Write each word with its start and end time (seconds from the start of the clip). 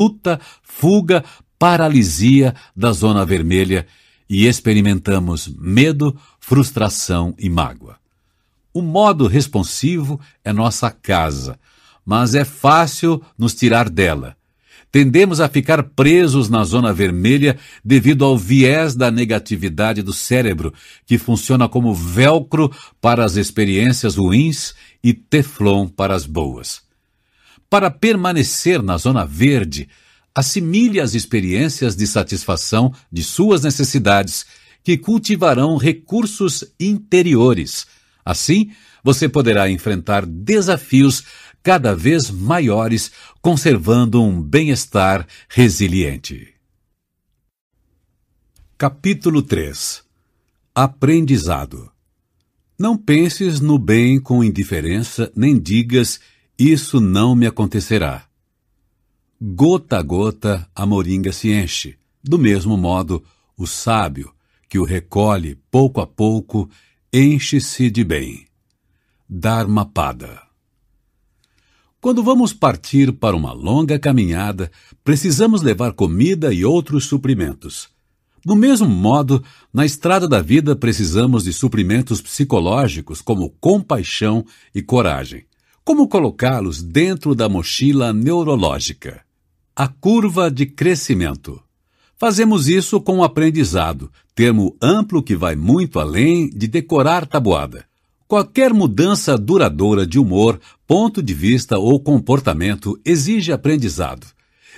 luta, 0.00 0.40
fuga, 0.62 1.22
paralisia 1.58 2.54
da 2.74 2.90
zona 2.90 3.24
vermelha 3.26 3.86
e 4.28 4.46
experimentamos 4.46 5.52
medo, 5.58 6.18
frustração 6.38 7.34
e 7.38 7.50
mágoa. 7.50 7.96
O 8.72 8.80
modo 8.80 9.26
responsivo 9.26 10.18
é 10.42 10.52
nossa 10.52 10.90
casa, 10.90 11.58
mas 12.06 12.34
é 12.34 12.44
fácil 12.44 13.22
nos 13.36 13.52
tirar 13.52 13.90
dela. 13.90 14.36
Tendemos 14.90 15.40
a 15.40 15.48
ficar 15.48 15.82
presos 15.82 16.48
na 16.48 16.64
zona 16.64 16.92
vermelha 16.92 17.58
devido 17.84 18.24
ao 18.24 18.38
viés 18.38 18.94
da 18.94 19.10
negatividade 19.10 20.02
do 20.02 20.12
cérebro, 20.12 20.72
que 21.06 21.18
funciona 21.18 21.68
como 21.68 21.94
velcro 21.94 22.72
para 23.00 23.24
as 23.24 23.36
experiências 23.36 24.16
ruins 24.16 24.74
e 25.04 25.12
teflon 25.12 25.86
para 25.86 26.14
as 26.14 26.26
boas. 26.26 26.89
Para 27.70 27.88
permanecer 27.88 28.82
na 28.82 28.98
zona 28.98 29.24
verde, 29.24 29.88
assimile 30.34 31.00
as 31.00 31.14
experiências 31.14 31.94
de 31.94 32.04
satisfação 32.04 32.92
de 33.12 33.22
suas 33.22 33.62
necessidades, 33.62 34.44
que 34.82 34.98
cultivarão 34.98 35.76
recursos 35.76 36.64
interiores. 36.80 37.86
Assim, 38.24 38.72
você 39.04 39.28
poderá 39.28 39.70
enfrentar 39.70 40.26
desafios 40.26 41.22
cada 41.62 41.94
vez 41.94 42.28
maiores, 42.28 43.12
conservando 43.40 44.20
um 44.20 44.42
bem-estar 44.42 45.24
resiliente. 45.48 46.54
Capítulo 48.76 49.42
3 49.42 50.02
Aprendizado 50.74 51.92
Não 52.76 52.96
penses 52.96 53.60
no 53.60 53.78
bem 53.78 54.18
com 54.18 54.42
indiferença, 54.42 55.30
nem 55.36 55.56
digas, 55.56 56.18
isso 56.68 57.00
não 57.00 57.34
me 57.34 57.46
acontecerá. 57.46 58.26
Gota 59.40 59.96
a 59.96 60.02
gota 60.02 60.68
a 60.74 60.84
moringa 60.84 61.32
se 61.32 61.50
enche. 61.50 61.96
Do 62.22 62.38
mesmo 62.38 62.76
modo, 62.76 63.24
o 63.56 63.66
sábio, 63.66 64.30
que 64.68 64.78
o 64.78 64.84
recolhe 64.84 65.58
pouco 65.70 66.02
a 66.02 66.06
pouco, 66.06 66.68
enche-se 67.10 67.88
de 67.90 68.04
bem. 68.04 68.46
Dharmapada. 69.26 70.42
Quando 71.98 72.22
vamos 72.22 72.52
partir 72.52 73.12
para 73.12 73.34
uma 73.34 73.52
longa 73.52 73.98
caminhada, 73.98 74.70
precisamos 75.02 75.62
levar 75.62 75.92
comida 75.92 76.52
e 76.52 76.64
outros 76.64 77.06
suprimentos. 77.06 77.88
Do 78.44 78.54
mesmo 78.54 78.88
modo, 78.88 79.42
na 79.72 79.84
estrada 79.86 80.28
da 80.28 80.40
vida 80.40 80.76
precisamos 80.76 81.44
de 81.44 81.52
suprimentos 81.52 82.20
psicológicos 82.20 83.22
como 83.22 83.50
compaixão 83.60 84.44
e 84.74 84.82
coragem. 84.82 85.44
Como 85.90 86.06
colocá-los 86.06 86.80
dentro 86.80 87.34
da 87.34 87.48
mochila 87.48 88.12
neurológica? 88.12 89.22
A 89.74 89.88
curva 89.88 90.48
de 90.48 90.64
crescimento. 90.64 91.60
Fazemos 92.16 92.68
isso 92.68 93.00
com 93.00 93.18
o 93.18 93.24
aprendizado, 93.24 94.08
termo 94.32 94.76
amplo 94.80 95.20
que 95.20 95.34
vai 95.34 95.56
muito 95.56 95.98
além 95.98 96.48
de 96.48 96.68
decorar 96.68 97.26
tabuada. 97.26 97.86
Qualquer 98.28 98.72
mudança 98.72 99.36
duradoura 99.36 100.06
de 100.06 100.16
humor, 100.16 100.60
ponto 100.86 101.20
de 101.20 101.34
vista 101.34 101.76
ou 101.76 101.98
comportamento 101.98 102.96
exige 103.04 103.50
aprendizado. 103.50 104.28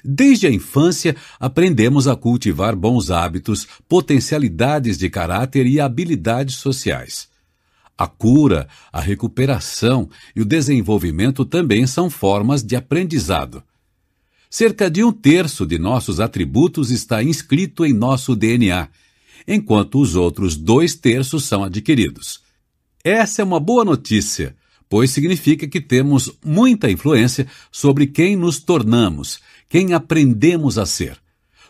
Desde 0.03 0.47
a 0.47 0.51
infância, 0.51 1.15
aprendemos 1.39 2.09
a 2.09 2.17
cultivar 2.17 2.75
bons 2.75 3.11
hábitos, 3.11 3.69
potencialidades 3.87 4.97
de 4.97 5.11
caráter 5.11 5.67
e 5.67 5.79
habilidades 5.79 6.55
sociais. 6.55 7.31
A 7.97 8.07
cura, 8.07 8.69
a 8.93 9.01
recuperação 9.01 10.09
e 10.35 10.41
o 10.41 10.45
desenvolvimento 10.45 11.45
também 11.45 11.87
são 11.87 12.09
formas 12.11 12.63
de 12.63 12.75
aprendizado. 12.75 13.63
Cerca 14.51 14.91
de 14.91 15.03
um 15.03 15.13
terço 15.13 15.67
de 15.67 15.79
nossos 15.79 16.21
atributos 16.21 16.91
está 16.91 17.23
inscrito 17.23 17.87
em 17.87 17.93
nosso 17.93 18.35
DNA, 18.37 18.89
enquanto 19.47 20.01
os 20.01 20.15
outros 20.15 20.57
dois 20.57 20.95
terços 20.95 21.45
são 21.45 21.65
adquiridos. 21.65 22.41
Essa 23.05 23.43
é 23.43 23.45
uma 23.45 23.59
boa 23.59 23.85
notícia, 23.85 24.55
pois 24.89 25.11
significa 25.11 25.67
que 25.67 25.81
temos 25.81 26.31
muita 26.45 26.91
influência 26.91 27.47
sobre 27.71 28.07
quem 28.07 28.37
nos 28.37 28.59
tornamos, 28.59 29.41
quem 29.69 29.95
aprendemos 29.95 30.77
a 30.77 30.85
ser. 30.85 31.22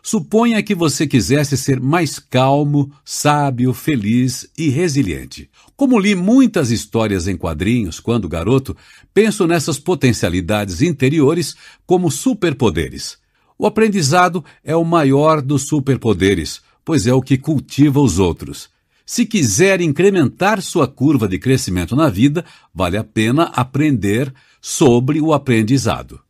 Suponha 0.05 0.61
que 0.65 0.75
você 0.75 1.07
quisesse 1.07 1.57
ser 1.57 1.81
mais 1.81 2.19
calmo, 2.19 2.91
sábio, 3.05 3.73
feliz 3.73 4.51
e 4.59 4.69
resiliente. 4.69 5.49
Como 5.77 5.97
li 5.97 6.17
muitas 6.17 6.73
histórias 6.73 7.29
em 7.29 7.37
quadrinhos 7.37 8.01
quando 8.01 8.29
garoto, 8.29 8.77
penso 9.15 9.47
nessas 9.47 9.79
potencialidades 9.79 10.83
interiores 10.83 11.55
como 11.87 12.11
superpoderes. 12.11 13.17
O 13.57 13.65
aprendizado 13.65 14.45
é 14.65 14.75
o 14.75 14.85
maior 14.85 15.41
dos 15.41 15.69
superpoderes, 15.69 16.61
pois 16.85 17.07
é 17.07 17.15
o 17.15 17.23
que 17.23 17.39
cultiva 17.39 18.01
os 18.01 18.19
outros. 18.19 18.69
Se 19.07 19.25
quiser 19.25 19.81
incrementar 19.81 20.61
sua 20.61 20.89
curva 20.89 21.29
de 21.29 21.39
crescimento 21.39 21.95
na 21.95 22.09
vida, 22.09 22.45
vale 22.75 22.97
a 22.97 23.05
pena 23.05 23.45
aprender 23.55 24.35
sobre 24.61 25.21
o 25.21 25.33
aprendizado. 25.33 26.21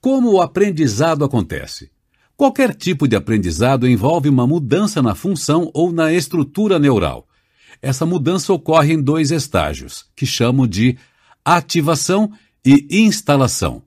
Como 0.00 0.34
o 0.34 0.40
aprendizado 0.40 1.24
acontece? 1.24 1.90
Qualquer 2.36 2.74
tipo 2.74 3.08
de 3.08 3.16
aprendizado 3.16 3.88
envolve 3.88 4.28
uma 4.28 4.46
mudança 4.46 5.00
na 5.00 5.14
função 5.14 5.70
ou 5.72 5.90
na 5.90 6.12
estrutura 6.12 6.78
neural. 6.78 7.26
Essa 7.80 8.04
mudança 8.04 8.52
ocorre 8.52 8.92
em 8.92 9.02
dois 9.02 9.30
estágios, 9.30 10.04
que 10.14 10.26
chamo 10.26 10.66
de 10.66 10.98
ativação 11.44 12.30
e 12.64 12.86
instalação. 12.90 13.82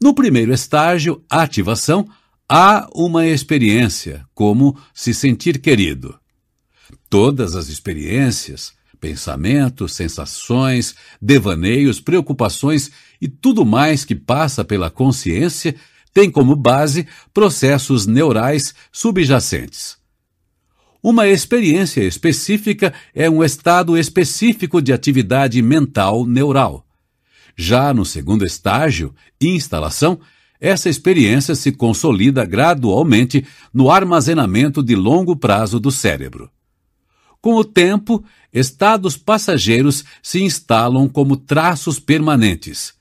No 0.00 0.14
primeiro 0.14 0.52
estágio, 0.52 1.22
ativação, 1.28 2.08
há 2.48 2.88
uma 2.94 3.26
experiência, 3.26 4.24
como 4.34 4.78
se 4.94 5.12
sentir 5.12 5.60
querido. 5.60 6.18
Todas 7.10 7.54
as 7.54 7.68
experiências, 7.68 8.72
pensamentos, 8.98 9.92
sensações, 9.92 10.94
devaneios, 11.20 12.00
preocupações 12.00 12.90
e 13.20 13.28
tudo 13.28 13.64
mais 13.64 14.04
que 14.06 14.14
passa 14.14 14.64
pela 14.64 14.90
consciência 14.90 15.74
tem 16.12 16.30
como 16.30 16.56
base 16.56 17.06
processos 17.32 18.06
neurais 18.06 18.74
subjacentes. 18.90 19.98
Uma 21.02 21.26
experiência 21.26 22.02
específica 22.02 22.92
é 23.14 23.30
um 23.30 23.42
estado 23.42 23.96
específico 23.96 24.82
de 24.82 24.92
atividade 24.92 25.62
mental 25.62 26.26
neural. 26.26 26.84
Já 27.56 27.94
no 27.94 28.04
segundo 28.04 28.44
estágio, 28.44 29.14
instalação, 29.40 30.20
essa 30.60 30.90
experiência 30.90 31.54
se 31.54 31.72
consolida 31.72 32.44
gradualmente 32.44 33.46
no 33.72 33.90
armazenamento 33.90 34.82
de 34.82 34.94
longo 34.94 35.34
prazo 35.34 35.80
do 35.80 35.90
cérebro. 35.90 36.50
Com 37.40 37.54
o 37.54 37.64
tempo, 37.64 38.22
estados 38.52 39.16
passageiros 39.16 40.04
se 40.22 40.42
instalam 40.42 41.08
como 41.08 41.34
traços 41.34 41.98
permanentes, 41.98 42.92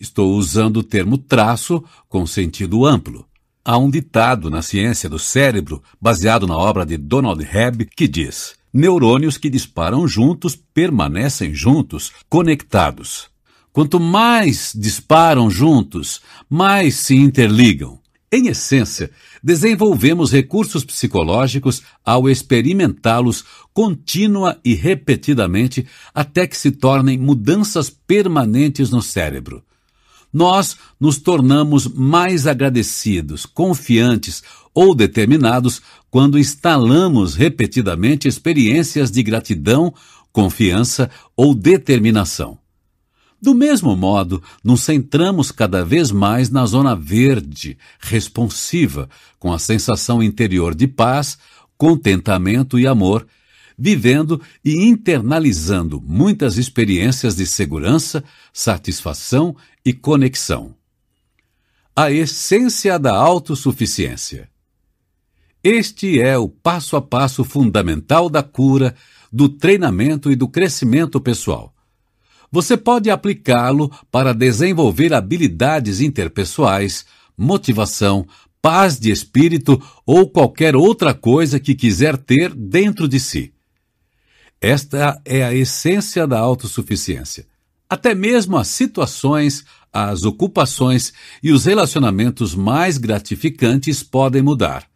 Estou 0.00 0.32
usando 0.34 0.78
o 0.78 0.82
termo 0.82 1.18
traço 1.18 1.84
com 2.08 2.26
sentido 2.26 2.86
amplo. 2.86 3.26
Há 3.62 3.76
um 3.76 3.90
ditado 3.90 4.48
na 4.48 4.62
ciência 4.62 5.10
do 5.10 5.18
cérebro, 5.18 5.82
baseado 6.00 6.46
na 6.46 6.56
obra 6.56 6.86
de 6.86 6.96
Donald 6.96 7.44
Hebb, 7.44 7.84
que 7.94 8.08
diz: 8.08 8.54
neurônios 8.72 9.36
que 9.36 9.50
disparam 9.50 10.08
juntos 10.08 10.56
permanecem 10.56 11.54
juntos, 11.54 12.12
conectados. 12.30 13.28
Quanto 13.74 14.00
mais 14.00 14.72
disparam 14.74 15.50
juntos, 15.50 16.22
mais 16.48 16.94
se 16.94 17.14
interligam. 17.14 18.00
Em 18.32 18.46
essência, 18.46 19.10
desenvolvemos 19.42 20.32
recursos 20.32 20.82
psicológicos 20.82 21.82
ao 22.02 22.26
experimentá-los 22.26 23.44
contínua 23.74 24.58
e 24.64 24.72
repetidamente 24.74 25.86
até 26.14 26.46
que 26.46 26.56
se 26.56 26.70
tornem 26.70 27.18
mudanças 27.18 27.90
permanentes 27.90 28.90
no 28.90 29.02
cérebro 29.02 29.62
nós 30.32 30.76
nos 30.98 31.18
tornamos 31.18 31.86
mais 31.86 32.46
agradecidos, 32.46 33.44
confiantes 33.46 34.42
ou 34.74 34.94
determinados 34.94 35.82
quando 36.10 36.38
instalamos 36.38 37.34
repetidamente 37.34 38.28
experiências 38.28 39.10
de 39.10 39.22
gratidão, 39.22 39.92
confiança 40.32 41.10
ou 41.36 41.54
determinação. 41.54 42.58
Do 43.42 43.54
mesmo 43.54 43.96
modo, 43.96 44.42
nos 44.62 44.82
centramos 44.82 45.50
cada 45.50 45.82
vez 45.82 46.10
mais 46.10 46.50
na 46.50 46.66
zona 46.66 46.94
verde, 46.94 47.78
responsiva, 47.98 49.08
com 49.38 49.52
a 49.52 49.58
sensação 49.58 50.22
interior 50.22 50.74
de 50.74 50.86
paz, 50.86 51.38
contentamento 51.78 52.78
e 52.78 52.86
amor 52.86 53.26
vivendo 53.80 54.38
e 54.62 54.84
internalizando 54.84 56.02
muitas 56.06 56.58
experiências 56.58 57.34
de 57.34 57.46
segurança, 57.46 58.22
satisfação 58.52 59.56
e 59.82 59.94
conexão. 59.94 60.74
A 61.96 62.12
essência 62.12 62.98
da 62.98 63.14
autossuficiência. 63.14 64.50
Este 65.64 66.20
é 66.20 66.36
o 66.36 66.46
passo 66.46 66.94
a 66.94 67.00
passo 67.00 67.42
fundamental 67.42 68.28
da 68.28 68.42
cura, 68.42 68.94
do 69.32 69.48
treinamento 69.48 70.30
e 70.30 70.36
do 70.36 70.46
crescimento 70.46 71.18
pessoal. 71.18 71.74
Você 72.52 72.76
pode 72.76 73.10
aplicá-lo 73.10 73.90
para 74.10 74.34
desenvolver 74.34 75.14
habilidades 75.14 76.00
interpessoais, 76.02 77.06
motivação, 77.36 78.26
paz 78.60 78.98
de 78.98 79.10
espírito 79.10 79.80
ou 80.04 80.28
qualquer 80.28 80.76
outra 80.76 81.14
coisa 81.14 81.58
que 81.58 81.74
quiser 81.74 82.18
ter 82.18 82.54
dentro 82.54 83.08
de 83.08 83.18
si. 83.18 83.54
Esta 84.60 85.20
é 85.24 85.42
a 85.42 85.54
essência 85.54 86.26
da 86.26 86.38
autossuficiência. 86.38 87.46
Até 87.88 88.14
mesmo 88.14 88.58
as 88.58 88.68
situações, 88.68 89.64
as 89.92 90.24
ocupações 90.24 91.12
e 91.42 91.50
os 91.50 91.64
relacionamentos 91.64 92.54
mais 92.54 92.98
gratificantes 92.98 94.02
podem 94.02 94.42
mudar. 94.42 94.86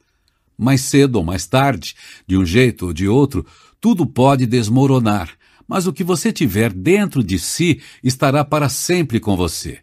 Mais 0.56 0.82
cedo 0.82 1.16
ou 1.16 1.25
mais 1.25 1.46
tarde, 1.46 1.96
de 2.26 2.37
um 2.37 2.44
jeito 2.44 2.87
ou 2.87 2.93
de 2.93 3.08
outro, 3.08 3.44
tudo 3.81 4.06
pode 4.06 4.46
desmoronar, 4.46 5.31
mas 5.67 5.87
o 5.87 5.93
que 5.93 6.05
você 6.05 6.31
tiver 6.31 6.72
dentro 6.72 7.25
de 7.25 7.38
si 7.38 7.81
estará 8.02 8.44
para 8.44 8.69
sempre 8.69 9.19
com 9.19 9.34
você. 9.34 9.78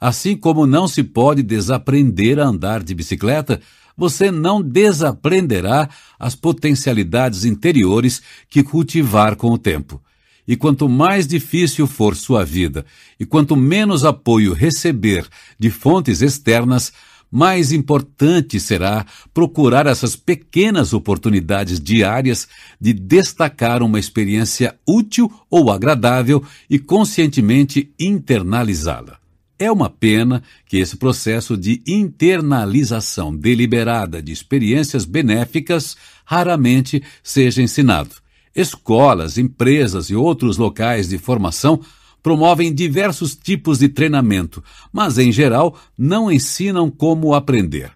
Assim 0.00 0.36
como 0.36 0.66
não 0.66 0.88
se 0.88 1.04
pode 1.04 1.44
desaprender 1.44 2.40
a 2.40 2.44
andar 2.44 2.82
de 2.82 2.92
bicicleta, 2.92 3.60
você 3.96 4.30
não 4.30 4.62
desaprenderá 4.62 5.88
as 6.18 6.34
potencialidades 6.34 7.44
interiores 7.44 8.22
que 8.48 8.62
cultivar 8.62 9.36
com 9.36 9.50
o 9.50 9.58
tempo. 9.58 10.00
E 10.46 10.56
quanto 10.56 10.88
mais 10.88 11.26
difícil 11.26 11.86
for 11.86 12.16
sua 12.16 12.44
vida, 12.44 12.84
e 13.18 13.24
quanto 13.24 13.54
menos 13.54 14.04
apoio 14.04 14.52
receber 14.52 15.26
de 15.58 15.70
fontes 15.70 16.20
externas, 16.20 16.92
mais 17.30 17.72
importante 17.72 18.60
será 18.60 19.06
procurar 19.32 19.86
essas 19.86 20.14
pequenas 20.14 20.92
oportunidades 20.92 21.80
diárias 21.80 22.46
de 22.78 22.92
destacar 22.92 23.82
uma 23.82 23.98
experiência 23.98 24.76
útil 24.86 25.32
ou 25.48 25.70
agradável 25.70 26.44
e 26.68 26.78
conscientemente 26.78 27.90
internalizá-la. 27.98 29.21
É 29.62 29.70
uma 29.70 29.88
pena 29.88 30.42
que 30.66 30.78
esse 30.78 30.96
processo 30.96 31.56
de 31.56 31.80
internalização 31.86 33.32
deliberada 33.32 34.20
de 34.20 34.32
experiências 34.32 35.04
benéficas 35.04 35.96
raramente 36.24 37.00
seja 37.22 37.62
ensinado. 37.62 38.10
Escolas, 38.56 39.38
empresas 39.38 40.10
e 40.10 40.16
outros 40.16 40.56
locais 40.56 41.10
de 41.10 41.16
formação 41.16 41.80
promovem 42.20 42.74
diversos 42.74 43.36
tipos 43.36 43.78
de 43.78 43.88
treinamento, 43.88 44.64
mas 44.92 45.16
em 45.16 45.30
geral 45.30 45.78
não 45.96 46.28
ensinam 46.28 46.90
como 46.90 47.32
aprender. 47.32 47.92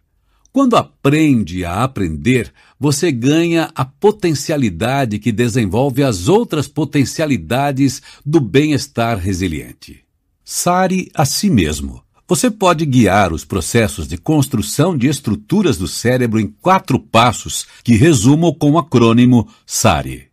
Quando 0.52 0.76
aprende 0.76 1.64
a 1.64 1.82
aprender, 1.82 2.52
você 2.78 3.10
ganha 3.10 3.72
a 3.74 3.84
potencialidade 3.84 5.18
que 5.18 5.32
desenvolve 5.32 6.04
as 6.04 6.28
outras 6.28 6.68
potencialidades 6.68 8.00
do 8.24 8.38
bem-estar 8.38 9.18
resiliente. 9.18 10.05
Sare 10.48 11.10
a 11.12 11.24
si 11.24 11.50
mesmo. 11.50 12.04
Você 12.28 12.48
pode 12.48 12.86
guiar 12.86 13.32
os 13.32 13.44
processos 13.44 14.06
de 14.06 14.16
construção 14.16 14.96
de 14.96 15.08
estruturas 15.08 15.76
do 15.76 15.88
cérebro 15.88 16.38
em 16.38 16.46
quatro 16.46 17.00
passos 17.00 17.66
que 17.82 17.96
resumo 17.96 18.54
com 18.54 18.70
o 18.70 18.78
acrônimo 18.78 19.48
SARE. 19.66 20.28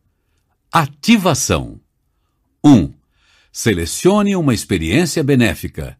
Ativação 0.71 1.79
1. 2.63 2.71
Um, 2.71 2.93
selecione 3.51 4.35
uma 4.35 4.53
experiência 4.53 5.23
benéfica. 5.23 5.97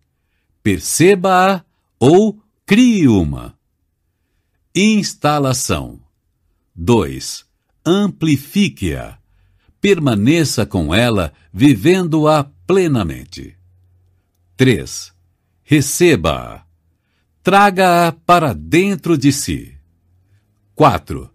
Perceba-a 0.61 1.65
ou 1.99 2.39
crie 2.67 3.07
uma. 3.07 3.57
Instalação 4.75 5.99
2. 6.75 7.45
Amplifique-a. 7.83 9.17
Permaneça 9.81 10.67
com 10.67 10.93
ela, 10.93 11.33
vivendo-a 11.51 12.43
plenamente. 12.67 13.57
3. 14.63 15.11
Receba-a. 15.61 16.63
Traga-a 17.43 18.13
para 18.13 18.53
dentro 18.53 19.17
de 19.17 19.29
si. 19.33 19.73
4. 20.73 21.29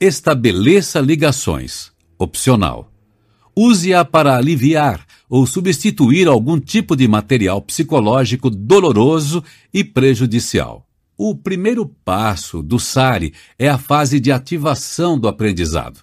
Estabeleça 0.00 0.98
ligações 0.98 1.92
opcional. 2.18 2.90
Use-a 3.54 4.02
para 4.02 4.38
aliviar 4.38 5.04
ou 5.28 5.46
substituir 5.46 6.26
algum 6.26 6.58
tipo 6.58 6.96
de 6.96 7.06
material 7.06 7.60
psicológico 7.60 8.48
doloroso 8.48 9.44
e 9.70 9.84
prejudicial. 9.84 10.88
O 11.18 11.36
primeiro 11.36 11.84
passo 11.84 12.62
do 12.62 12.80
SARI 12.80 13.34
é 13.58 13.68
a 13.68 13.76
fase 13.76 14.18
de 14.18 14.32
ativação 14.32 15.18
do 15.18 15.28
aprendizado. 15.28 16.00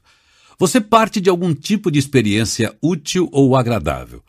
Você 0.59 0.79
parte 0.79 1.19
de 1.19 1.27
algum 1.27 1.55
tipo 1.55 1.89
de 1.89 1.97
experiência 1.97 2.77
útil 2.83 3.27
ou 3.31 3.55
agradável. 3.55 4.21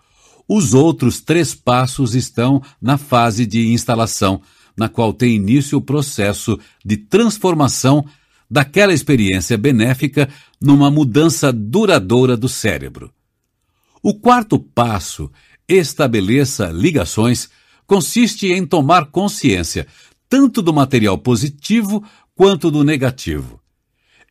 Os 0.48 0.74
outros 0.74 1.20
três 1.20 1.54
passos 1.54 2.14
estão 2.14 2.62
na 2.80 2.98
fase 2.98 3.46
de 3.46 3.68
instalação, 3.68 4.42
na 4.76 4.88
qual 4.88 5.12
tem 5.12 5.36
início 5.36 5.78
o 5.78 5.82
processo 5.82 6.58
de 6.84 6.96
transformação 6.96 8.04
daquela 8.50 8.92
experiência 8.92 9.56
benéfica 9.56 10.28
numa 10.60 10.90
mudança 10.90 11.52
duradoura 11.52 12.36
do 12.36 12.48
cérebro. 12.48 13.12
O 14.02 14.14
quarto 14.14 14.58
passo, 14.58 15.30
estabeleça 15.68 16.66
ligações, 16.66 17.48
consiste 17.86 18.48
em 18.48 18.66
tomar 18.66 19.06
consciência 19.06 19.86
tanto 20.28 20.60
do 20.62 20.72
material 20.72 21.18
positivo 21.18 22.02
quanto 22.34 22.70
do 22.70 22.82
negativo. 22.82 23.60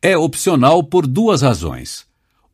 É 0.02 0.18
opcional 0.18 0.84
por 0.84 1.06
duas 1.06 1.44
razões. 1.44 2.06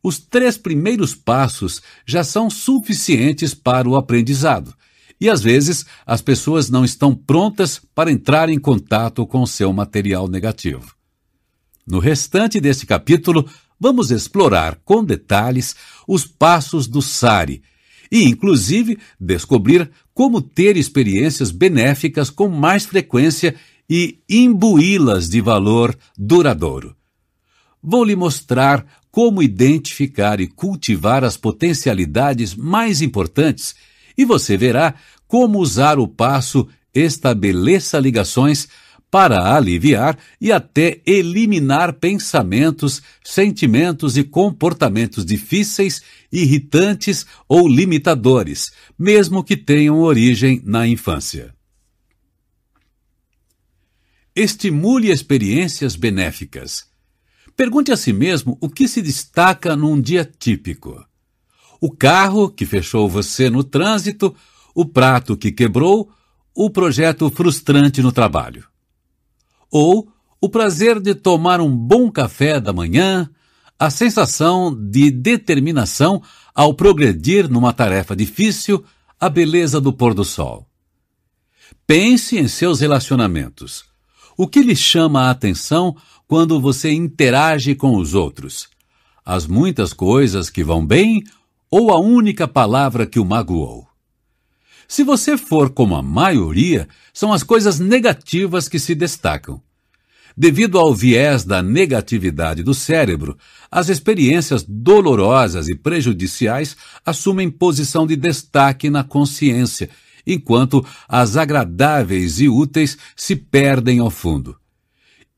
Os 0.08 0.18
três 0.18 0.56
primeiros 0.56 1.14
passos 1.14 1.82
já 2.06 2.24
são 2.24 2.48
suficientes 2.48 3.52
para 3.52 3.86
o 3.86 3.94
aprendizado, 3.94 4.74
e 5.20 5.28
às 5.28 5.42
vezes 5.42 5.84
as 6.06 6.22
pessoas 6.22 6.70
não 6.70 6.82
estão 6.82 7.14
prontas 7.14 7.78
para 7.94 8.10
entrar 8.10 8.48
em 8.48 8.58
contato 8.58 9.26
com 9.26 9.44
seu 9.44 9.70
material 9.70 10.26
negativo. 10.26 10.94
No 11.86 11.98
restante 11.98 12.58
deste 12.58 12.86
capítulo, 12.86 13.46
vamos 13.78 14.10
explorar 14.10 14.80
com 14.82 15.04
detalhes 15.04 15.76
os 16.06 16.26
passos 16.26 16.86
do 16.86 17.02
SARI 17.02 17.62
e, 18.10 18.24
inclusive, 18.24 18.98
descobrir 19.20 19.90
como 20.14 20.40
ter 20.40 20.78
experiências 20.78 21.50
benéficas 21.50 22.30
com 22.30 22.48
mais 22.48 22.86
frequência 22.86 23.54
e 23.90 24.20
imbuí-las 24.26 25.28
de 25.28 25.42
valor 25.42 25.94
duradouro. 26.16 26.96
Vou 27.82 28.04
lhe 28.04 28.16
mostrar 28.16 28.84
como 29.10 29.42
identificar 29.42 30.40
e 30.40 30.46
cultivar 30.46 31.24
as 31.24 31.36
potencialidades 31.36 32.54
mais 32.54 33.00
importantes 33.02 33.74
e 34.16 34.24
você 34.24 34.56
verá 34.56 34.94
como 35.26 35.58
usar 35.58 35.98
o 35.98 36.08
passo 36.08 36.68
estabeleça 36.92 37.98
ligações 37.98 38.68
para 39.10 39.54
aliviar 39.54 40.18
e 40.40 40.52
até 40.52 41.00
eliminar 41.06 41.94
pensamentos, 41.94 43.00
sentimentos 43.24 44.18
e 44.18 44.24
comportamentos 44.24 45.24
difíceis, 45.24 46.02
irritantes 46.30 47.24
ou 47.48 47.66
limitadores, 47.66 48.70
mesmo 48.98 49.42
que 49.42 49.56
tenham 49.56 49.98
origem 50.00 50.60
na 50.64 50.86
infância. 50.86 51.54
Estimule 54.36 55.10
experiências 55.10 55.96
benéficas. 55.96 56.87
Pergunte 57.58 57.90
a 57.90 57.96
si 57.96 58.12
mesmo 58.12 58.56
o 58.60 58.70
que 58.70 58.86
se 58.86 59.02
destaca 59.02 59.74
num 59.74 60.00
dia 60.00 60.24
típico. 60.24 61.04
O 61.80 61.90
carro 61.90 62.48
que 62.48 62.64
fechou 62.64 63.08
você 63.08 63.50
no 63.50 63.64
trânsito, 63.64 64.32
o 64.72 64.86
prato 64.86 65.36
que 65.36 65.50
quebrou, 65.50 66.08
o 66.54 66.70
projeto 66.70 67.28
frustrante 67.28 68.00
no 68.00 68.12
trabalho 68.12 68.64
ou 69.70 70.08
o 70.40 70.48
prazer 70.48 71.00
de 71.00 71.16
tomar 71.16 71.60
um 71.60 71.74
bom 71.76 72.08
café 72.12 72.60
da 72.60 72.72
manhã, 72.72 73.28
a 73.76 73.90
sensação 73.90 74.72
de 74.72 75.10
determinação 75.10 76.22
ao 76.54 76.74
progredir 76.74 77.50
numa 77.50 77.72
tarefa 77.72 78.14
difícil, 78.14 78.84
a 79.18 79.28
beleza 79.28 79.80
do 79.80 79.92
pôr 79.92 80.14
do 80.14 80.24
sol. 80.24 80.64
Pense 81.84 82.38
em 82.38 82.46
seus 82.46 82.78
relacionamentos. 82.78 83.84
O 84.36 84.46
que 84.46 84.62
lhe 84.62 84.76
chama 84.76 85.22
a 85.22 85.30
atenção 85.30 85.96
quando 86.28 86.60
você 86.60 86.92
interage 86.92 87.74
com 87.74 87.96
os 87.96 88.14
outros? 88.14 88.68
As 89.24 89.46
muitas 89.46 89.94
coisas 89.94 90.50
que 90.50 90.62
vão 90.62 90.86
bem 90.86 91.24
ou 91.70 91.90
a 91.90 91.98
única 91.98 92.46
palavra 92.46 93.06
que 93.06 93.18
o 93.18 93.24
magoou? 93.24 93.88
Se 94.86 95.02
você 95.02 95.38
for 95.38 95.70
como 95.70 95.96
a 95.96 96.02
maioria, 96.02 96.86
são 97.14 97.32
as 97.32 97.42
coisas 97.42 97.80
negativas 97.80 98.68
que 98.68 98.78
se 98.78 98.94
destacam. 98.94 99.60
Devido 100.36 100.78
ao 100.78 100.94
viés 100.94 101.44
da 101.44 101.62
negatividade 101.62 102.62
do 102.62 102.74
cérebro, 102.74 103.36
as 103.70 103.88
experiências 103.88 104.62
dolorosas 104.62 105.66
e 105.66 105.74
prejudiciais 105.74 106.76
assumem 107.04 107.50
posição 107.50 108.06
de 108.06 108.16
destaque 108.16 108.90
na 108.90 109.02
consciência, 109.02 109.88
enquanto 110.26 110.84
as 111.08 111.38
agradáveis 111.38 112.38
e 112.38 112.48
úteis 112.48 112.98
se 113.16 113.34
perdem 113.34 113.98
ao 113.98 114.10
fundo. 114.10 114.56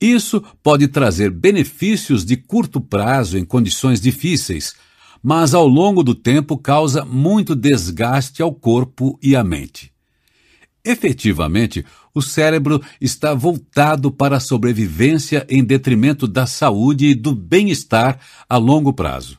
Isso 0.00 0.42
pode 0.62 0.88
trazer 0.88 1.30
benefícios 1.30 2.24
de 2.24 2.36
curto 2.36 2.80
prazo 2.80 3.36
em 3.36 3.44
condições 3.44 4.00
difíceis, 4.00 4.74
mas 5.22 5.52
ao 5.52 5.68
longo 5.68 6.02
do 6.02 6.14
tempo 6.14 6.56
causa 6.56 7.04
muito 7.04 7.54
desgaste 7.54 8.40
ao 8.40 8.54
corpo 8.54 9.18
e 9.22 9.36
à 9.36 9.44
mente. 9.44 9.92
Efetivamente, 10.82 11.84
o 12.14 12.22
cérebro 12.22 12.82
está 12.98 13.34
voltado 13.34 14.10
para 14.10 14.38
a 14.38 14.40
sobrevivência 14.40 15.46
em 15.48 15.62
detrimento 15.62 16.26
da 16.26 16.46
saúde 16.46 17.08
e 17.08 17.14
do 17.14 17.34
bem-estar 17.34 18.18
a 18.48 18.56
longo 18.56 18.94
prazo. 18.94 19.38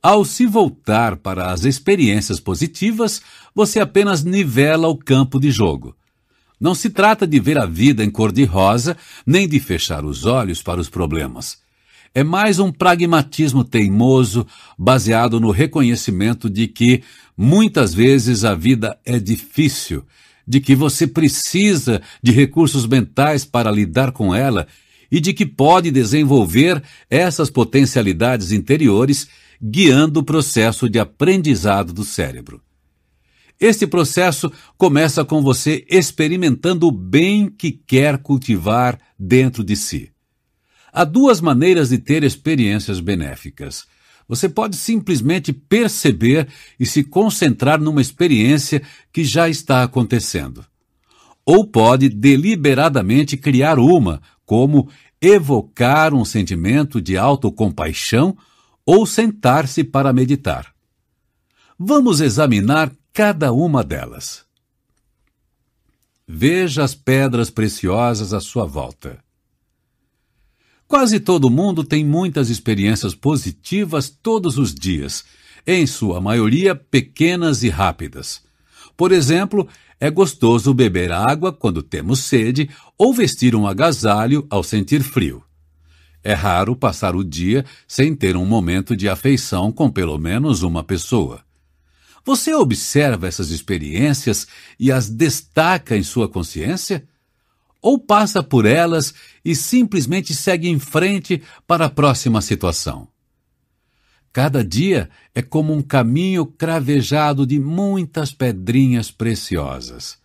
Ao 0.00 0.24
se 0.24 0.46
voltar 0.46 1.16
para 1.16 1.50
as 1.50 1.64
experiências 1.64 2.38
positivas, 2.38 3.20
você 3.52 3.80
apenas 3.80 4.22
nivela 4.22 4.86
o 4.86 4.96
campo 4.96 5.40
de 5.40 5.50
jogo. 5.50 5.96
Não 6.60 6.74
se 6.74 6.90
trata 6.90 7.26
de 7.26 7.38
ver 7.38 7.58
a 7.58 7.66
vida 7.66 8.04
em 8.04 8.10
cor-de-rosa, 8.10 8.96
nem 9.26 9.48
de 9.48 9.60
fechar 9.60 10.04
os 10.04 10.24
olhos 10.24 10.62
para 10.62 10.80
os 10.80 10.88
problemas. 10.88 11.58
É 12.14 12.24
mais 12.24 12.58
um 12.58 12.72
pragmatismo 12.72 13.62
teimoso, 13.62 14.46
baseado 14.76 15.38
no 15.38 15.50
reconhecimento 15.50 16.50
de 16.50 16.66
que, 16.66 17.02
muitas 17.36 17.94
vezes, 17.94 18.44
a 18.44 18.54
vida 18.54 18.98
é 19.04 19.18
difícil 19.20 20.04
de 20.46 20.60
que 20.60 20.74
você 20.74 21.06
precisa 21.06 22.00
de 22.22 22.32
recursos 22.32 22.86
mentais 22.86 23.44
para 23.44 23.70
lidar 23.70 24.12
com 24.12 24.34
ela 24.34 24.66
e 25.12 25.20
de 25.20 25.32
que 25.32 25.44
pode 25.44 25.90
desenvolver 25.90 26.82
essas 27.10 27.50
potencialidades 27.50 28.50
interiores 28.50 29.28
guiando 29.62 30.20
o 30.20 30.24
processo 30.24 30.88
de 30.88 30.98
aprendizado 30.98 31.92
do 31.92 32.02
cérebro. 32.02 32.62
Este 33.60 33.88
processo 33.88 34.52
começa 34.76 35.24
com 35.24 35.42
você 35.42 35.84
experimentando 35.90 36.86
o 36.86 36.92
bem 36.92 37.48
que 37.48 37.72
quer 37.72 38.18
cultivar 38.18 39.00
dentro 39.18 39.64
de 39.64 39.74
si. 39.74 40.12
Há 40.92 41.04
duas 41.04 41.40
maneiras 41.40 41.88
de 41.88 41.98
ter 41.98 42.22
experiências 42.22 43.00
benéficas. 43.00 43.84
Você 44.28 44.48
pode 44.48 44.76
simplesmente 44.76 45.52
perceber 45.52 46.48
e 46.78 46.86
se 46.86 47.02
concentrar 47.02 47.80
numa 47.80 48.00
experiência 48.00 48.82
que 49.12 49.24
já 49.24 49.48
está 49.48 49.82
acontecendo. 49.82 50.64
Ou 51.44 51.66
pode 51.66 52.08
deliberadamente 52.08 53.36
criar 53.36 53.78
uma, 53.78 54.20
como 54.44 54.88
evocar 55.20 56.14
um 56.14 56.24
sentimento 56.24 57.00
de 57.00 57.16
autocompaixão 57.16 58.36
ou 58.86 59.04
sentar-se 59.04 59.82
para 59.82 60.12
meditar. 60.12 60.72
Vamos 61.78 62.20
examinar 62.20 62.92
cada 63.12 63.52
uma 63.52 63.82
delas. 63.82 64.44
Veja 66.26 66.84
as 66.84 66.94
pedras 66.94 67.50
preciosas 67.50 68.32
à 68.32 68.40
sua 68.40 68.66
volta. 68.66 69.18
Quase 70.86 71.20
todo 71.20 71.50
mundo 71.50 71.84
tem 71.84 72.04
muitas 72.04 72.48
experiências 72.48 73.14
positivas 73.14 74.08
todos 74.08 74.56
os 74.56 74.74
dias, 74.74 75.24
em 75.66 75.86
sua 75.86 76.20
maioria 76.20 76.74
pequenas 76.74 77.62
e 77.62 77.68
rápidas. 77.68 78.42
Por 78.96 79.12
exemplo, 79.12 79.68
é 80.00 80.10
gostoso 80.10 80.72
beber 80.72 81.12
água 81.12 81.52
quando 81.52 81.82
temos 81.82 82.20
sede 82.20 82.70
ou 82.96 83.12
vestir 83.12 83.54
um 83.54 83.66
agasalho 83.66 84.46
ao 84.48 84.62
sentir 84.62 85.02
frio. 85.02 85.42
É 86.22 86.34
raro 86.34 86.76
passar 86.76 87.16
o 87.16 87.24
dia 87.24 87.64
sem 87.86 88.14
ter 88.14 88.36
um 88.36 88.44
momento 88.44 88.96
de 88.96 89.08
afeição 89.08 89.72
com 89.72 89.90
pelo 89.90 90.18
menos 90.18 90.62
uma 90.62 90.82
pessoa. 90.82 91.47
Você 92.28 92.52
observa 92.52 93.26
essas 93.26 93.48
experiências 93.48 94.46
e 94.78 94.92
as 94.92 95.08
destaca 95.08 95.96
em 95.96 96.02
sua 96.02 96.28
consciência? 96.28 97.08
ou 97.80 97.96
passa 97.98 98.42
por 98.42 98.66
elas 98.66 99.14
e 99.44 99.54
simplesmente 99.54 100.34
segue 100.34 100.68
em 100.68 100.80
frente 100.80 101.40
para 101.64 101.84
a 101.84 101.88
próxima 101.88 102.42
situação. 102.42 103.06
Cada 104.32 104.64
dia 104.64 105.08
é 105.32 105.40
como 105.40 105.72
um 105.72 105.80
caminho 105.80 106.44
cravejado 106.44 107.46
de 107.46 107.58
muitas 107.60 108.32
pedrinhas 108.32 109.12
preciosas. 109.12 110.18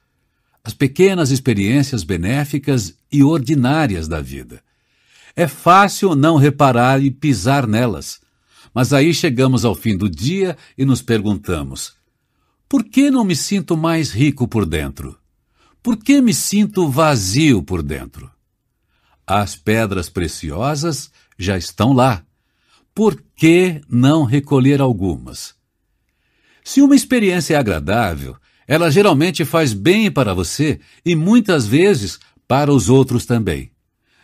As 0.64 0.74
pequenas 0.74 1.30
experiências 1.30 2.04
benéficas 2.04 2.98
e 3.12 3.24
ordinárias 3.24 4.08
da 4.08 4.20
vida. 4.20 4.64
É 5.36 5.48
fácil 5.48 6.16
não 6.16 6.38
reparar 6.38 7.04
e 7.04 7.12
pisar 7.12 7.68
nelas, 7.68 8.20
mas 8.74 8.94
aí 8.94 9.14
chegamos 9.14 9.64
ao 9.66 9.76
fim 9.76 9.96
do 9.96 10.10
dia 10.10 10.58
e 10.78 10.86
nos 10.86 11.02
perguntamos: 11.02 11.94
por 12.74 12.84
que 12.84 13.12
não 13.12 13.24
me 13.24 13.36
sinto 13.36 13.78
mais 13.78 14.12
rico 14.12 14.48
por 14.48 14.66
dentro? 14.66 15.16
Por 15.84 15.98
que 15.98 16.22
me 16.22 16.34
sinto 16.34 16.88
vazio 16.88 17.62
por 17.62 17.84
dentro? 17.84 18.32
As 19.28 19.56
pedras 19.56 20.10
preciosas 20.10 21.12
já 21.38 21.58
estão 21.58 21.94
lá. 21.94 22.24
Por 22.96 23.22
que 23.36 23.82
não 23.90 24.24
recolher 24.24 24.82
algumas? 24.82 25.54
Se 26.64 26.82
uma 26.82 26.96
experiência 26.96 27.56
é 27.56 27.58
agradável, 27.58 28.36
ela 28.68 28.90
geralmente 28.90 29.44
faz 29.44 29.74
bem 29.74 30.10
para 30.10 30.34
você 30.34 30.80
e 31.06 31.16
muitas 31.16 31.68
vezes 31.68 32.20
para 32.48 32.74
os 32.74 32.90
outros 32.90 33.26
também. 33.26 33.73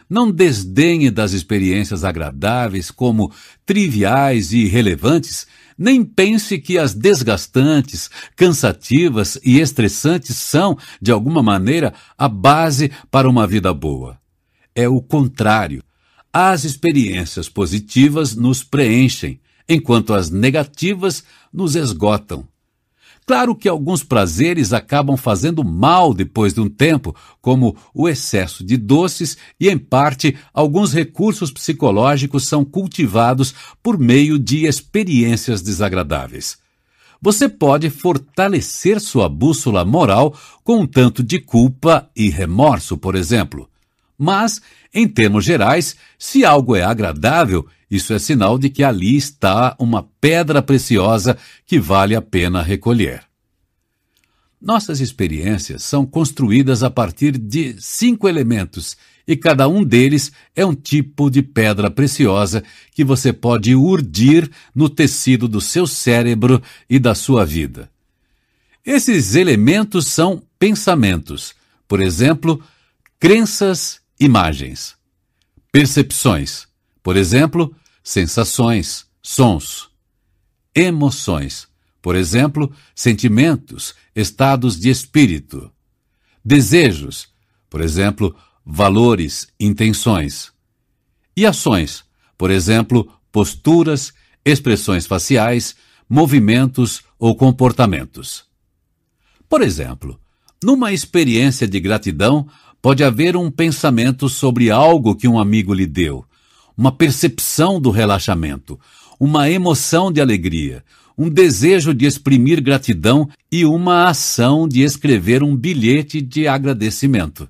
Não 0.10 0.32
desdenhe 0.32 1.12
das 1.12 1.34
experiências 1.34 2.04
agradáveis 2.04 2.89
como 2.89 3.32
triviais 3.63 4.51
e 4.51 4.62
irrelevantes, 4.62 5.46
nem 5.78 6.04
pense 6.04 6.58
que 6.58 6.80
as 6.80 6.96
desgastantes, 6.96 8.10
cansativas 8.36 9.39
e 9.44 9.60
estressantes 9.60 10.36
são, 10.36 10.75
de 11.00 11.12
alguma 11.12 11.44
maneira, 11.44 11.94
a 12.18 12.28
base 12.28 12.92
para 13.12 13.30
uma 13.30 13.46
vida 13.46 13.72
boa. 13.72 14.20
É 14.74 14.89
o 14.89 15.00
contrário. 15.00 15.84
As 16.34 16.63
experiências 16.63 17.48
positivas 17.48 18.36
nos 18.36 18.63
preenchem, 18.63 19.39
enquanto 19.70 20.16
as 20.16 20.32
negativas 20.32 21.24
nos 21.54 21.75
esgotam. 21.75 22.48
Claro 23.30 23.54
que 23.56 23.70
alguns 23.70 24.04
prazeres 24.04 24.74
acabam 24.74 25.16
fazendo 25.16 25.64
mal 25.64 26.16
depois 26.16 26.52
de 26.52 26.62
um 26.62 26.68
tempo, 26.68 27.16
como 27.40 27.78
o 27.94 28.10
excesso 28.10 28.64
de 28.64 28.76
doces, 28.76 29.38
e 29.60 29.70
em 29.70 29.78
parte 29.78 30.36
alguns 30.52 30.92
recursos 30.92 31.52
psicológicos 31.52 32.48
são 32.48 32.66
cultivados 32.66 33.54
por 33.84 34.00
meio 34.00 34.40
de 34.40 34.66
experiências 34.66 35.62
desagradáveis. 35.62 36.58
Você 37.22 37.48
pode 37.48 37.92
fortalecer 37.92 39.00
sua 39.00 39.30
bússola 39.30 39.86
moral 39.86 40.36
com 40.64 40.80
um 40.80 40.88
tanto 40.88 41.22
de 41.22 41.38
culpa 41.38 42.10
e 42.16 42.32
remorso, 42.32 42.98
por 42.98 43.14
exemplo. 43.14 43.70
Mas, 44.22 44.62
em 44.94 45.08
termos 45.08 45.46
gerais, 45.46 45.96
se 46.18 46.44
algo 46.44 46.76
é 46.76 46.84
agradável, 46.84 47.66
isso 47.90 48.14
é 48.14 48.20
sinal 48.20 48.60
de 48.60 48.70
que 48.70 48.84
ali 48.84 49.16
está 49.16 49.78
uma 49.80 50.04
pedra 50.20 50.62
preciosa 50.62 51.38
que 51.66 51.80
vale 51.80 52.14
a 52.16 52.22
pena 52.22 52.62
recolher. 52.62 53.24
Nossas 54.62 55.00
experiências 55.00 55.84
são 55.84 56.06
construídas 56.06 56.84
a 56.84 56.90
partir 56.90 57.38
de 57.38 57.78
cinco 57.80 58.28
elementos 58.28 58.98
e 59.26 59.38
cada 59.38 59.70
um 59.70 59.86
deles 59.86 60.34
é 60.54 60.66
um 60.66 60.76
tipo 60.76 61.30
de 61.30 61.42
pedra 61.42 61.90
preciosa 61.90 62.62
que 62.94 63.06
você 63.06 63.32
pode 63.32 63.74
urdir 63.74 64.52
no 64.76 64.90
tecido 64.90 65.48
do 65.48 65.62
seu 65.62 65.88
cérebro 65.88 66.62
e 66.90 67.00
da 67.00 67.16
sua 67.16 67.46
vida. 67.46 67.90
Esses 68.86 69.36
elementos 69.36 70.08
são 70.08 70.44
pensamentos, 70.58 71.54
por 71.88 72.02
exemplo, 72.02 72.62
crenças, 73.20 73.99
imagens, 74.20 74.96
percepções, 75.72 76.68
por 77.02 77.16
exemplo, 77.16 77.74
sensações, 78.04 79.06
sons, 79.22 79.90
emoções, 80.76 81.68
por 82.02 82.16
exemplo, 82.16 82.72
sentimentos, 82.94 83.96
estados 84.16 84.80
de 84.80 84.90
espírito, 84.90 85.72
desejos, 86.44 87.30
por 87.70 87.82
exemplo, 87.82 88.36
valores, 88.66 89.48
intenções, 89.60 90.52
e 91.36 91.46
ações, 91.46 92.04
por 92.38 92.52
exemplo, 92.52 93.12
posturas, 93.32 94.14
expressões 94.44 95.06
faciais, 95.06 95.76
movimentos 96.10 97.02
ou 97.18 97.36
comportamentos. 97.36 98.44
Por 99.48 99.62
exemplo, 99.62 100.20
numa 100.64 100.92
experiência 100.92 101.68
de 101.68 101.80
gratidão, 101.80 102.48
pode 102.82 103.04
haver 103.04 103.36
um 103.36 103.52
pensamento 103.52 104.30
sobre 104.30 104.72
algo 104.72 105.16
que 105.16 105.28
um 105.28 105.40
amigo 105.40 105.74
lhe 105.74 105.86
deu, 105.86 106.26
uma 106.78 106.92
percepção 106.92 107.80
do 107.80 107.92
relaxamento, 107.92 108.80
uma 109.20 109.50
emoção 109.50 110.12
de 110.12 110.22
alegria, 110.22 110.84
um 111.18 111.30
desejo 111.30 111.94
de 111.94 112.06
exprimir 112.06 112.62
gratidão 112.62 113.30
e 113.52 113.66
uma 113.66 114.08
ação 114.08 114.66
de 114.66 114.82
escrever 114.82 115.44
um 115.44 115.54
bilhete 115.54 116.22
de 116.22 116.48
agradecimento. 116.48 117.50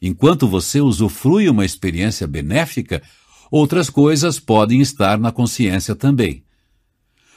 Enquanto 0.00 0.46
você 0.46 0.80
usufrui 0.80 1.48
uma 1.48 1.64
experiência 1.64 2.28
benéfica, 2.28 3.02
outras 3.50 3.90
coisas 3.90 4.38
podem 4.38 4.80
estar 4.80 5.18
na 5.18 5.32
consciência 5.32 5.96
também. 5.96 6.44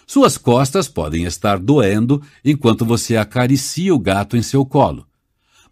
Suas 0.05 0.37
costas 0.37 0.87
podem 0.87 1.23
estar 1.23 1.57
doendo 1.57 2.21
enquanto 2.45 2.85
você 2.85 3.17
acaricia 3.17 3.95
o 3.95 3.99
gato 3.99 4.37
em 4.37 4.43
seu 4.43 4.63
colo. 4.63 5.07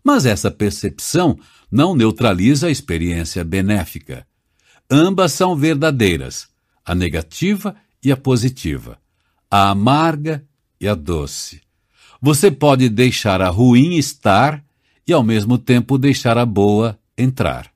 Mas 0.04 0.26
essa 0.26 0.50
percepção 0.50 1.38
não 1.72 1.96
neutraliza 1.96 2.68
a 2.68 2.72
experiência 2.72 3.44
benéfica. 3.44 4.26
Ambas 4.90 5.34
são 5.34 5.56
verdadeiras, 5.56 6.48
a 6.84 6.96
negativa 6.96 7.76
e 8.04 8.12
a 8.12 8.18
positiva, 8.18 8.98
a 9.50 9.70
amarga 9.70 10.44
e 10.82 10.88
a 10.88 10.96
doce. 10.96 11.62
Você 12.22 12.50
pode 12.50 12.90
deixar 12.90 13.42
a 13.42 13.50
ruim 13.50 13.98
estar 13.98 14.64
e 15.08 15.14
ao 15.14 15.24
mesmo 15.24 15.58
tempo 15.58 15.98
deixar 15.98 16.38
a 16.38 16.46
boa 16.46 16.98
entrar. 17.18 17.72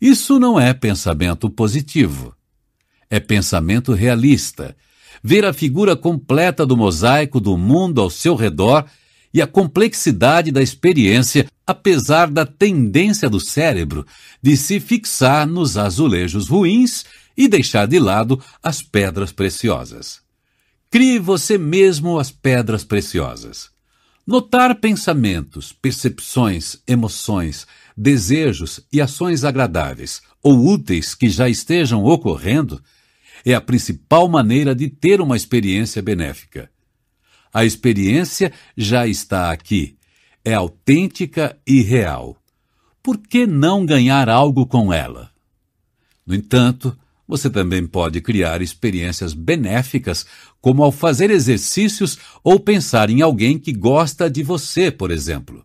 Isso 0.00 0.38
não 0.38 0.58
é 0.58 0.72
pensamento 0.72 1.48
positivo. 1.50 2.34
É 3.08 3.20
pensamento 3.20 3.92
realista. 3.92 4.76
Ver 5.22 5.44
a 5.44 5.52
figura 5.52 5.94
completa 5.94 6.64
do 6.64 6.76
mosaico 6.76 7.40
do 7.40 7.56
mundo 7.58 8.00
ao 8.00 8.08
seu 8.08 8.34
redor 8.34 8.86
e 9.32 9.40
a 9.40 9.46
complexidade 9.46 10.50
da 10.50 10.62
experiência, 10.62 11.46
apesar 11.66 12.30
da 12.30 12.44
tendência 12.44 13.30
do 13.30 13.38
cérebro 13.38 14.04
de 14.42 14.56
se 14.56 14.80
fixar 14.80 15.46
nos 15.46 15.76
azulejos 15.76 16.48
ruins 16.48 17.04
e 17.36 17.48
deixar 17.48 17.86
de 17.86 17.98
lado 17.98 18.42
as 18.62 18.82
pedras 18.82 19.32
preciosas. 19.32 20.20
Crie 20.90 21.18
você 21.18 21.56
mesmo 21.56 22.18
as 22.18 22.30
pedras 22.30 22.82
preciosas. 22.82 23.70
Notar 24.26 24.74
pensamentos, 24.80 25.72
percepções, 25.72 26.78
emoções, 26.86 27.66
desejos 27.96 28.80
e 28.92 29.00
ações 29.00 29.44
agradáveis 29.44 30.20
ou 30.42 30.66
úteis 30.66 31.14
que 31.14 31.28
já 31.28 31.48
estejam 31.48 32.04
ocorrendo 32.04 32.82
é 33.44 33.54
a 33.54 33.60
principal 33.60 34.28
maneira 34.28 34.74
de 34.74 34.88
ter 34.88 35.20
uma 35.20 35.36
experiência 35.36 36.02
benéfica. 36.02 36.70
A 37.52 37.64
experiência 37.64 38.52
já 38.76 39.06
está 39.06 39.50
aqui, 39.50 39.96
é 40.44 40.54
autêntica 40.54 41.58
e 41.66 41.82
real. 41.82 42.36
Por 43.02 43.18
que 43.18 43.46
não 43.46 43.84
ganhar 43.84 44.28
algo 44.28 44.66
com 44.66 44.92
ela? 44.92 45.30
No 46.26 46.34
entanto, 46.34 46.96
você 47.26 47.48
também 47.48 47.86
pode 47.86 48.20
criar 48.20 48.60
experiências 48.60 49.32
benéficas, 49.32 50.26
como 50.60 50.82
ao 50.82 50.92
fazer 50.92 51.30
exercícios 51.30 52.18
ou 52.42 52.58
pensar 52.58 53.08
em 53.08 53.22
alguém 53.22 53.58
que 53.58 53.72
gosta 53.72 54.28
de 54.28 54.42
você, 54.42 54.90
por 54.90 55.10
exemplo. 55.10 55.64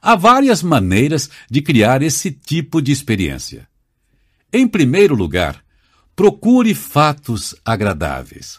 Há 0.00 0.16
várias 0.16 0.62
maneiras 0.62 1.28
de 1.50 1.60
criar 1.60 2.02
esse 2.02 2.30
tipo 2.30 2.80
de 2.80 2.92
experiência. 2.92 3.68
Em 4.52 4.66
primeiro 4.66 5.14
lugar, 5.14 5.62
procure 6.16 6.74
fatos 6.74 7.54
agradáveis. 7.64 8.58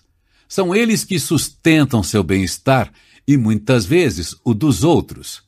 São 0.49 0.75
eles 0.75 1.05
que 1.05 1.19
sustentam 1.19 2.01
seu 2.01 2.23
bem-estar 2.23 2.91
e 3.27 3.37
muitas 3.37 3.85
vezes 3.85 4.35
o 4.43 4.55
dos 4.55 4.83
outros. 4.83 5.43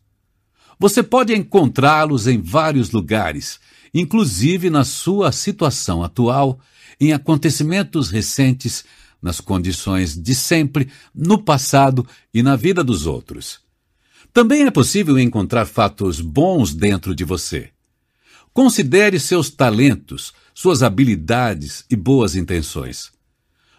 Você 0.79 1.01
pode 1.01 1.33
encontrá-los 1.35 2.27
em 2.27 2.39
vários 2.39 2.91
lugares, 2.91 3.59
inclusive 3.91 4.69
na 4.69 4.83
sua 4.83 5.31
situação 5.31 6.03
atual, 6.03 6.59
em 6.99 7.13
acontecimentos 7.13 8.11
recentes, 8.11 8.85
nas 9.19 9.41
condições 9.41 10.15
de 10.15 10.35
sempre, 10.35 10.87
no 11.13 11.43
passado 11.43 12.07
e 12.31 12.43
na 12.43 12.55
vida 12.55 12.83
dos 12.83 13.07
outros. 13.07 13.59
Também 14.31 14.63
é 14.65 14.71
possível 14.71 15.17
encontrar 15.17 15.65
fatos 15.65 16.21
bons 16.21 16.75
dentro 16.75 17.15
de 17.15 17.23
você. 17.23 17.69
Considere 18.53 19.19
seus 19.19 19.49
talentos, 19.49 20.31
suas 20.53 20.83
habilidades 20.83 21.85
e 21.89 21.95
boas 21.95 22.35
intenções. 22.35 23.11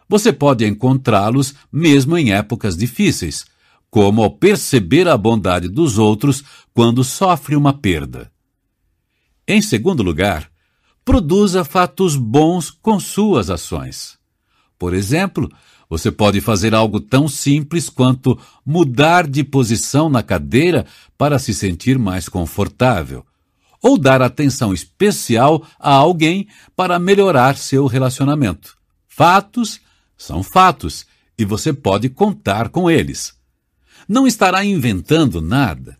Você 0.08 0.32
pode 0.32 0.66
encontrá-los 0.66 1.54
mesmo 1.72 2.16
em 2.16 2.32
épocas 2.32 2.76
difíceis, 2.76 3.44
como 3.90 4.22
ao 4.22 4.30
perceber 4.30 5.06
a 5.06 5.16
bondade 5.16 5.68
dos 5.68 5.98
outros 5.98 6.42
quando 6.72 7.04
sofre 7.04 7.54
uma 7.54 7.72
perda. 7.72 8.30
Em 9.46 9.60
segundo 9.60 10.02
lugar, 10.02 10.50
produza 11.04 11.64
fatos 11.64 12.16
bons 12.16 12.70
com 12.70 12.98
suas 12.98 13.50
ações. 13.50 14.16
Por 14.78 14.94
exemplo, 14.94 15.50
você 15.90 16.10
pode 16.10 16.40
fazer 16.40 16.74
algo 16.74 17.00
tão 17.00 17.28
simples 17.28 17.90
quanto 17.90 18.38
mudar 18.64 19.26
de 19.26 19.44
posição 19.44 20.08
na 20.08 20.22
cadeira 20.22 20.86
para 21.18 21.38
se 21.38 21.52
sentir 21.52 21.98
mais 21.98 22.30
confortável, 22.30 23.26
ou 23.82 23.98
dar 23.98 24.22
atenção 24.22 24.72
especial 24.72 25.66
a 25.78 25.92
alguém 25.92 26.48
para 26.74 26.98
melhorar 26.98 27.58
seu 27.58 27.86
relacionamento. 27.86 28.74
Fatos 29.06 29.80
são 30.22 30.40
fatos 30.40 31.04
e 31.36 31.44
você 31.44 31.72
pode 31.72 32.08
contar 32.08 32.68
com 32.68 32.88
eles. 32.88 33.34
Não 34.08 34.24
estará 34.24 34.64
inventando 34.64 35.40
nada. 35.40 35.98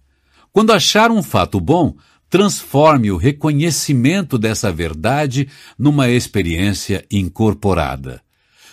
Quando 0.52 0.72
achar 0.72 1.10
um 1.10 1.24
fato 1.24 1.60
bom, 1.60 1.96
transforme 2.30 3.10
o 3.10 3.16
reconhecimento 3.16 4.38
dessa 4.38 4.70
verdade 4.70 5.48
numa 5.76 6.08
experiência 6.08 7.04
incorporada. 7.10 8.22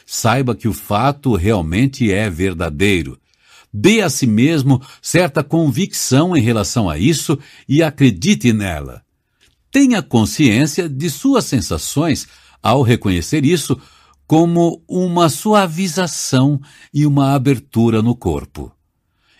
Saiba 0.06 0.56
que 0.56 0.68
o 0.68 0.74
fato 0.74 1.36
realmente 1.36 2.12
é 2.12 2.30
verdadeiro. 2.30 3.20
Dê 3.74 4.02
a 4.02 4.10
si 4.10 4.28
mesmo 4.28 4.80
certa 5.02 5.44
convicção 5.44 6.38
em 6.38 6.42
relação 6.42 6.88
a 6.88 7.00
isso 7.00 7.40
e 7.68 7.82
acredite 7.82 8.54
nela. 8.54 9.02
Tenha 9.72 10.02
consciência 10.04 10.88
de 10.88 11.10
suas 11.10 11.46
sensações 11.46 12.28
ao 12.62 12.84
reconhecer 12.84 13.44
isso 13.46 13.80
como 14.30 14.84
uma 14.88 15.28
suavização 15.28 16.62
e 16.94 17.04
uma 17.04 17.34
abertura 17.34 18.00
no 18.00 18.16
corpo. 18.16 18.72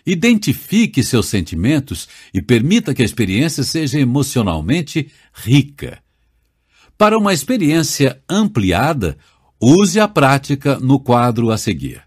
Identifique 0.04 1.04
seus 1.04 1.26
sentimentos 1.26 2.08
e 2.34 2.42
permita 2.42 2.92
que 2.92 3.00
a 3.00 3.04
experiência 3.04 3.62
seja 3.62 4.00
emocionalmente 4.00 5.08
rica. 5.32 6.02
Para 6.98 7.16
uma 7.16 7.32
experiência 7.32 8.20
ampliada, 8.28 9.16
use 9.60 10.00
a 10.00 10.08
prática 10.08 10.80
no 10.80 10.98
quadro 10.98 11.52
a 11.52 11.56
seguir. 11.56 12.02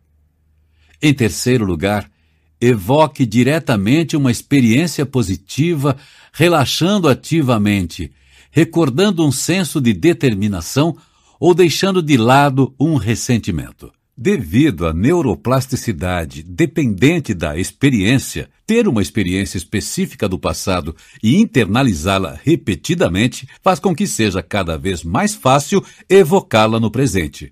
Em 1.01 1.13
terceiro 1.13 1.63
lugar, 1.63 2.11
evoque 2.59 3.25
diretamente 3.25 4.17
uma 4.17 4.29
experiência 4.29 5.05
positiva, 5.05 5.95
relaxando 6.33 7.07
ativamente, 7.07 8.11
recordando 8.51 9.25
um 9.25 9.31
senso 9.31 9.79
de 9.79 9.93
determinação 9.93 10.97
ou 11.43 11.53
deixando 11.53 12.01
de 12.01 12.15
lado 12.15 12.73
um 12.79 12.95
ressentimento. 12.95 13.91
Devido 14.15 14.88
à 14.88 14.93
neuroplasticidade 14.93 16.41
dependente 16.41 17.34
da 17.34 17.58
experiência, 17.58 18.49
ter 18.65 18.88
uma 18.88 19.01
experiência 19.01 19.58
específica 19.58 20.29
do 20.29 20.39
passado 20.39 20.95
e 21.21 21.36
internalizá-la 21.36 22.39
repetidamente 22.41 23.45
faz 23.62 23.77
com 23.77 23.93
que 23.93 24.08
seja 24.08 24.41
cada 24.41 24.77
vez 24.77 25.03
mais 25.03 25.36
fácil 25.36 25.84
evocá-la 26.10 26.79
no 26.79 26.89
presente. 26.89 27.51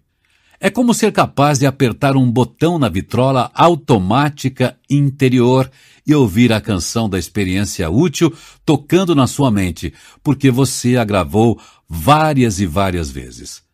É 0.57 0.69
como 0.69 0.93
ser 0.93 1.11
capaz 1.11 1.59
de 1.59 1.65
apertar 1.65 2.15
um 2.15 2.31
botão 2.31 2.79
na 2.79 2.87
vitrola 2.87 3.51
automática 3.53 4.77
interior 4.89 5.69
e 6.07 6.15
ouvir 6.15 6.53
a 6.53 6.61
canção 6.61 7.09
da 7.09 7.19
experiência 7.19 7.89
útil 7.89 8.33
tocando 8.65 9.13
na 9.13 9.27
sua 9.27 9.51
mente, 9.51 9.93
porque 10.23 10.49
você 10.49 10.95
a 10.95 11.03
gravou 11.03 11.59
várias 11.89 12.61
e 12.61 12.65
várias 12.65 13.11
vezes. 13.11 13.69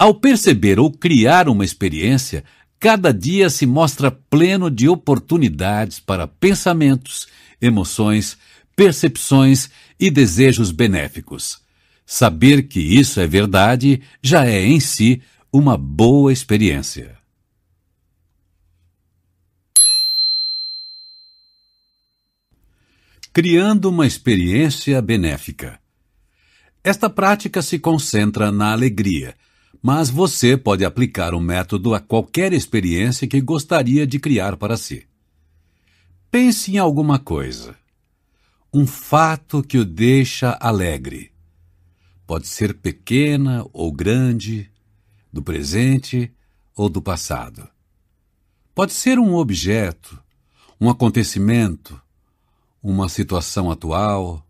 Ao 0.00 0.14
perceber 0.14 0.80
ou 0.80 0.90
criar 0.90 1.46
uma 1.46 1.62
experiência, 1.62 2.42
cada 2.78 3.12
dia 3.12 3.50
se 3.50 3.66
mostra 3.66 4.10
pleno 4.10 4.70
de 4.70 4.88
oportunidades 4.88 6.00
para 6.00 6.26
pensamentos, 6.26 7.28
emoções, 7.60 8.38
percepções 8.74 9.68
e 9.98 10.10
desejos 10.10 10.70
benéficos. 10.70 11.60
Saber 12.06 12.62
que 12.62 12.80
isso 12.80 13.20
é 13.20 13.26
verdade 13.26 14.00
já 14.22 14.46
é 14.46 14.64
em 14.64 14.80
si 14.80 15.20
uma 15.52 15.76
boa 15.76 16.32
experiência. 16.32 17.18
Criando 23.34 23.90
uma 23.90 24.06
experiência 24.06 25.02
benéfica. 25.02 25.78
Esta 26.82 27.10
prática 27.10 27.60
se 27.60 27.78
concentra 27.78 28.50
na 28.50 28.72
alegria 28.72 29.36
mas 29.82 30.10
você 30.10 30.56
pode 30.56 30.84
aplicar 30.84 31.34
o 31.34 31.40
método 31.40 31.94
a 31.94 32.00
qualquer 32.00 32.52
experiência 32.52 33.26
que 33.26 33.40
gostaria 33.40 34.06
de 34.06 34.18
criar 34.18 34.56
para 34.56 34.76
si. 34.76 35.06
Pense 36.30 36.72
em 36.72 36.78
alguma 36.78 37.18
coisa. 37.18 37.76
Um 38.72 38.86
fato 38.86 39.62
que 39.62 39.78
o 39.78 39.84
deixa 39.84 40.56
alegre. 40.60 41.32
Pode 42.26 42.46
ser 42.46 42.74
pequena 42.74 43.66
ou 43.72 43.90
grande, 43.90 44.70
do 45.32 45.42
presente 45.42 46.32
ou 46.76 46.88
do 46.88 47.00
passado. 47.00 47.68
Pode 48.74 48.92
ser 48.92 49.18
um 49.18 49.34
objeto, 49.34 50.22
um 50.80 50.88
acontecimento, 50.88 52.00
uma 52.82 53.08
situação 53.08 53.70
atual, 53.70 54.46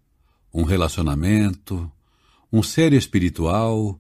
um 0.53 0.63
relacionamento, 0.63 1.91
um 2.53 2.63
ser 2.63 2.93
espiritual 2.93 4.00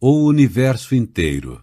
ou 0.00 0.22
o 0.22 0.26
universo 0.26 0.94
inteiro. 0.94 1.62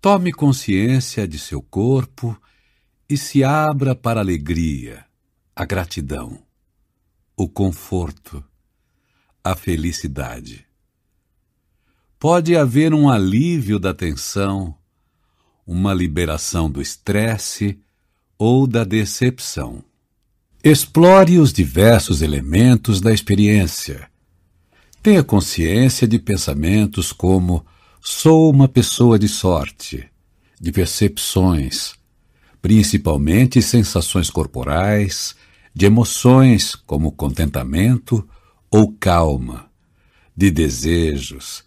Tome 0.00 0.32
consciência 0.32 1.28
de 1.28 1.38
seu 1.38 1.60
corpo 1.60 2.40
e 3.08 3.16
se 3.16 3.44
abra 3.44 3.94
para 3.94 4.20
a 4.20 4.22
alegria, 4.22 5.04
a 5.54 5.64
gratidão, 5.64 6.42
o 7.36 7.48
conforto, 7.48 8.42
a 9.44 9.54
felicidade. 9.54 10.66
Pode 12.18 12.56
haver 12.56 12.92
um 12.94 13.08
alívio 13.10 13.78
da 13.78 13.94
tensão, 13.94 14.76
uma 15.66 15.94
liberação 15.94 16.70
do 16.70 16.80
estresse 16.82 17.78
ou 18.38 18.66
da 18.66 18.84
decepção. 18.84 19.84
Explore 20.62 21.38
os 21.38 21.52
diversos 21.52 22.20
elementos 22.20 23.00
da 23.00 23.12
experiência. 23.12 24.09
Tenha 25.02 25.24
consciência 25.24 26.06
de 26.06 26.18
pensamentos 26.18 27.10
como 27.10 27.64
sou 28.02 28.50
uma 28.50 28.68
pessoa 28.68 29.18
de 29.18 29.28
sorte, 29.28 30.06
de 30.60 30.70
percepções, 30.70 31.94
principalmente 32.60 33.62
sensações 33.62 34.28
corporais, 34.28 35.34
de 35.74 35.86
emoções 35.86 36.74
como 36.74 37.12
contentamento 37.12 38.28
ou 38.70 38.92
calma, 38.92 39.70
de 40.36 40.50
desejos, 40.50 41.64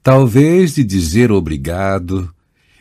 talvez 0.00 0.76
de 0.76 0.84
dizer 0.84 1.32
obrigado 1.32 2.32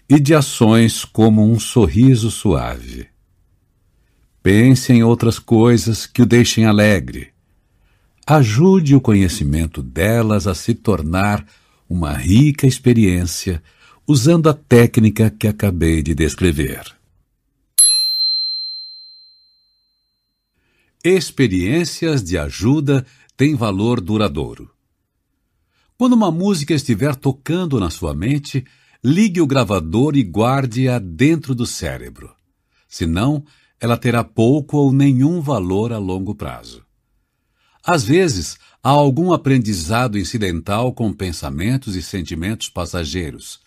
e 0.08 0.20
de 0.20 0.36
ações 0.36 1.04
como 1.04 1.44
um 1.44 1.60
sorriso 1.60 2.30
suave. 2.30 3.08
Pense 4.44 4.94
em 4.94 5.02
outras 5.02 5.40
coisas 5.40 6.06
que 6.06 6.22
o 6.22 6.26
deixem 6.26 6.66
alegre. 6.66 7.37
Ajude 8.30 8.94
o 8.94 9.00
conhecimento 9.00 9.82
delas 9.82 10.48
a 10.48 10.54
se 10.54 10.74
tornar 10.74 11.48
uma 11.88 12.12
rica 12.12 12.68
experiência 12.68 13.64
usando 14.06 14.50
a 14.50 14.54
técnica 14.54 15.30
que 15.30 15.48
acabei 15.48 16.04
de 16.04 16.14
descrever. 16.14 16.94
Experiências 21.02 22.22
de 22.22 22.38
ajuda 22.38 23.06
têm 23.38 23.56
valor 23.56 24.02
duradouro. 24.02 24.70
Quando 25.98 26.12
uma 26.12 26.30
música 26.30 26.74
estiver 26.74 27.16
tocando 27.16 27.80
na 27.80 27.90
sua 27.90 28.14
mente, 28.14 28.66
ligue 29.02 29.40
o 29.40 29.48
gravador 29.48 30.18
e 30.18 30.22
guarde-a 30.22 31.00
dentro 31.00 31.56
do 31.56 31.66
cérebro. 31.66 32.30
Senão, 32.90 33.46
ela 33.80 33.96
terá 33.96 34.22
pouco 34.22 34.76
ou 34.76 34.92
nenhum 34.92 35.40
valor 35.40 35.94
a 35.94 35.98
longo 35.98 36.36
prazo. 36.36 36.87
Às 37.90 38.04
vezes, 38.04 38.58
há 38.84 38.90
algum 38.90 39.32
aprendizado 39.32 40.18
incidental 40.18 40.92
com 40.92 41.14
pensamentos 41.14 41.96
e 41.96 42.02
sentimentos 42.02 42.68
passageiros. 42.68 43.62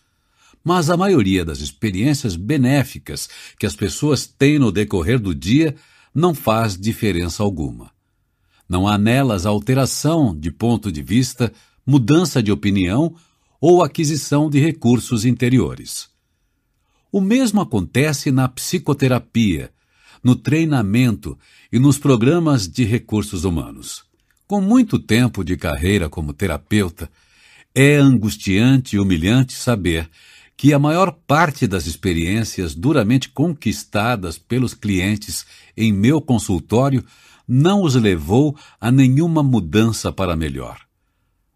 Mas 0.63 0.91
a 0.91 0.97
maioria 0.97 1.43
das 1.43 1.61
experiências 1.61 2.37
benéficas 2.37 3.31
que 3.59 3.65
as 3.65 3.75
pessoas 3.75 4.27
têm 4.27 4.59
no 4.59 4.71
decorrer 4.71 5.19
do 5.19 5.35
dia 5.35 5.75
não 6.15 6.35
faz 6.35 6.77
diferença 6.77 7.43
alguma. 7.43 7.91
Não 8.69 8.87
há 8.87 8.99
nelas 8.99 9.47
alteração 9.47 10.39
de 10.39 10.51
ponto 10.51 10.93
de 10.93 11.01
vista, 11.01 11.51
mudança 11.87 12.43
de 12.43 12.53
opinião 12.53 13.17
ou 13.59 13.83
aquisição 13.83 14.51
de 14.51 14.61
recursos 14.61 15.25
interiores. 15.25 16.11
O 17.11 17.23
mesmo 17.23 17.63
acontece 17.63 18.31
na 18.31 18.47
psicoterapia, 18.49 19.73
no 20.23 20.37
treinamento 20.37 21.39
e 21.73 21.79
nos 21.79 21.97
programas 21.97 22.69
de 22.69 22.85
recursos 22.85 23.45
humanos. 23.45 24.10
Com 24.51 24.61
muito 24.61 24.99
tempo 24.99 25.45
de 25.45 25.57
carreira 25.57 26.09
como 26.09 26.33
terapeuta, 26.33 27.09
é 27.73 27.95
angustiante 27.95 28.97
e 28.97 28.99
humilhante 28.99 29.53
saber 29.53 30.11
que 30.57 30.75
a 30.75 30.79
maior 30.81 31.13
parte 31.25 31.69
das 31.69 31.87
experiências 31.87 32.75
duramente 32.75 33.29
conquistadas 33.29 34.39
pelos 34.39 34.75
clientes 34.75 35.47
em 35.77 35.93
meu 35.93 36.21
consultório 36.21 37.05
não 37.47 37.83
os 37.85 37.95
levou 37.95 38.59
a 38.81 38.91
nenhuma 38.91 39.41
mudança 39.41 40.11
para 40.11 40.35
melhor. 40.35 40.81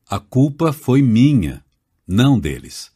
A 0.08 0.20
culpa 0.20 0.72
foi 0.72 1.02
minha, 1.02 1.64
não 2.06 2.38
deles. 2.38 2.92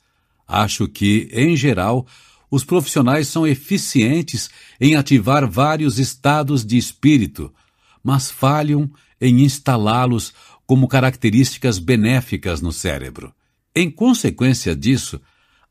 Acho 0.46 0.86
que, 0.86 1.28
em 1.32 1.56
geral, 1.56 2.06
os 2.48 2.62
profissionais 2.62 3.26
são 3.26 3.44
eficientes 3.44 4.48
em 4.80 4.94
ativar 4.94 5.50
vários 5.50 5.98
estados 5.98 6.64
de 6.64 6.76
espírito, 6.76 7.52
mas 8.00 8.30
falham 8.30 8.88
em 9.20 9.42
instalá-los 9.42 10.32
como 10.66 10.86
características 10.86 11.78
benéficas 11.78 12.60
no 12.60 12.72
cérebro. 12.72 13.32
Em 13.74 13.90
consequência 13.90 14.74
disso, 14.74 15.20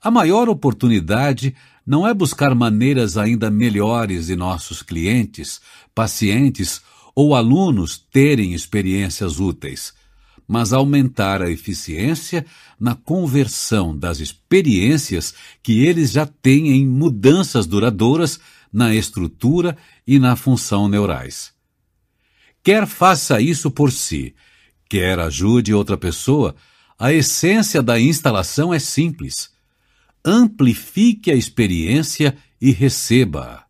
a 0.02 0.10
maior 0.10 0.50
oportunidade 0.50 1.56
não 1.86 2.08
é 2.08 2.14
buscar 2.14 2.54
maneiras 2.54 3.18
ainda 3.18 3.50
melhores 3.50 4.28
de 4.28 4.36
nossos 4.36 4.82
clientes, 4.82 5.62
pacientes 5.96 6.82
ou 7.16 7.36
alunos 7.36 7.98
terem 7.98 8.54
experiências 8.54 9.40
úteis, 9.40 9.94
mas 10.48 10.72
aumentar 10.72 11.42
a 11.42 11.50
eficiência 11.50 12.46
na 12.80 12.94
conversão 12.94 13.98
das 13.98 14.20
experiências 14.20 15.34
que 15.64 15.84
eles 15.84 16.12
já 16.12 16.26
têm 16.26 16.70
em 16.70 16.86
mudanças 16.86 17.66
duradouras 17.66 18.40
na 18.72 18.94
estrutura 18.94 19.76
e 20.06 20.20
na 20.20 20.36
função 20.36 20.88
neurais. 20.88 21.57
Quer 22.67 22.86
faça 22.86 23.39
isso 23.39 23.71
por 23.71 23.93
si, 23.93 24.36
quer 24.89 25.17
ajude 25.19 25.73
outra 25.73 25.95
pessoa, 25.95 26.53
a 26.99 27.13
essência 27.13 27.82
da 27.82 27.97
instalação 27.97 28.73
é 28.73 28.77
simples. 28.77 29.51
Amplifique 30.25 31.32
a 31.32 31.34
experiência 31.34 32.36
e 32.60 32.71
receba-a. 32.71 33.63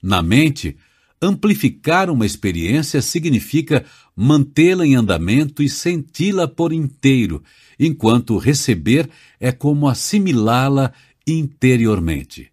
Na 0.00 0.22
mente, 0.22 0.76
amplificar 1.20 2.08
uma 2.08 2.24
experiência 2.24 3.02
significa 3.02 3.84
mantê-la 4.14 4.86
em 4.86 4.94
andamento 4.94 5.60
e 5.60 5.68
senti-la 5.68 6.46
por 6.46 6.72
inteiro, 6.72 7.42
enquanto 7.76 8.38
receber 8.38 9.10
é 9.40 9.50
como 9.50 9.88
assimilá-la 9.88 10.92
interiormente. 11.26 12.52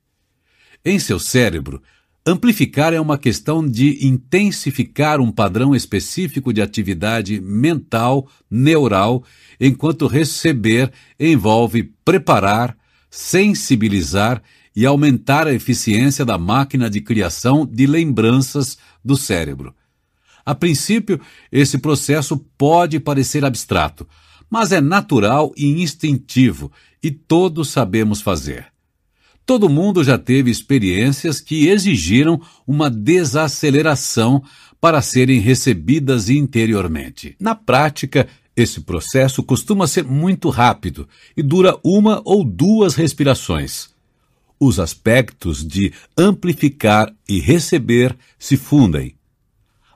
Em 0.83 0.97
seu 0.97 1.19
cérebro, 1.19 1.79
amplificar 2.25 2.93
é 2.93 2.99
uma 2.99 3.17
questão 3.17 3.67
de 3.67 4.05
intensificar 4.05 5.19
um 5.19 5.31
padrão 5.31 5.75
específico 5.75 6.53
de 6.53 6.61
atividade 6.61 7.41
mental, 7.41 8.27
neural, 8.49 9.23
enquanto 9.59 10.07
receber 10.07 10.91
envolve 11.19 11.91
preparar, 12.05 12.77
sensibilizar 13.09 14.41
e 14.75 14.85
aumentar 14.85 15.47
a 15.47 15.53
eficiência 15.53 16.25
da 16.25 16.37
máquina 16.37 16.89
de 16.89 17.01
criação 17.01 17.65
de 17.65 17.85
lembranças 17.85 18.77
do 19.03 19.15
cérebro. 19.15 19.75
A 20.45 20.55
princípio, 20.55 21.21
esse 21.51 21.77
processo 21.77 22.37
pode 22.57 22.99
parecer 22.99 23.45
abstrato, 23.45 24.07
mas 24.49 24.71
é 24.71 24.81
natural 24.81 25.53
e 25.55 25.81
instintivo 25.81 26.71
e 27.01 27.11
todos 27.11 27.69
sabemos 27.69 28.21
fazer. 28.21 28.72
Todo 29.45 29.69
mundo 29.69 30.03
já 30.03 30.17
teve 30.17 30.49
experiências 30.49 31.41
que 31.41 31.67
exigiram 31.67 32.41
uma 32.65 32.89
desaceleração 32.89 34.41
para 34.79 35.01
serem 35.01 35.39
recebidas 35.39 36.29
interiormente. 36.29 37.35
Na 37.39 37.53
prática, 37.53 38.27
esse 38.55 38.81
processo 38.81 39.43
costuma 39.43 39.87
ser 39.87 40.05
muito 40.05 40.49
rápido 40.49 41.07
e 41.35 41.41
dura 41.41 41.77
uma 41.83 42.21
ou 42.23 42.43
duas 42.43 42.95
respirações. 42.95 43.89
Os 44.59 44.79
aspectos 44.79 45.65
de 45.65 45.91
amplificar 46.17 47.13
e 47.27 47.39
receber 47.39 48.15
se 48.39 48.55
fundem. 48.55 49.15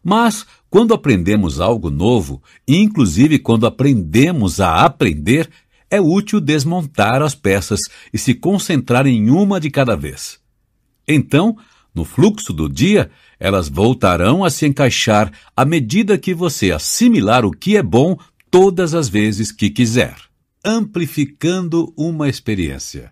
Mas, 0.03 0.45
quando 0.69 0.93
aprendemos 0.93 1.61
algo 1.61 1.89
novo, 1.89 2.41
inclusive 2.67 3.39
quando 3.39 3.65
aprendemos 3.65 4.59
a 4.59 4.85
aprender, 4.85 5.49
é 5.89 6.01
útil 6.01 6.39
desmontar 6.39 7.21
as 7.21 7.33
peças 7.33 7.79
e 8.13 8.17
se 8.17 8.33
concentrar 8.33 9.07
em 9.07 9.29
uma 9.29 9.59
de 9.59 9.69
cada 9.69 9.95
vez. 9.95 10.39
Então, 11.07 11.57
no 11.93 12.03
fluxo 12.03 12.51
do 12.53 12.67
dia, 12.67 13.09
elas 13.39 13.69
voltarão 13.69 14.43
a 14.43 14.49
se 14.49 14.65
encaixar 14.65 15.31
à 15.55 15.63
medida 15.63 16.17
que 16.17 16.33
você 16.33 16.71
assimilar 16.71 17.45
o 17.45 17.51
que 17.51 17.77
é 17.77 17.83
bom 17.83 18.17
todas 18.51 18.93
as 18.93 19.07
vezes 19.07 19.51
que 19.51 19.69
quiser. 19.69 20.15
Amplificando 20.63 21.93
uma 21.95 22.27
experiência. 22.27 23.11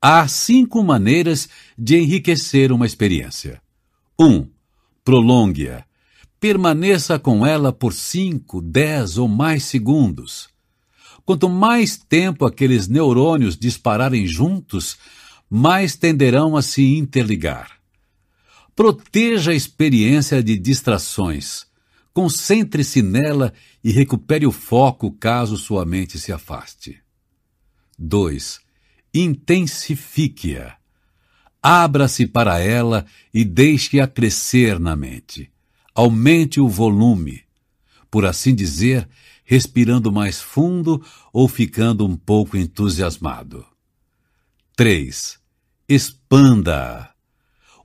Há 0.00 0.26
cinco 0.28 0.82
maneiras 0.82 1.48
de 1.78 1.96
enriquecer 1.96 2.72
uma 2.72 2.84
experiência. 2.84 3.60
1. 4.18 4.26
Um, 4.26 4.48
prolongue-a 5.04 5.84
permaneça 6.44 7.18
com 7.18 7.46
ela 7.46 7.72
por 7.72 7.94
cinco, 7.94 8.60
dez 8.60 9.16
ou 9.16 9.26
mais 9.26 9.64
segundos. 9.64 10.50
Quanto 11.24 11.48
mais 11.48 11.96
tempo 11.96 12.44
aqueles 12.44 12.88
neurônios 12.88 13.56
dispararem 13.56 14.26
juntos, 14.26 14.96
mais 15.48 15.96
tenderão 15.96 16.56
a 16.56 16.62
se 16.62 16.96
interligar. 16.96 17.78
Proteja 18.76 19.52
a 19.52 19.54
experiência 19.54 20.42
de 20.42 20.58
distrações. 20.58 21.66
Concentre-se 22.12 23.02
nela 23.02 23.52
e 23.82 23.90
recupere 23.90 24.46
o 24.46 24.52
foco 24.52 25.10
caso 25.12 25.56
sua 25.56 25.84
mente 25.84 26.18
se 26.18 26.32
afaste. 26.32 26.98
2. 27.98 28.60
Intensifique-a. 29.12 30.76
Abra-se 31.62 32.26
para 32.26 32.58
ela 32.58 33.06
e 33.32 33.44
deixe-a 33.44 34.06
crescer 34.06 34.78
na 34.78 34.94
mente 34.94 35.50
aumente 35.94 36.60
o 36.60 36.68
volume, 36.68 37.42
por 38.10 38.26
assim 38.26 38.54
dizer, 38.54 39.08
respirando 39.44 40.10
mais 40.10 40.40
fundo 40.40 41.04
ou 41.32 41.46
ficando 41.46 42.06
um 42.06 42.16
pouco 42.16 42.56
entusiasmado. 42.56 43.64
3. 44.74 45.38
Expanda. 45.88 47.10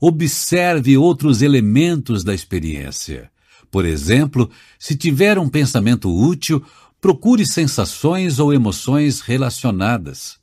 observe 0.01 0.97
outros 0.97 1.41
elementos 1.41 2.23
da 2.23 2.33
experiência. 2.33 3.29
Por 3.69 3.85
exemplo, 3.85 4.49
se 4.79 4.95
tiver 4.95 5.37
um 5.37 5.49
pensamento 5.49 6.09
útil, 6.09 6.63
procure 7.01 7.45
sensações 7.45 8.39
ou 8.39 8.53
emoções 8.53 9.19
relacionadas. 9.19 10.39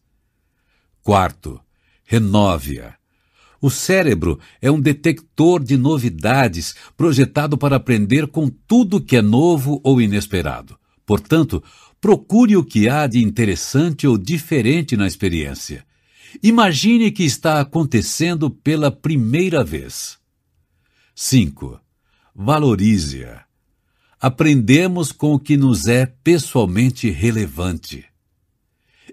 Quarto, 1.03 1.61
renove-a. 2.05 2.95
O 3.61 3.71
cérebro 3.71 4.39
é 4.61 4.71
um 4.71 4.81
detector 4.81 5.65
de 5.65 5.77
novidades 5.77 6.75
projetado 6.97 7.57
para 7.57 7.77
aprender 7.77 8.27
com 8.29 8.49
tudo 8.49 9.01
que 9.01 9.17
é 9.17 9.23
novo 9.23 9.81
ou 9.83 10.01
inesperado. 10.01 10.79
Portanto, 11.07 11.63
procure 12.01 12.57
o 12.57 12.65
que 12.65 12.89
há 12.89 13.07
de 13.07 13.23
interessante 13.23 14.07
ou 14.07 14.19
diferente 14.19 14.97
na 14.97 15.07
experiência. 15.07 15.87
Imagine 16.43 17.13
que 17.13 17.23
está 17.23 17.61
acontecendo 17.61 18.51
pela 18.51 18.91
primeira 18.91 19.63
vez. 19.63 20.19
5. 21.15 21.81
Valorize-a. 22.35 23.45
Aprendemos 24.21 25.13
com 25.13 25.35
o 25.35 25.39
que 25.39 25.57
nos 25.57 25.87
é 25.87 26.07
pessoalmente 26.07 27.09
relevante. 27.09 28.05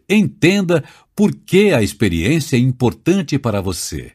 Entenda 0.10 0.84
por 1.16 1.34
que 1.34 1.72
a 1.72 1.84
experiência 1.84 2.56
é 2.56 2.60
importante 2.60 3.38
para 3.38 3.62
você, 3.62 4.14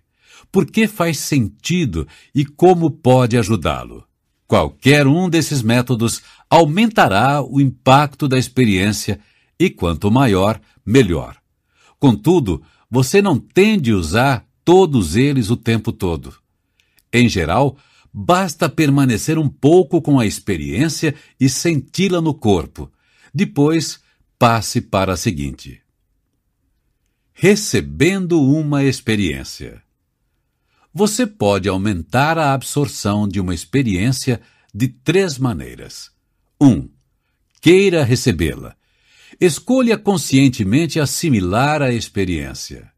por 0.50 0.66
que 0.66 0.88
faz 0.88 1.18
sentido 1.18 2.06
e 2.34 2.44
como 2.44 2.90
pode 2.90 3.38
ajudá-lo. 3.38 4.07
Qualquer 4.48 5.06
um 5.06 5.28
desses 5.28 5.60
métodos 5.60 6.22
aumentará 6.48 7.42
o 7.42 7.60
impacto 7.60 8.26
da 8.26 8.38
experiência 8.38 9.20
e 9.60 9.68
quanto 9.68 10.10
maior, 10.10 10.58
melhor. 10.86 11.36
Contudo, 11.98 12.62
você 12.90 13.20
não 13.20 13.38
tende 13.38 13.90
a 13.90 13.96
usar 13.96 14.48
todos 14.64 15.16
eles 15.16 15.50
o 15.50 15.56
tempo 15.56 15.92
todo. 15.92 16.34
Em 17.12 17.28
geral, 17.28 17.76
basta 18.10 18.70
permanecer 18.70 19.38
um 19.38 19.50
pouco 19.50 20.00
com 20.00 20.18
a 20.18 20.24
experiência 20.24 21.14
e 21.38 21.46
senti-la 21.46 22.22
no 22.22 22.32
corpo. 22.32 22.90
Depois, 23.34 24.00
passe 24.38 24.80
para 24.80 25.12
a 25.12 25.16
seguinte. 25.16 25.82
Recebendo 27.34 28.42
uma 28.42 28.82
experiência. 28.82 29.82
Você 30.98 31.28
pode 31.28 31.68
aumentar 31.68 32.36
a 32.38 32.52
absorção 32.52 33.28
de 33.28 33.38
uma 33.38 33.54
experiência 33.54 34.40
de 34.74 34.88
três 34.88 35.38
maneiras. 35.38 36.10
1. 36.60 36.66
Um, 36.66 36.88
queira 37.60 38.02
recebê-la. 38.02 38.74
Escolha 39.40 39.96
conscientemente 39.96 40.98
assimilar 40.98 41.82
a 41.82 41.92
experiência. 41.92 42.90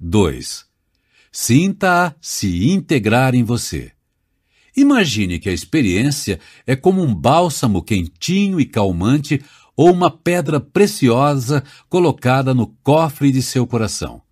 2. 0.00 0.64
Sinta-a 1.30 2.14
se 2.18 2.70
integrar 2.70 3.34
em 3.34 3.44
você. 3.44 3.92
Imagine 4.74 5.38
que 5.38 5.50
a 5.50 5.52
experiência 5.52 6.40
é 6.66 6.74
como 6.74 7.02
um 7.02 7.14
bálsamo 7.14 7.82
quentinho 7.82 8.58
e 8.58 8.64
calmante 8.64 9.44
ou 9.76 9.92
uma 9.92 10.10
pedra 10.10 10.58
preciosa 10.60 11.62
colocada 11.90 12.54
no 12.54 12.68
cofre 12.82 13.30
de 13.30 13.42
seu 13.42 13.66
coração. 13.66 14.23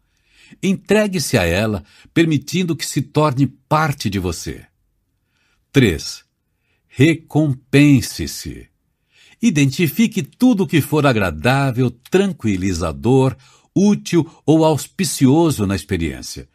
Entregue-se 0.63 1.39
a 1.39 1.45
ela, 1.45 1.85
permitindo 2.13 2.75
que 2.75 2.87
se 2.87 3.03
torne 3.03 3.47
parte 3.47 4.11
de 4.11 4.19
você. 4.19 4.65
3. 5.73 6.25
Recompense-se. 6.89 8.69
Identifique 9.41 10.23
tudo 10.23 10.67
que 10.67 10.81
for 10.81 11.07
agradável, 11.07 11.91
tranquilizador, 12.11 13.37
útil 13.75 14.31
ou 14.45 14.65
auspicioso 14.65 15.67
na 15.67 15.75
experiência. 15.75 16.49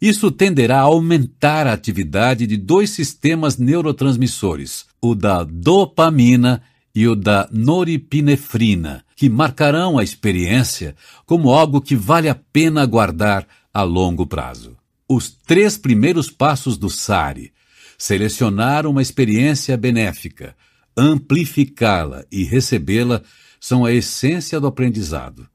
Isso 0.00 0.30
tenderá 0.30 0.78
a 0.78 0.82
aumentar 0.82 1.66
a 1.66 1.72
atividade 1.72 2.46
de 2.46 2.56
dois 2.56 2.90
sistemas 2.90 3.56
neurotransmissores, 3.56 4.86
o 5.00 5.14
da 5.14 5.42
dopamina 5.42 6.62
e 6.98 7.06
o 7.06 7.14
da 7.14 7.48
noripinefrina, 7.52 9.04
que 9.14 9.28
marcarão 9.28 9.98
a 9.98 10.02
experiência 10.02 10.96
como 11.24 11.50
algo 11.50 11.80
que 11.80 11.94
vale 11.94 12.28
a 12.28 12.34
pena 12.34 12.84
guardar 12.84 13.46
a 13.72 13.84
longo 13.84 14.26
prazo. 14.26 14.76
Os 15.08 15.30
três 15.30 15.78
primeiros 15.78 16.28
passos 16.28 16.76
do 16.76 16.90
SARI, 16.90 17.52
selecionar 17.96 18.84
uma 18.84 19.00
experiência 19.00 19.76
benéfica, 19.76 20.56
amplificá-la 20.96 22.24
e 22.32 22.42
recebê-la 22.42 23.22
são 23.60 23.84
a 23.84 23.92
essência 23.92 24.58
do 24.58 24.66
aprendizado. 24.66 25.48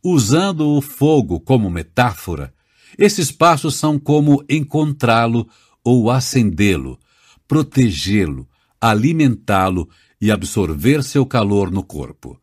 Usando 0.00 0.76
o 0.76 0.80
fogo 0.80 1.40
como 1.40 1.68
metáfora, 1.68 2.54
esses 2.96 3.32
passos 3.32 3.74
são 3.74 3.98
como 3.98 4.44
encontrá-lo 4.48 5.48
ou 5.82 6.08
acendê-lo, 6.08 7.00
protegê-lo, 7.48 8.48
alimentá-lo 8.80 9.88
e 10.20 10.30
absorver 10.30 11.02
seu 11.02 11.24
calor 11.24 11.70
no 11.70 11.82
corpo. 11.82 12.40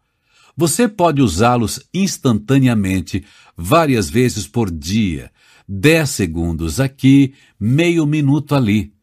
Você 0.58 0.88
pode 0.88 1.22
usá-los 1.22 1.82
instantaneamente, 1.94 3.26
várias 3.58 4.10
vezes 4.10 4.48
por 4.48 4.72
dia, 4.72 5.30
dez 5.68 6.12
segundos 6.12 6.80
aqui, 6.80 7.34
meio 7.60 8.06
minuto 8.06 8.56
ali. 8.56 8.94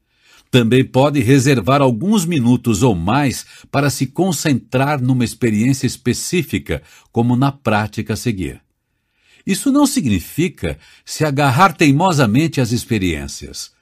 Também 0.51 0.85
pode 0.85 1.21
reservar 1.21 1.81
alguns 1.81 2.27
minutos 2.27 2.83
ou 2.83 2.95
mais 2.95 3.47
para 3.71 3.89
se 3.91 4.07
concentrar 4.07 5.01
numa 5.01 5.25
experiência 5.25 5.87
específica, 5.87 6.83
como 7.11 7.37
na 7.37 7.51
prática 7.51 8.13
a 8.13 8.17
seguir. 8.17 8.61
Isso 9.47 9.73
não 9.73 9.87
significa 9.87 10.79
se 11.05 11.25
agarrar 11.25 11.75
teimosamente 11.75 12.61
às 12.61 12.71
experiências. 12.71 13.73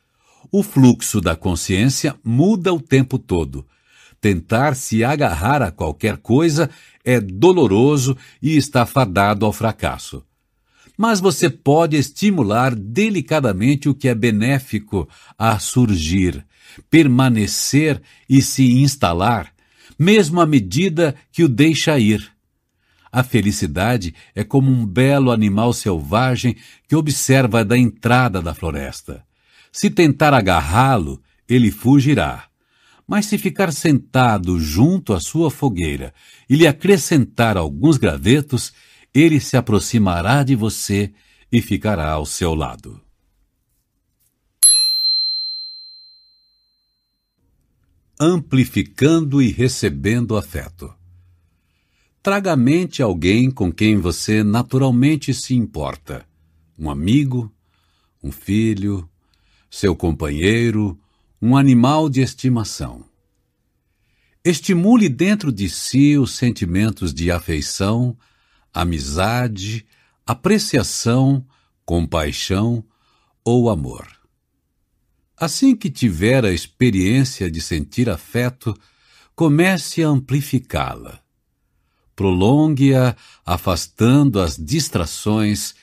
O 0.51 0.63
fluxo 0.63 1.21
da 1.21 1.37
consciência 1.37 2.17
muda 2.25 2.73
o 2.73 2.81
tempo 2.81 3.19
todo. 3.19 3.67
Tentar 4.21 4.75
se 4.75 5.03
agarrar 5.03 5.63
a 5.63 5.71
qualquer 5.71 6.19
coisa 6.19 6.69
é 7.05 7.21
doloroso 7.21 8.17
e 8.43 8.57
está 8.57 8.85
fadado 8.85 9.47
ao 9.47 9.53
fracasso 9.53 10.23
mas 11.01 11.19
você 11.19 11.49
pode 11.49 11.97
estimular 11.97 12.75
delicadamente 12.75 13.89
o 13.89 13.95
que 13.95 14.07
é 14.07 14.15
benéfico 14.15 15.09
a 15.39 15.59
surgir, 15.59 16.45
permanecer 16.91 18.03
e 18.29 18.43
se 18.43 18.71
instalar, 18.83 19.51
mesmo 19.99 20.43
à 20.43 20.47
medida 20.47 21.15
que 21.33 21.43
o 21.43 21.49
deixa 21.49 21.99
ir. 21.99 22.31
A 23.11 23.23
felicidade 23.23 24.15
é 24.35 24.45
como 24.45 24.71
um 24.71 24.85
belo 24.85 25.31
animal 25.31 25.73
selvagem 25.73 26.55
que 26.87 26.95
observa 26.95 27.65
da 27.65 27.79
entrada 27.79 28.43
da 28.43 28.53
floresta. 28.53 29.25
Se 29.73 29.89
tentar 29.89 30.35
agarrá-lo, 30.35 31.19
ele 31.49 31.71
fugirá. 31.71 32.50
Mas 33.11 33.27
se 33.27 33.37
ficar 33.37 33.73
sentado 33.73 34.61
junto 34.61 35.13
à 35.13 35.19
sua 35.19 35.51
fogueira 35.51 36.15
e 36.49 36.55
lhe 36.55 36.65
acrescentar 36.65 37.57
alguns 37.57 37.97
gravetos, 37.97 38.73
ele 39.13 39.41
se 39.41 39.57
aproximará 39.57 40.45
de 40.45 40.55
você 40.55 41.13
e 41.51 41.61
ficará 41.61 42.09
ao 42.13 42.25
seu 42.25 42.55
lado. 42.55 43.01
Amplificando 48.17 49.43
e 49.43 49.51
recebendo 49.51 50.37
afeto. 50.37 50.95
Traga 52.23 52.53
à 52.53 52.57
mente 52.57 53.03
alguém 53.03 53.51
com 53.51 53.73
quem 53.73 53.97
você 53.97 54.45
naturalmente 54.45 55.35
se 55.35 55.53
importa. 55.53 56.25
Um 56.79 56.89
amigo, 56.89 57.53
um 58.23 58.31
filho, 58.31 59.11
seu 59.69 59.97
companheiro, 59.97 60.97
um 61.43 61.57
animal 61.57 62.11
de 62.11 62.21
estimação. 62.21 63.03
Estimule 64.45 65.09
dentro 65.09 65.51
de 65.51 65.71
si 65.71 66.19
os 66.19 66.33
sentimentos 66.37 67.15
de 67.15 67.31
afeição, 67.31 68.17
amizade, 68.75 69.87
apreciação, 70.27 71.47
compaixão 71.85 72.85
ou 73.43 73.71
amor. 73.71 74.07
Assim 75.35 75.75
que 75.75 75.91
tiver 75.91 76.45
a 76.45 76.53
experiência 76.53 77.51
de 77.51 77.63
sentir 77.63 78.11
afeto, 78.11 78.79
comece 79.35 80.03
a 80.05 80.09
amplificá-la. 80.09 81.21
Prolongue-a, 82.15 83.17
afastando 83.47 84.41
as 84.41 84.59
distrações 84.59 85.75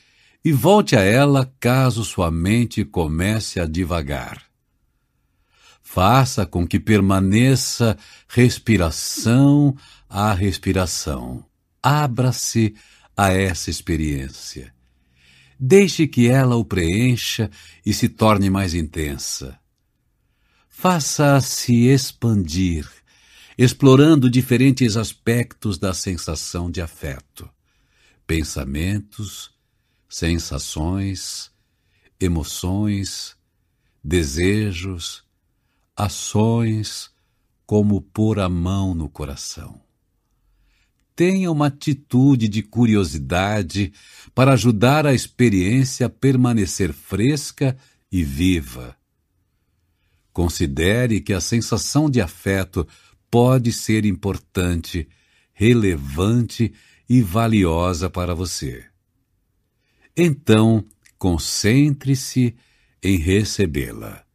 e 0.46 0.52
volte 0.52 0.96
a 0.96 1.02
ela 1.02 1.52
caso 1.60 2.06
sua 2.06 2.30
mente 2.30 2.86
comece 2.86 3.60
a 3.60 3.66
divagar. 3.66 4.47
Faça 5.90 6.46
com 6.46 6.68
que 6.68 6.82
permaneça 6.82 7.98
respiração 8.28 9.74
a 10.10 10.34
respiração 10.34 11.46
Abra-se 11.82 12.76
a 13.16 13.32
essa 13.32 13.70
experiência. 13.70 14.76
Deixe 15.58 16.06
que 16.06 16.28
ela 16.28 16.58
o 16.58 16.66
preencha 16.66 17.50
e 17.86 17.94
se 17.94 18.10
torne 18.10 18.50
mais 18.50 18.74
intensa. 18.74 19.58
Faça-a 20.68 21.40
se 21.40 21.88
expandir, 21.88 22.86
explorando 23.58 24.30
diferentes 24.30 24.98
aspectos 24.98 25.78
da 25.78 25.94
sensação 25.94 26.70
de 26.70 26.82
afeto, 26.82 27.50
pensamentos, 28.28 29.52
sensações, 30.10 31.50
emoções, 32.20 33.38
desejos, 34.04 35.26
ações, 35.98 37.10
como 37.66 38.00
pôr 38.00 38.40
a 38.40 38.48
mão 38.48 38.94
no 38.94 39.10
coração. 39.10 39.82
Tenha 41.16 41.52
uma 41.52 41.68
atitude 41.68 42.48
de 42.48 42.62
curiosidade 42.62 43.92
para 44.36 44.54
ajudar 44.54 45.08
a 45.08 45.16
experiência 45.16 46.06
a 46.06 46.10
permanecer 46.10 46.94
fresca 46.94 47.76
e 48.12 48.24
viva. 48.24 48.96
Considere 50.32 51.20
que 51.20 51.34
a 51.34 51.42
sensação 51.42 52.08
de 52.08 52.22
afeto 52.22 52.88
pode 53.32 53.74
ser 53.74 54.06
importante, 54.06 55.10
relevante 55.52 56.72
e 57.10 57.22
valiosa 57.22 58.08
para 58.08 58.36
você. 58.36 58.86
Então, 60.16 60.86
concentre-se 61.18 62.56
em 63.02 63.18
recebê-la. 63.18 64.27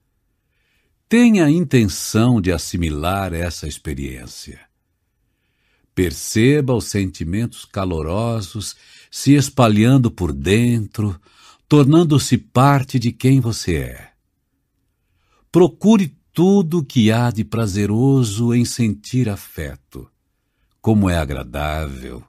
Tenha 1.13 1.45
a 1.45 1.51
intenção 1.51 2.41
de 2.41 2.51
assimilar 2.51 3.35
essa 3.35 3.69
experiência. 3.69 4.59
Perceba 5.95 6.73
os 6.73 6.87
sentimentos 6.87 7.67
calorosos 7.67 8.75
se 9.11 9.35
espalhando 9.35 10.11
por 10.11 10.33
dentro, 10.33 11.21
tornando-se 11.69 12.39
parte 12.39 12.99
de 12.99 13.13
quem 13.13 13.41
você 13.41 13.77
é. 13.77 14.13
Procure 15.53 16.17
tudo 16.33 16.83
que 16.83 17.13
há 17.13 17.31
de 17.31 17.45
prazeroso 17.45 18.55
em 18.55 18.65
sentir 18.65 19.29
afeto. 19.29 20.11
Como 20.81 21.11
é 21.11 21.19
agradável, 21.19 22.25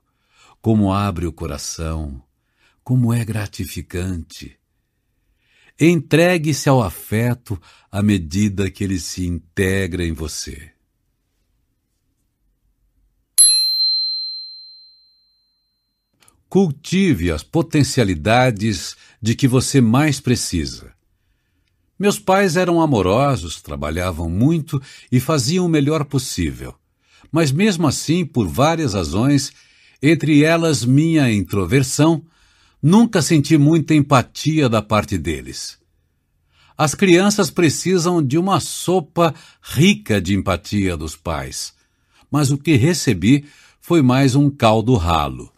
como 0.62 0.92
abre 0.92 1.26
o 1.26 1.32
coração, 1.32 2.22
como 2.84 3.14
é 3.14 3.24
gratificante. 3.24 4.60
Entregue-se 5.80 6.70
ao 6.70 6.82
afeto 6.82 7.60
à 7.92 8.02
medida 8.04 8.70
que 8.70 8.84
ele 8.84 9.00
se 9.00 9.26
integra 9.26 10.06
em 10.06 10.14
você. 10.14 10.72
Cultive 16.48 17.32
as 17.32 17.42
potencialidades 17.42 18.96
de 19.20 19.34
que 19.34 19.48
você 19.48 19.82
mais 19.82 20.20
precisa. 20.20 20.94
Meus 21.98 22.20
pais 22.20 22.56
eram 22.56 22.80
amorosos, 22.80 23.60
trabalhavam 23.60 24.30
muito 24.30 24.80
e 25.12 25.20
faziam 25.20 25.66
o 25.66 25.70
melhor 25.70 26.06
possível. 26.06 26.76
Mas 27.32 27.52
mesmo 27.52 27.88
assim, 27.88 28.24
por 28.24 28.48
várias 28.48 28.94
razões, 28.94 29.52
entre 30.02 30.44
elas 30.44 30.86
minha 30.86 31.32
introversão, 31.32 32.24
nunca 32.84 33.22
senti 33.22 33.58
muita 33.58 33.96
empatia 33.96 34.68
da 34.68 34.82
parte 34.82 35.18
deles. 35.18 35.80
As 36.78 36.94
crianças 36.94 37.50
precisam 37.50 38.22
de 38.22 38.38
uma 38.38 38.60
sopa 38.60 39.34
rica 39.62 40.20
de 40.20 40.36
empatia 40.36 40.98
dos 40.98 41.16
pais, 41.16 41.74
mas 42.30 42.52
o 42.52 42.58
que 42.58 42.76
recebi 42.76 43.46
foi 43.80 44.02
mais 44.02 44.36
um 44.36 44.50
caldo 44.50 44.96
ralo. 44.96 45.50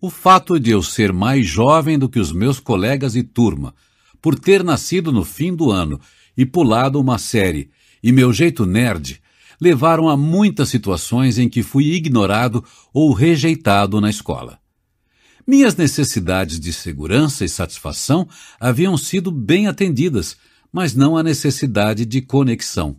O 0.00 0.08
fato 0.08 0.60
de 0.60 0.70
eu 0.70 0.82
ser 0.84 1.12
mais 1.12 1.46
jovem 1.46 1.98
do 1.98 2.08
que 2.08 2.20
os 2.20 2.30
meus 2.30 2.60
colegas 2.60 3.14
de 3.14 3.24
turma, 3.24 3.74
por 4.20 4.38
ter 4.38 4.62
nascido 4.62 5.10
no 5.10 5.24
fim 5.24 5.52
do 5.54 5.68
ano 5.70 6.00
e 6.36 6.46
pulado 6.46 7.00
uma 7.00 7.18
série, 7.18 7.70
e 8.00 8.12
meu 8.12 8.32
jeito 8.32 8.64
nerd, 8.64 9.20
levaram 9.60 10.08
a 10.08 10.16
muitas 10.16 10.68
situações 10.68 11.38
em 11.38 11.48
que 11.48 11.62
fui 11.62 11.92
ignorado 11.92 12.64
ou 12.92 13.12
rejeitado 13.12 14.00
na 14.00 14.10
escola. 14.10 14.61
Minhas 15.46 15.74
necessidades 15.74 16.60
de 16.60 16.72
segurança 16.72 17.44
e 17.44 17.48
satisfação 17.48 18.28
haviam 18.60 18.96
sido 18.96 19.30
bem 19.30 19.66
atendidas, 19.66 20.36
mas 20.72 20.94
não 20.94 21.16
a 21.16 21.22
necessidade 21.22 22.06
de 22.06 22.20
conexão. 22.22 22.96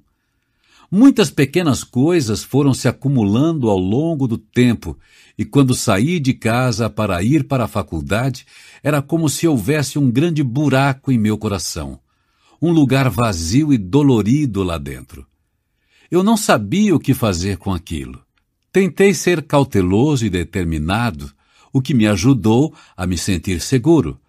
Muitas 0.92 1.32
pequenas 1.32 1.84
coisas 1.84 2.44
foram 2.44 2.74
se 2.74 2.88
acumulando 2.88 3.70
ao 3.70 3.80
longo 3.80 4.28
do 4.28 4.38
tempo, 4.38 4.96
e 5.36 5.44
quando 5.44 5.74
saí 5.74 6.20
de 6.20 6.34
casa 6.34 6.88
para 6.90 7.24
ir 7.24 7.46
para 7.46 7.64
a 7.64 7.68
faculdade, 7.68 8.46
era 8.84 9.02
como 9.02 9.28
se 9.28 9.48
houvesse 9.48 9.98
um 9.98 10.12
grande 10.12 10.44
buraco 10.44 11.12
em 11.12 11.18
meu 11.18 11.36
coração, 11.36 12.00
um 12.62 12.72
lugar 12.72 13.10
vazio 13.10 13.74
e 13.74 13.78
dolorido 13.78 14.62
lá 14.62 14.78
dentro. 14.78 15.26
Eu 16.12 16.22
não 16.22 16.38
sabia 16.38 16.96
o 16.96 17.00
que 17.00 17.16
fazer 17.16 17.58
com 17.58 17.74
aquilo. 17.74 18.22
Tentei 18.72 19.16
ser 19.16 19.42
cauteloso 19.42 20.26
e 20.26 20.30
determinado, 20.30 21.32
o 21.74 21.82
que 21.82 21.94
me 21.94 22.08
ajudou 22.08 22.74
a 22.96 23.08
me 23.08 23.18
sentir 23.18 23.60
seguro. 23.60 24.20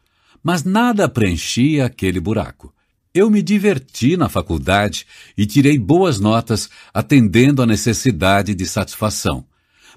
Mas 0.43 0.65
nada 0.65 1.09
preenchia 1.09 1.85
aquele 1.85 2.19
buraco. 2.19 2.75
Eu 3.15 3.31
me 3.31 3.43
diverti 3.43 4.17
na 4.17 4.29
faculdade 4.29 5.07
e 5.39 5.47
tirei 5.47 5.79
boas 5.79 6.19
notas 6.19 6.69
atendendo 6.93 7.63
à 7.63 7.67
necessidade 7.67 8.55
de 8.55 8.67
satisfação. 8.67 9.47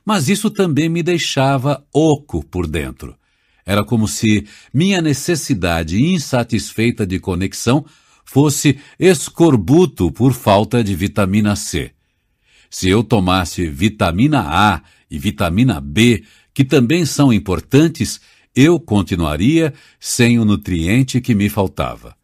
Mas 0.05 0.29
isso 0.29 0.51
também 0.51 0.87
me 0.87 1.01
deixava 1.01 1.83
oco 1.91 2.43
por 2.45 2.67
dentro. 2.67 3.15
Era 3.65 3.83
como 3.83 4.07
se 4.07 4.47
minha 4.73 5.01
necessidade 5.01 6.01
insatisfeita 6.01 7.05
de 7.05 7.19
conexão 7.19 7.85
fosse 8.23 8.79
escorbuto 8.99 10.11
por 10.11 10.31
falta 10.33 10.83
de 10.83 10.93
vitamina 10.95 11.55
C. 11.55 11.91
Se 12.69 12.87
eu 12.87 13.03
tomasse 13.03 13.67
vitamina 13.67 14.41
A 14.41 14.81
e 15.09 15.17
vitamina 15.17 15.81
B, 15.81 16.23
que 16.57 16.65
também 16.65 17.05
são 17.05 17.31
importantes, 17.31 18.19
eu 18.55 18.79
continuaria 18.79 19.75
sem 19.99 20.39
o 20.39 20.43
nutriente 20.43 21.21
que 21.21 21.35
me 21.35 21.49
faltava. 21.49 22.15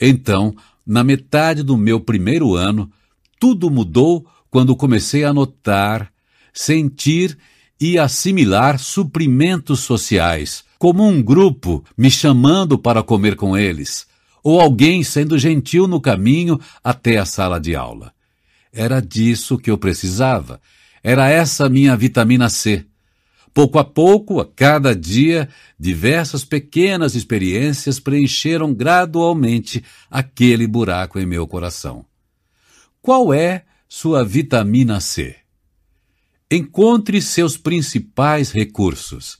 Então, 0.00 0.56
na 0.84 1.04
metade 1.04 1.62
do 1.62 1.76
meu 1.76 2.00
primeiro 2.00 2.56
ano, 2.56 2.90
tudo 3.38 3.70
mudou 3.70 4.26
quando 4.50 4.74
comecei 4.74 5.22
a 5.22 5.32
notar, 5.32 6.12
sentir 6.52 7.38
e 7.80 7.96
assimilar 7.96 8.76
suprimentos 8.80 9.78
sociais, 9.78 10.64
como 10.76 11.06
um 11.06 11.22
grupo 11.22 11.84
me 11.96 12.10
chamando 12.10 12.76
para 12.76 13.04
comer 13.04 13.36
com 13.36 13.56
eles, 13.56 14.04
ou 14.42 14.60
alguém 14.60 15.04
sendo 15.04 15.38
gentil 15.38 15.86
no 15.86 16.00
caminho 16.00 16.58
até 16.82 17.18
a 17.18 17.24
sala 17.24 17.60
de 17.60 17.76
aula. 17.76 18.12
Era 18.72 18.98
disso 18.98 19.56
que 19.56 19.70
eu 19.70 19.78
precisava. 19.78 20.60
Era 21.04 21.28
essa 21.30 21.68
minha 21.68 21.96
vitamina 21.96 22.48
C. 22.48 22.84
Pouco 23.54 23.78
a 23.78 23.84
pouco, 23.84 24.40
a 24.40 24.44
cada 24.44 24.96
dia, 24.96 25.48
diversas 25.78 26.44
pequenas 26.44 27.14
experiências 27.14 28.00
preencheram 28.00 28.74
gradualmente 28.74 29.84
aquele 30.10 30.66
buraco 30.66 31.20
em 31.20 31.24
meu 31.24 31.46
coração. 31.46 32.04
Qual 33.00 33.32
é 33.32 33.64
sua 33.88 34.24
vitamina 34.24 34.98
C? 34.98 35.36
Encontre 36.50 37.22
seus 37.22 37.56
principais 37.56 38.50
recursos. 38.50 39.38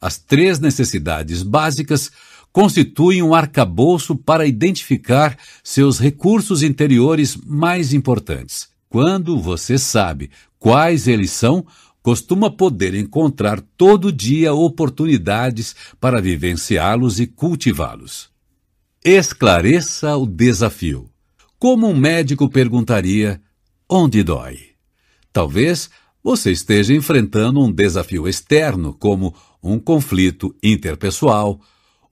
As 0.00 0.18
três 0.18 0.58
necessidades 0.58 1.44
básicas 1.44 2.10
constituem 2.52 3.22
um 3.22 3.34
arcabouço 3.34 4.16
para 4.16 4.46
identificar 4.46 5.38
seus 5.62 6.00
recursos 6.00 6.64
interiores 6.64 7.36
mais 7.36 7.92
importantes. 7.92 8.68
Quando 8.88 9.38
você 9.38 9.78
sabe 9.78 10.30
quais 10.58 11.06
eles 11.06 11.30
são, 11.30 11.64
costuma 12.08 12.50
poder 12.50 12.94
encontrar 12.94 13.60
todo 13.60 14.10
dia 14.10 14.54
oportunidades 14.54 15.76
para 16.00 16.22
vivenciá-los 16.22 17.20
e 17.20 17.26
cultivá-los. 17.26 18.30
Esclareça 19.04 20.16
o 20.16 20.24
desafio. 20.24 21.10
Como 21.58 21.86
um 21.86 21.94
médico 21.94 22.48
perguntaria: 22.48 23.38
onde 23.86 24.22
dói? 24.22 24.58
Talvez 25.30 25.90
você 26.24 26.50
esteja 26.50 26.94
enfrentando 26.94 27.60
um 27.60 27.70
desafio 27.70 28.26
externo, 28.26 28.94
como 28.94 29.34
um 29.62 29.78
conflito 29.78 30.56
interpessoal, 30.62 31.60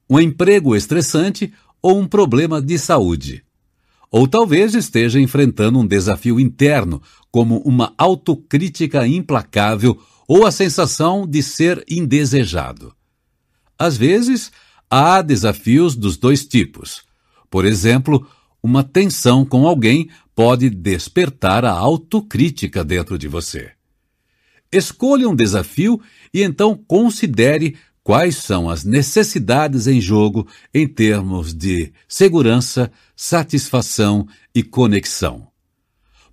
um 0.07 0.19
emprego 0.19 0.75
estressante 0.75 1.51
ou 1.81 1.97
um 1.97 2.05
problema 2.05 2.61
de 2.61 2.77
saúde. 2.77 3.43
Ou 4.11 4.27
talvez 4.27 4.73
esteja 4.73 5.19
enfrentando 5.19 5.79
um 5.79 5.85
desafio 5.85 6.39
interno, 6.39 7.01
como 7.31 7.57
uma 7.59 7.93
autocrítica 7.97 9.05
implacável 9.07 9.99
ou 10.27 10.45
a 10.45 10.51
sensação 10.51 11.25
de 11.27 11.41
ser 11.43 11.83
indesejado. 11.89 12.93
Às 13.77 13.95
vezes, 13.97 14.51
há 14.89 15.21
desafios 15.21 15.95
dos 15.95 16.17
dois 16.17 16.45
tipos. 16.45 17.03
Por 17.49 17.65
exemplo, 17.65 18.27
uma 18.61 18.83
tensão 18.83 19.45
com 19.45 19.67
alguém 19.67 20.09
pode 20.35 20.69
despertar 20.69 21.63
a 21.65 21.71
autocrítica 21.71 22.83
dentro 22.83 23.17
de 23.17 23.27
você. 23.27 23.71
Escolha 24.71 25.29
um 25.29 25.35
desafio 25.35 26.01
e 26.33 26.43
então 26.43 26.75
considere 26.75 27.77
quais 28.03 28.37
são 28.37 28.69
as 28.69 28.83
necessidades 28.83 29.87
em 29.87 29.99
jogo 29.99 30.47
em 30.73 30.87
termos 30.87 31.53
de 31.53 31.91
segurança, 32.07 32.91
satisfação 33.17 34.27
e 34.53 34.61
conexão. 34.61 35.47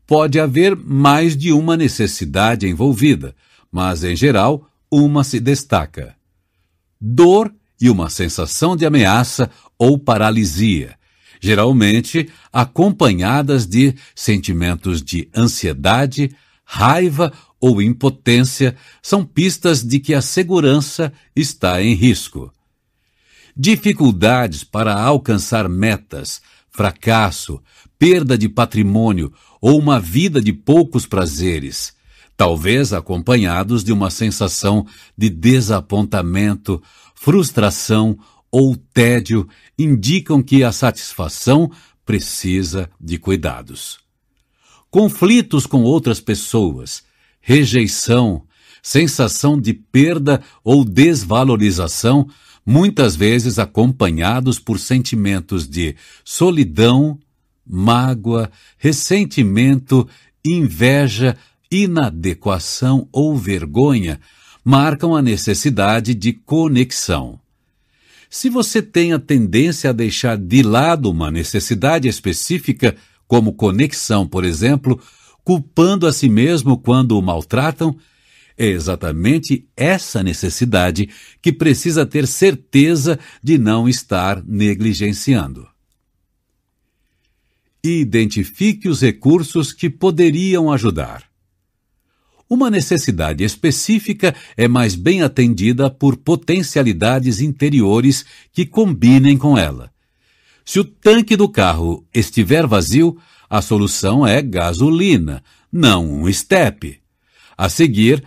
Pode 0.07 0.39
haver 0.39 0.76
mais 0.76 1.35
de 1.35 1.51
uma 1.51 1.78
necessidade 1.78 2.68
envolvida, 2.68 3.35
mas 3.72 4.05
em 4.05 4.14
geral, 4.14 4.70
uma 4.91 5.24
se 5.24 5.41
destaca: 5.41 6.14
dor 7.01 7.53
e 7.80 7.89
uma 7.89 8.11
sensação 8.11 8.76
de 8.76 8.85
ameaça 8.85 9.51
ou 9.78 9.99
paralisia, 9.99 10.95
geralmente 11.41 12.28
acompanhadas 12.53 13.66
de 13.66 13.95
sentimentos 14.14 15.03
de 15.03 15.28
ansiedade, 15.35 16.30
raiva 16.64 17.32
ou 17.59 17.80
impotência, 17.80 18.76
são 19.03 19.24
pistas 19.24 19.82
de 19.82 19.99
que 19.99 20.12
a 20.12 20.20
segurança 20.20 21.11
está 21.35 21.82
em 21.82 21.95
risco. 21.95 22.53
Dificuldades 23.57 24.64
para 24.64 25.01
alcançar 25.01 25.68
metas, 25.68 26.43
fracasso, 26.74 27.62
perda 27.98 28.36
de 28.36 28.48
patrimônio 28.48 29.32
ou 29.60 29.78
uma 29.78 30.00
vida 30.00 30.40
de 30.40 30.52
poucos 30.52 31.06
prazeres, 31.06 31.94
talvez 32.36 32.92
acompanhados 32.92 33.84
de 33.84 33.92
uma 33.92 34.10
sensação 34.10 34.84
de 35.16 35.30
desapontamento, 35.30 36.82
frustração 37.14 38.18
ou 38.50 38.76
tédio, 38.76 39.48
indicam 39.78 40.42
que 40.42 40.64
a 40.64 40.72
satisfação 40.72 41.70
precisa 42.04 42.90
de 43.00 43.18
cuidados. 43.18 44.00
Conflitos 44.90 45.64
com 45.64 45.82
outras 45.82 46.20
pessoas, 46.20 47.04
rejeição, 47.40 48.42
sensação 48.82 49.60
de 49.60 49.72
perda 49.72 50.42
ou 50.62 50.84
desvalorização, 50.84 52.28
muitas 52.64 53.14
vezes 53.14 53.58
acompanhados 53.58 54.58
por 54.58 54.78
sentimentos 54.78 55.68
de 55.68 55.94
solidão, 56.24 57.18
mágoa, 57.66 58.50
ressentimento, 58.78 60.08
inveja, 60.44 61.36
inadequação 61.70 63.08
ou 63.12 63.36
vergonha, 63.36 64.20
marcam 64.64 65.14
a 65.14 65.20
necessidade 65.20 66.14
de 66.14 66.32
conexão. 66.32 67.38
Se 68.30 68.48
você 68.48 68.82
tem 68.82 69.12
a 69.12 69.18
tendência 69.18 69.90
a 69.90 69.92
deixar 69.92 70.36
de 70.36 70.62
lado 70.62 71.10
uma 71.10 71.30
necessidade 71.30 72.08
específica, 72.08 72.96
como 73.28 73.52
conexão, 73.52 74.26
por 74.26 74.44
exemplo, 74.44 75.00
culpando 75.44 76.06
a 76.06 76.12
si 76.12 76.28
mesmo 76.28 76.76
quando 76.78 77.18
o 77.18 77.22
maltratam, 77.22 77.96
é 78.57 78.66
exatamente 78.66 79.68
essa 79.76 80.22
necessidade 80.22 81.09
que 81.42 81.52
precisa 81.52 82.07
ter 82.07 82.26
certeza 82.26 83.18
de 83.42 83.59
não 83.59 83.88
estar 83.88 84.42
negligenciando. 84.44 85.66
Identifique 87.82 88.88
os 88.88 89.02
recursos 89.02 89.72
que 89.72 89.90
poderiam 89.90 90.72
ajudar. 90.72 91.24
Uma 92.48 92.70
necessidade 92.70 93.42
específica 93.42 94.34
é 94.57 94.68
mais 94.68 94.94
bem 94.94 95.22
atendida 95.22 95.90
por 95.90 96.16
potencialidades 96.16 97.40
interiores 97.40 98.24
que 98.52 98.64
combinem 98.64 99.36
com 99.36 99.59
ela. 99.59 99.90
Se 100.64 100.78
o 100.78 100.84
tanque 100.84 101.36
do 101.36 101.48
carro 101.48 102.07
estiver 102.14 102.66
vazio, 102.66 103.18
a 103.50 103.61
solução 103.61 104.26
é 104.26 104.40
gasolina, 104.40 105.42
não 105.70 106.07
um 106.07 106.28
estepe. 106.28 107.00
A 107.57 107.68
seguir, 107.68 108.22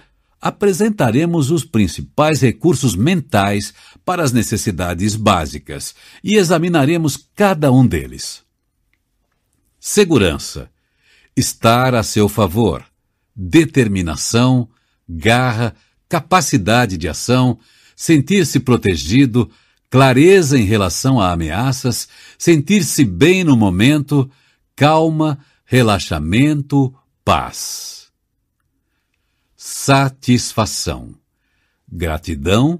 apresentaremos 0.47 1.51
os 1.51 1.63
principais 1.63 2.41
recursos 2.41 2.95
mentais 2.95 3.73
para 4.05 4.23
as 4.23 4.31
necessidades 4.31 5.15
básicas 5.15 5.93
e 6.23 6.35
examinaremos 6.35 7.17
cada 7.35 7.71
um 7.71 7.85
deles. 7.85 8.43
Segurança. 9.79 10.69
Estar 11.35 11.93
a 11.93 12.01
seu 12.01 12.27
favor 12.27 12.83
determinação, 13.37 14.67
garra, 15.07 15.75
capacidade 16.09 16.97
de 16.97 17.07
ação, 17.07 17.59
sentir-se 17.95 18.59
protegido, 18.59 19.49
clareza 19.91 20.57
em 20.57 20.65
relação 20.65 21.21
a 21.21 21.31
ameaças, 21.31 22.07
sentir-se 22.37 23.05
bem 23.05 23.43
no 23.43 23.55
momento, 23.55 24.29
calma, 24.75 25.37
relaxamento, 25.65 26.93
paz. 27.23 27.96
Satisfação. 29.69 31.13
Gratidão, 31.91 32.79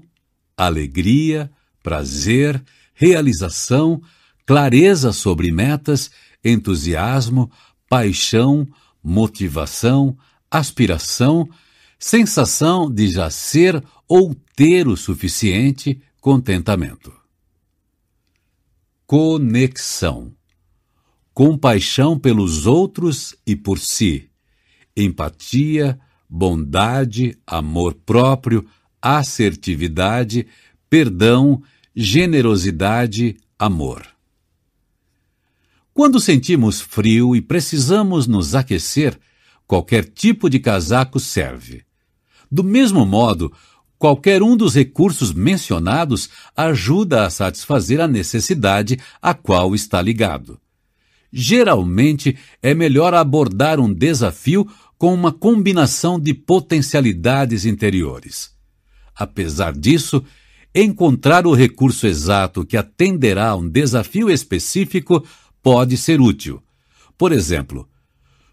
alegria, 0.56 1.52
prazer, 1.82 2.64
realização, 2.94 4.00
clareza 4.46 5.12
sobre 5.12 5.52
metas, 5.52 6.10
entusiasmo, 6.42 7.52
paixão, 7.90 8.66
motivação, 9.04 10.16
aspiração, 10.50 11.46
sensação 11.98 12.90
de 12.90 13.08
já 13.08 13.28
ser 13.28 13.84
ou 14.08 14.34
ter 14.56 14.88
o 14.88 14.96
suficiente, 14.96 16.00
contentamento. 16.22 17.12
Conexão. 19.06 20.32
Compaixão 21.34 22.18
pelos 22.18 22.64
outros 22.64 23.36
e 23.46 23.54
por 23.54 23.78
si. 23.78 24.30
Empatia, 24.96 26.00
bondade, 26.28 27.38
amor 27.46 27.94
próprio, 27.94 28.66
assertividade, 29.00 30.46
perdão, 30.90 31.62
generosidade, 31.94 33.36
amor. 33.58 34.06
Quando 35.94 36.20
sentimos 36.20 36.80
frio 36.80 37.34
e 37.34 37.40
precisamos 37.40 38.26
nos 38.26 38.54
aquecer, 38.54 39.18
Qualquer 39.68 40.06
tipo 40.06 40.48
de 40.48 40.58
casaco 40.58 41.20
serve. 41.20 41.82
Do 42.50 42.64
mesmo 42.64 43.04
modo, 43.04 43.52
qualquer 43.98 44.42
um 44.42 44.56
dos 44.56 44.74
recursos 44.74 45.30
mencionados 45.30 46.30
ajuda 46.56 47.26
a 47.26 47.30
satisfazer 47.30 48.00
a 48.00 48.08
necessidade 48.08 48.98
a 49.20 49.34
qual 49.34 49.74
está 49.74 50.00
ligado. 50.00 50.58
Geralmente, 51.30 52.38
é 52.62 52.72
melhor 52.72 53.12
abordar 53.12 53.78
um 53.78 53.92
desafio 53.92 54.66
com 54.98 55.14
uma 55.14 55.32
combinação 55.32 56.18
de 56.18 56.34
potencialidades 56.34 57.64
interiores. 57.64 58.50
Apesar 59.14 59.72
disso, 59.72 60.22
encontrar 60.74 61.46
o 61.46 61.54
recurso 61.54 62.06
exato 62.06 62.66
que 62.66 62.76
atenderá 62.76 63.50
a 63.50 63.56
um 63.56 63.68
desafio 63.68 64.28
específico 64.28 65.24
pode 65.62 65.96
ser 65.96 66.20
útil. 66.20 66.62
Por 67.16 67.32
exemplo, 67.32 67.88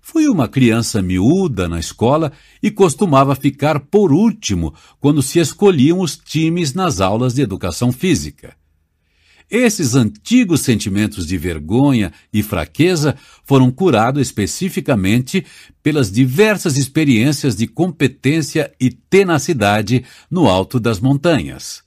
Fui 0.07 0.29
uma 0.29 0.47
criança 0.47 1.01
miúda 1.01 1.67
na 1.67 1.79
escola 1.79 2.31
e 2.61 2.69
costumava 2.69 3.33
ficar 3.33 3.79
por 3.79 4.13
último 4.13 4.71
quando 4.99 5.19
se 5.19 5.39
escolhiam 5.39 5.99
os 5.99 6.15
times 6.15 6.75
nas 6.75 7.01
aulas 7.01 7.33
de 7.33 7.41
educação 7.41 7.91
física. 7.91 8.55
Esses 9.49 9.93
antigos 9.93 10.61
sentimentos 10.61 11.27
de 11.27 11.37
vergonha 11.37 12.11
e 12.33 12.41
fraqueza 12.41 13.15
foram 13.43 13.71
curados 13.71 14.21
especificamente 14.21 15.45
pelas 15.83 16.11
diversas 16.11 16.77
experiências 16.77 17.55
de 17.55 17.67
competência 17.67 18.73
e 18.79 18.89
tenacidade 18.89 20.03
no 20.29 20.47
alto 20.47 20.79
das 20.79 20.99
montanhas. 20.99 21.83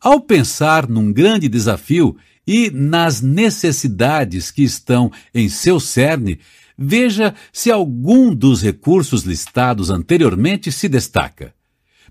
Ao 0.00 0.20
pensar 0.20 0.88
num 0.88 1.12
grande 1.12 1.48
desafio 1.48 2.16
e 2.46 2.70
nas 2.70 3.20
necessidades 3.20 4.50
que 4.50 4.62
estão 4.62 5.10
em 5.34 5.48
seu 5.48 5.80
cerne, 5.80 6.38
Veja 6.80 7.34
se 7.52 7.72
algum 7.72 8.32
dos 8.32 8.62
recursos 8.62 9.24
listados 9.24 9.90
anteriormente 9.90 10.70
se 10.70 10.88
destaca. 10.88 11.52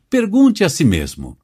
Pergunte 0.09 0.61
a 0.65 0.69
si 0.69 0.83
mesmo: 0.83 1.37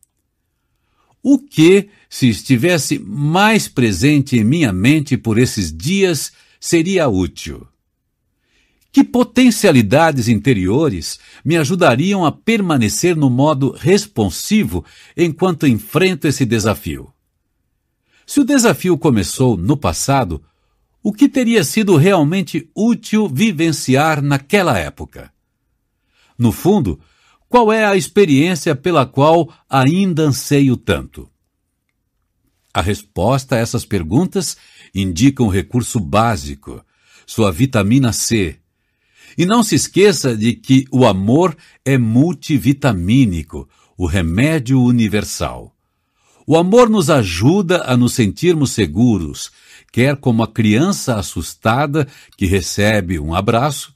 o 1.24 1.40
que, 1.40 1.88
se 2.14 2.30
estivesse 2.30 3.00
mais 3.00 3.68
presente 3.68 4.38
em 4.38 4.44
minha 4.44 4.72
mente 4.72 5.18
por 5.18 5.40
esses 5.40 5.76
dias, 5.76 6.32
seria 6.60 7.08
útil? 7.08 7.68
Que 8.92 9.04
potencialidades 9.04 10.28
interiores 10.28 11.20
me 11.44 11.58
ajudariam 11.58 12.24
a 12.24 12.32
permanecer 12.32 13.16
no 13.16 13.32
modo 13.32 13.72
responsivo 13.72 14.86
enquanto 15.18 15.66
enfrento 15.66 16.28
esse 16.28 16.46
desafio? 16.46 17.12
Se 18.28 18.42
o 18.42 18.46
desafio 18.46 18.96
começou 18.96 19.58
no 19.58 19.76
passado, 19.76 20.40
o 21.02 21.12
que 21.12 21.28
teria 21.28 21.64
sido 21.64 21.98
realmente 21.98 22.70
útil 22.76 23.28
vivenciar 23.28 24.22
naquela 24.22 24.78
época? 24.78 25.34
No 26.38 26.52
fundo, 26.52 27.00
qual 27.50 27.74
é 27.74 27.84
a 27.84 27.98
experiência 27.98 28.76
pela 28.76 29.04
qual 29.04 29.52
ainda 29.68 30.22
anseio 30.22 30.78
tanto? 30.78 31.33
A 32.74 32.82
resposta 32.82 33.56
a 33.56 33.60
essas 33.60 33.86
perguntas 33.86 34.58
indica 34.96 35.44
um 35.44 35.48
recurso 35.48 36.00
básico, 36.00 36.84
sua 37.26 37.52
vitamina 37.52 38.12
C. 38.12 38.58
E 39.38 39.46
não 39.46 39.62
se 39.62 39.76
esqueça 39.76 40.36
de 40.36 40.54
que 40.54 40.86
o 40.92 41.06
amor 41.06 41.56
é 41.86 41.98
multivitamínico, 41.98 43.70
o 43.96 44.08
remédio 44.08 44.82
universal. 44.82 45.76
O 46.48 46.58
amor 46.58 46.90
nos 46.90 47.10
ajuda 47.10 47.84
a 47.84 47.96
nos 47.96 48.14
sentirmos 48.14 48.72
seguros, 48.72 49.52
quer 49.92 50.18
como 50.18 50.44
a 50.44 50.48
criança 50.48 51.16
assustada 51.16 52.08
que 52.36 52.46
recebe 52.46 53.20
um 53.20 53.34
abraço, 53.34 53.94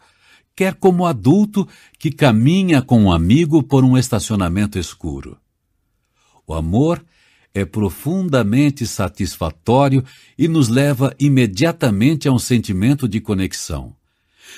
quer 0.56 0.76
como 0.76 1.06
adulto 1.06 1.68
que 2.00 2.12
caminha 2.12 2.82
com 2.82 3.04
um 3.04 3.12
amigo 3.12 3.62
por 3.62 3.84
um 3.84 3.98
estacionamento 3.98 4.80
escuro. 4.80 5.38
O 6.46 6.54
amor 6.54 7.00
é 7.00 7.04
profundamente 7.66 8.86
satisfatório 8.86 10.04
e 10.38 10.48
nos 10.48 10.68
leva 10.68 11.16
imediatamente 11.20 12.28
a 12.28 12.32
um 12.32 12.40
sentimento 12.40 13.08
de 13.08 13.20
conexão. 13.20 13.96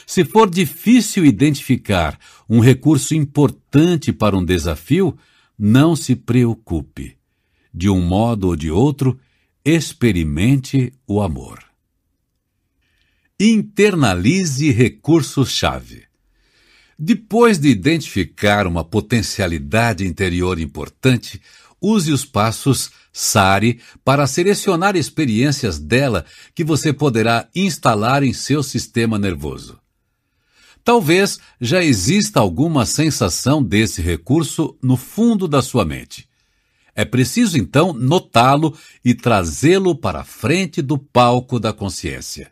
Se 0.06 0.24
for 0.24 0.50
difícil 0.50 1.26
identificar 1.26 2.20
um 2.50 2.60
recurso 2.60 3.14
importante 3.14 4.12
para 4.12 4.38
um 4.38 4.44
desafio, 4.44 5.18
não 5.58 5.96
se 5.96 6.16
preocupe. 6.16 7.18
De 7.74 7.90
um 7.90 8.02
modo 8.02 8.48
ou 8.48 8.56
de 8.56 8.72
outro, 8.72 9.20
experimente 9.64 10.92
o 11.08 11.22
amor. 11.22 11.64
Internalize 13.40 14.72
recursos-chave. 14.72 16.04
Depois 16.98 17.58
de 17.58 17.70
identificar 17.70 18.68
uma 18.68 18.84
potencialidade 18.84 20.06
interior 20.06 20.60
importante, 20.60 21.42
use 21.82 22.12
os 22.12 22.26
passos 22.26 22.92
SARI 23.12 23.80
para 24.04 24.28
selecionar 24.28 24.96
experiências 24.96 25.80
dela 25.80 26.26
que 26.54 26.64
você 26.64 26.94
poderá 26.94 27.48
instalar 27.56 28.24
em 28.24 28.34
seu 28.34 28.62
sistema 28.62 29.18
nervoso. 29.18 29.80
Talvez 30.84 31.40
já 31.60 31.84
exista 31.84 32.40
alguma 32.40 32.86
sensação 32.86 33.62
desse 33.62 34.02
recurso 34.02 34.78
no 34.82 34.98
fundo 34.98 35.48
da 35.48 35.62
sua 35.62 35.86
mente. 35.86 36.28
É 36.96 37.06
preciso 37.06 37.58
então 37.58 37.94
notá-lo 37.94 38.76
e 39.04 39.14
trazê-lo 39.14 39.96
para 39.96 40.22
a 40.22 40.26
frente 40.26 40.82
do 40.82 40.98
palco 40.98 41.60
da 41.60 41.72
consciência. 41.72 42.52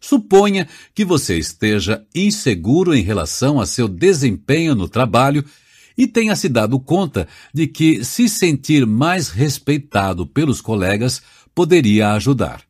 Suponha 0.00 0.68
que 0.94 1.04
você 1.04 1.38
esteja 1.38 2.04
inseguro 2.14 2.94
em 2.94 3.02
relação 3.02 3.60
a 3.60 3.66
seu 3.66 3.88
desempenho 3.88 4.74
no 4.74 4.88
trabalho 4.88 5.44
e 5.96 6.06
tenha 6.06 6.36
se 6.36 6.48
dado 6.48 6.78
conta 6.78 7.26
de 7.52 7.66
que 7.66 8.04
se 8.04 8.28
sentir 8.28 8.86
mais 8.86 9.28
respeitado 9.28 10.26
pelos 10.26 10.60
colegas 10.60 11.22
poderia 11.54 12.12
ajudar. 12.12 12.62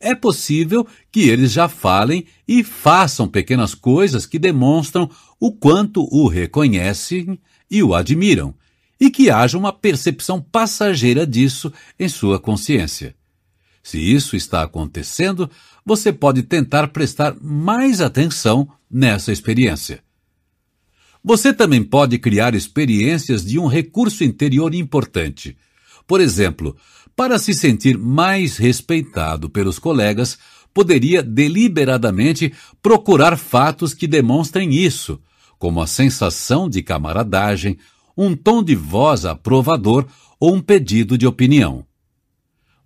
É 0.00 0.14
possível 0.14 0.86
que 1.10 1.28
eles 1.28 1.50
já 1.50 1.66
falem 1.66 2.26
e 2.46 2.62
façam 2.62 3.26
pequenas 3.26 3.74
coisas 3.74 4.26
que 4.26 4.38
demonstram 4.38 5.08
o 5.40 5.50
quanto 5.50 6.06
o 6.12 6.28
reconhecem 6.28 7.38
e 7.70 7.82
o 7.82 7.94
admiram, 7.94 8.54
e 9.00 9.10
que 9.10 9.30
haja 9.30 9.56
uma 9.56 9.72
percepção 9.72 10.42
passageira 10.42 11.26
disso 11.26 11.72
em 11.98 12.08
sua 12.08 12.38
consciência. 12.38 13.16
Se 13.82 13.98
isso 13.98 14.36
está 14.36 14.62
acontecendo, 14.62 15.50
você 15.84 16.12
pode 16.12 16.42
tentar 16.42 16.88
prestar 16.88 17.34
mais 17.40 18.02
atenção 18.02 18.68
nessa 18.90 19.32
experiência. 19.32 20.03
Você 21.26 21.54
também 21.54 21.82
pode 21.82 22.18
criar 22.18 22.54
experiências 22.54 23.42
de 23.42 23.58
um 23.58 23.66
recurso 23.66 24.22
interior 24.22 24.74
importante. 24.74 25.56
Por 26.06 26.20
exemplo, 26.20 26.76
para 27.16 27.38
se 27.38 27.54
sentir 27.54 27.96
mais 27.96 28.58
respeitado 28.58 29.48
pelos 29.48 29.78
colegas, 29.78 30.38
poderia 30.74 31.22
deliberadamente 31.22 32.52
procurar 32.82 33.38
fatos 33.38 33.94
que 33.94 34.06
demonstrem 34.06 34.74
isso, 34.74 35.18
como 35.58 35.80
a 35.80 35.86
sensação 35.86 36.68
de 36.68 36.82
camaradagem, 36.82 37.78
um 38.14 38.36
tom 38.36 38.62
de 38.62 38.74
voz 38.74 39.24
aprovador 39.24 40.06
ou 40.38 40.54
um 40.54 40.60
pedido 40.60 41.16
de 41.16 41.26
opinião. 41.26 41.86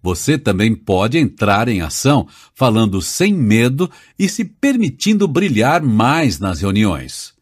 Você 0.00 0.38
também 0.38 0.76
pode 0.76 1.18
entrar 1.18 1.66
em 1.68 1.80
ação 1.80 2.28
falando 2.54 3.02
sem 3.02 3.34
medo 3.34 3.90
e 4.16 4.28
se 4.28 4.44
permitindo 4.44 5.26
brilhar 5.26 5.82
mais 5.82 6.38
nas 6.38 6.60
reuniões. 6.60 7.37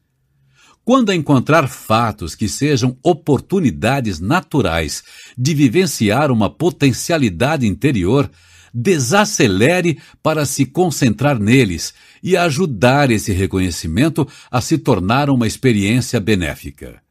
Quando 0.86 1.12
encontrar 1.12 1.66
fatos 1.66 2.36
que 2.36 2.48
sejam 2.48 2.96
oportunidades 3.02 4.20
naturais 4.20 5.02
de 5.36 5.52
vivenciar 5.52 6.30
uma 6.30 6.48
potencialidade 6.48 7.66
interior, 7.66 8.30
desacelere 8.72 9.98
para 10.22 10.46
se 10.46 10.64
concentrar 10.64 11.40
neles 11.40 11.92
e 12.22 12.36
ajudar 12.36 13.10
esse 13.10 13.32
reconhecimento 13.32 14.28
a 14.48 14.60
se 14.60 14.78
tornar 14.78 15.28
uma 15.28 15.48
experiência 15.48 16.20
benéfica. 16.20 17.02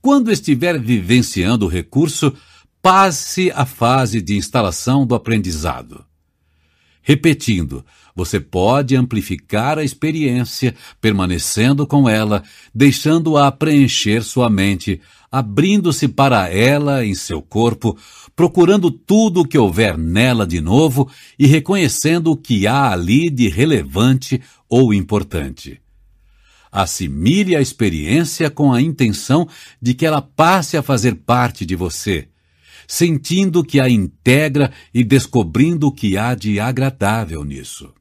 Quando 0.00 0.30
estiver 0.30 0.78
vivenciando 0.78 1.66
o 1.66 1.68
recurso, 1.68 2.32
passe 2.80 3.50
a 3.50 3.66
fase 3.66 4.22
de 4.22 4.36
instalação 4.36 5.04
do 5.04 5.16
aprendizado. 5.16 6.04
Repetindo, 7.02 7.84
você 8.20 8.38
pode 8.38 8.94
amplificar 8.94 9.78
a 9.78 9.82
experiência, 9.82 10.74
permanecendo 11.00 11.86
com 11.86 12.06
ela, 12.06 12.42
deixando-a 12.74 13.50
preencher 13.50 14.22
sua 14.22 14.50
mente, 14.50 15.00
abrindo-se 15.32 16.06
para 16.06 16.46
ela 16.50 17.02
em 17.02 17.14
seu 17.14 17.40
corpo, 17.40 17.96
procurando 18.36 18.90
tudo 18.90 19.40
o 19.40 19.48
que 19.48 19.56
houver 19.56 19.96
nela 19.96 20.46
de 20.46 20.60
novo 20.60 21.08
e 21.38 21.46
reconhecendo 21.46 22.30
o 22.32 22.36
que 22.36 22.66
há 22.66 22.90
ali 22.90 23.30
de 23.30 23.48
relevante 23.48 24.38
ou 24.68 24.92
importante. 24.92 25.80
Assimile 26.70 27.56
a 27.56 27.62
experiência 27.62 28.50
com 28.50 28.70
a 28.70 28.82
intenção 28.82 29.48
de 29.80 29.94
que 29.94 30.04
ela 30.04 30.20
passe 30.20 30.76
a 30.76 30.82
fazer 30.82 31.14
parte 31.14 31.64
de 31.64 31.74
você 31.74 32.28
sentindo 32.90 33.62
que 33.62 33.78
a 33.78 33.88
integra 33.88 34.72
e 34.92 35.04
descobrindo 35.04 35.86
o 35.86 35.92
que 35.92 36.18
há 36.18 36.34
de 36.34 36.58
agradável 36.58 37.44
nisso. 37.44 37.94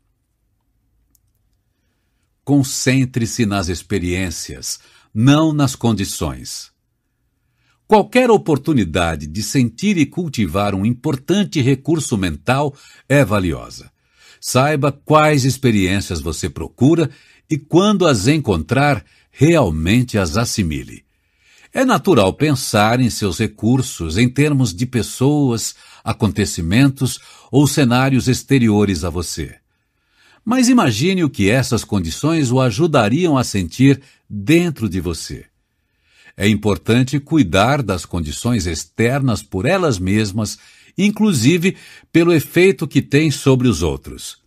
Concentre-se 2.50 3.46
nas 3.46 3.70
experiências, 3.70 4.80
não 5.14 5.54
nas 5.54 5.76
condições. 5.76 6.72
Qualquer 7.88 8.32
oportunidade 8.32 9.28
de 9.28 9.44
sentir 9.44 10.00
e 10.00 10.06
cultivar 10.08 10.74
um 10.74 10.84
importante 10.84 11.62
recurso 11.62 12.18
mental 12.18 12.76
é 13.08 13.24
valiosa. 13.24 13.92
Saiba 14.42 14.92
quais 14.92 15.46
experiências 15.46 16.22
você 16.22 16.50
procura 16.50 17.12
e, 17.48 17.56
quando 17.56 18.08
as 18.08 18.26
encontrar, 18.28 19.06
realmente 19.30 20.18
as 20.18 20.36
assimile. 20.36 21.06
É 21.72 21.86
natural 21.86 22.34
pensar 22.34 23.00
em 23.00 23.12
seus 23.12 23.38
recursos 23.38 24.18
em 24.18 24.28
termos 24.28 24.74
de 24.74 24.88
pessoas, 24.88 25.76
acontecimentos 26.04 27.20
ou 27.52 27.68
cenários 27.68 28.28
exteriores 28.28 29.04
a 29.04 29.12
você. 29.12 29.59
Mas 30.44 30.70
imagine 30.70 31.24
o 31.24 31.30
que 31.30 31.50
essas 31.50 31.84
condições 31.84 32.52
o 32.52 32.60
ajudariam 32.60 33.38
a 33.38 33.44
sentir 33.44 34.02
dentro 34.30 34.90
de 34.90 35.00
você. 35.00 35.46
É 36.36 36.48
importante 36.48 37.20
cuidar 37.20 37.84
das 37.84 38.06
condições 38.06 38.66
externas 38.66 39.44
por 39.44 39.66
elas 39.66 40.00
mesmas, 40.00 40.58
inclusive 40.98 41.76
pelo 42.12 42.34
efeito 42.34 42.88
que 42.88 43.02
têm 43.02 43.30
sobre 43.30 43.68
os 43.68 43.82
outros. 43.82 44.38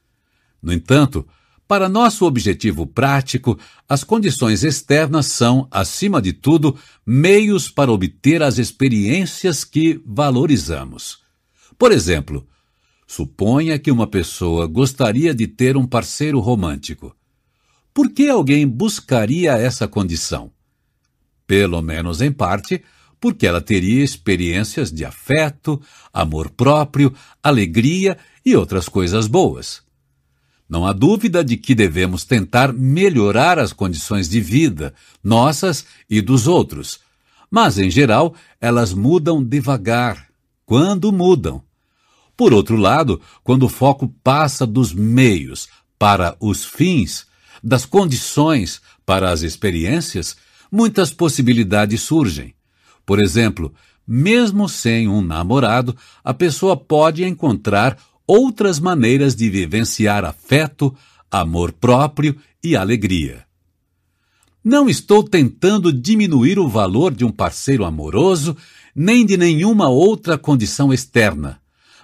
No 0.63 0.73
entanto, 0.73 1.27
para 1.69 1.89
nosso 1.89 2.27
objetivo 2.27 2.87
prático, 2.87 3.59
as 3.89 4.05
condições 4.05 4.63
externas 4.63 5.27
são, 5.27 5.67
acima 5.71 6.21
de 6.21 6.33
tudo, 6.33 6.77
meios 7.05 7.71
para 7.71 7.91
obter 7.91 8.43
as 8.43 8.59
experiências 8.59 9.65
que 9.65 10.01
valorizamos. 10.05 11.21
Por 11.79 11.91
exemplo, 11.93 12.47
suponha 13.13 13.79
que 13.79 13.91
uma 13.91 14.07
pessoa 14.07 14.67
gostaria 14.67 15.35
de 15.35 15.47
ter 15.47 15.77
um 15.77 15.87
parceiro 15.87 16.41
romântico. 16.41 17.15
Por 17.93 18.09
que 18.09 18.31
alguém 18.31 18.67
buscaria 18.67 19.53
essa 19.53 19.87
condição? 19.87 20.51
Pelo 21.47 21.83
menos 21.83 22.23
em 22.23 22.33
parte, 22.33 22.83
porque 23.21 23.47
ela 23.47 23.61
teria 23.61 24.03
experiências 24.03 24.91
de 24.91 25.05
afeto, 25.05 25.79
amor 26.11 26.49
próprio, 26.49 27.13
alegria 27.43 28.17
e 28.47 28.57
outras 28.57 28.89
coisas 28.89 29.27
boas. 29.27 29.83
Não 30.67 30.87
há 30.87 30.95
dúvida 30.95 31.45
de 31.45 31.59
que 31.59 31.75
devemos 31.75 32.25
tentar 32.25 32.73
melhorar 32.73 33.59
as 33.59 33.75
condições 33.75 34.27
de 34.27 34.41
vida, 34.41 34.95
nossas 35.23 35.85
e 36.09 36.23
dos 36.23 36.47
outros. 36.47 37.01
Mas, 37.51 37.79
em 37.79 37.91
geral, 37.91 38.35
elas 38.59 38.95
mudam 38.95 39.45
devagar, 39.45 40.29
quando 40.65 41.13
mudam. 41.13 41.63
Por 42.43 42.53
outro 42.53 42.75
lado, 42.75 43.21
quando 43.45 43.67
o 43.67 43.69
foco 43.69 44.13
passa 44.21 44.67
dos 44.67 44.93
meios 44.93 45.69
para 45.97 46.37
os 46.41 46.65
fins, 46.65 47.25
das 47.63 47.87
condições 47.87 48.83
para 49.07 49.31
as 49.31 49.43
experiências, 49.43 50.37
muitas 50.69 51.13
possibilidades 51.13 52.01
surgem. 52.01 52.53
Por 53.07 53.23
exemplo, 53.23 53.73
mesmo 54.05 54.69
sem 54.69 55.07
um 55.07 55.23
namorado, 55.23 55.97
a 56.25 56.35
pessoa 56.35 56.77
pode 56.77 57.25
encontrar 57.25 57.97
outras 58.27 58.81
maneiras 58.81 59.37
de 59.37 59.49
vivenciar 59.49 60.25
afeto, 60.25 60.93
amor 61.31 61.71
próprio 61.71 62.37
e 62.61 62.75
alegria. 62.75 63.45
Não 64.65 64.89
estou 64.89 65.23
tentando 65.23 65.93
diminuir 65.93 66.59
o 66.59 66.69
valor 66.69 67.15
de 67.15 67.25
um 67.25 67.31
parceiro 67.31 67.85
amoroso, 67.85 68.57
nem 68.93 69.25
de 69.25 69.37
nenhuma 69.37 69.89
outra 69.89 70.37
condição 70.37 70.93
externa. 70.93 71.62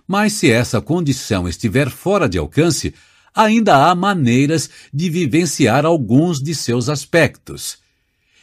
Mas 0.09 0.33
se 0.33 0.51
essa 0.51 0.81
condição 0.81 1.47
estiver 1.47 1.91
fora 1.91 2.29
de 2.29 2.39
alcance, 2.39 2.95
ainda 3.35 3.87
há 3.87 3.95
maneiras 3.95 4.71
de 4.93 5.11
vivenciar 5.11 5.85
alguns 5.85 6.43
de 6.43 6.55
seus 6.55 6.89
aspectos. 6.89 7.79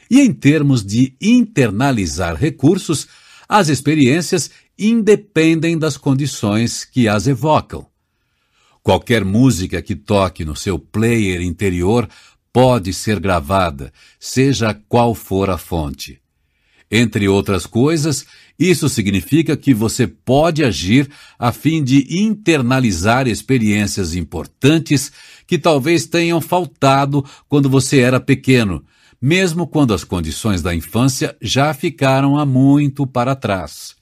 E 0.10 0.22
em 0.22 0.32
termos 0.32 0.86
de 0.86 1.16
internalizar 1.20 2.36
recursos, 2.36 3.08
As 3.48 3.70
experiências 3.70 4.50
independem 4.78 5.78
das 5.78 5.98
condições 5.98 6.84
que 6.84 7.08
as 7.08 7.28
evocam. 7.28 7.86
Qualquer 8.82 9.24
música 9.24 9.82
que 9.82 9.96
toque 9.96 10.44
no 10.44 10.56
seu 10.56 10.78
player 10.78 11.42
interior 11.42 12.10
pode 12.52 12.94
ser 12.94 13.20
gravada, 13.20 13.92
seja 14.20 14.74
qual 14.88 15.14
for 15.14 15.50
a 15.50 15.58
fonte. 15.58 16.20
Entre 16.90 17.28
outras 17.28 17.66
coisas, 17.66 18.26
isso 18.60 18.88
significa 18.88 19.58
que 19.58 19.74
você 19.74 20.06
pode 20.06 20.64
agir 20.64 21.10
a 21.38 21.52
fim 21.52 21.84
de 21.84 22.08
internalizar 22.24 23.28
experiências 23.28 24.16
importantes 24.16 25.12
que 25.48 25.58
talvez 25.58 26.06
tenham 26.06 26.40
faltado 26.40 27.26
quando 27.50 27.70
você 27.70 28.00
era 28.00 28.20
pequeno, 28.20 28.84
mesmo 29.22 29.66
quando 29.66 29.94
as 29.94 30.04
condições 30.04 30.62
da 30.62 30.76
infância 30.76 31.36
já 31.42 31.74
ficaram 31.74 32.38
há 32.38 32.46
muito 32.46 33.08
para 33.08 33.36
trás. 33.36 33.96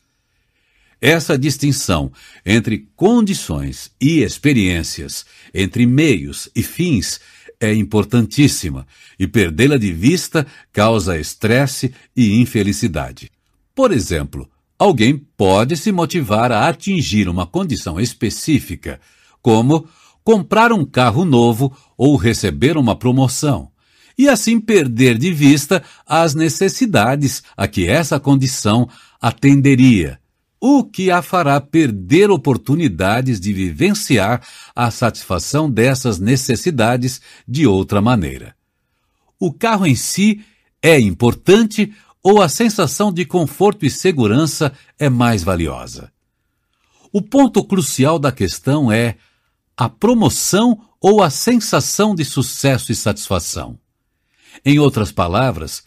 Essa 0.99 1.37
distinção 1.37 2.11
entre 2.45 2.87
condições 2.95 3.91
e 3.99 4.21
experiências, 4.21 5.25
entre 5.53 5.85
meios 5.85 6.49
e 6.55 6.63
fins, 6.63 7.19
é 7.63 7.73
importantíssima 7.73 8.85
e 9.17 9.25
perdê-la 9.25 9.77
de 9.77 9.93
vista 9.93 10.45
causa 10.73 11.17
estresse 11.17 11.93
e 12.13 12.41
infelicidade. 12.41 13.31
Por 13.73 13.93
exemplo, 13.93 14.49
alguém 14.77 15.17
pode 15.37 15.77
se 15.77 15.89
motivar 15.91 16.51
a 16.51 16.67
atingir 16.67 17.29
uma 17.29 17.47
condição 17.47 18.01
específica, 18.01 18.99
como 19.41 19.87
comprar 20.25 20.73
um 20.73 20.83
carro 20.83 21.23
novo 21.23 21.75
ou 21.97 22.17
receber 22.17 22.75
uma 22.77 22.97
promoção, 22.97 23.71
e 24.17 24.27
assim 24.27 24.59
perder 24.59 25.17
de 25.17 25.31
vista 25.31 25.81
as 26.05 26.35
necessidades 26.35 27.43
a 27.55 27.65
que 27.65 27.87
essa 27.87 28.19
condição 28.19 28.89
atenderia 29.21 30.19
o 30.65 30.81
que 30.81 31.11
a 31.11 31.21
fará 31.21 31.59
perder 31.59 32.31
oportunidades 32.31 33.37
de 33.37 33.51
vivenciar 33.51 34.41
a 34.73 34.89
satisfação 34.89 35.69
dessas 35.69 36.19
necessidades 36.19 37.19
de 37.45 37.67
outra 37.67 38.01
maneira. 38.01 38.55
O 39.37 39.51
carro 39.51 39.85
em 39.85 39.93
si 39.93 40.41
é 40.81 40.97
importante 40.97 41.93
ou 42.23 42.41
a 42.41 42.47
sensação 42.47 43.11
de 43.11 43.25
conforto 43.25 43.85
e 43.85 43.89
segurança 43.89 44.71
é 44.97 45.09
mais 45.09 45.43
valiosa? 45.43 46.09
O 47.11 47.21
ponto 47.21 47.61
crucial 47.65 48.17
da 48.17 48.31
questão 48.31 48.89
é 48.89 49.17
a 49.75 49.89
promoção 49.89 50.79
ou 51.01 51.21
a 51.21 51.29
sensação 51.29 52.15
de 52.15 52.23
sucesso 52.23 52.89
e 52.89 52.95
satisfação. 52.95 53.77
Em 54.63 54.79
outras 54.79 55.11
palavras, 55.11 55.83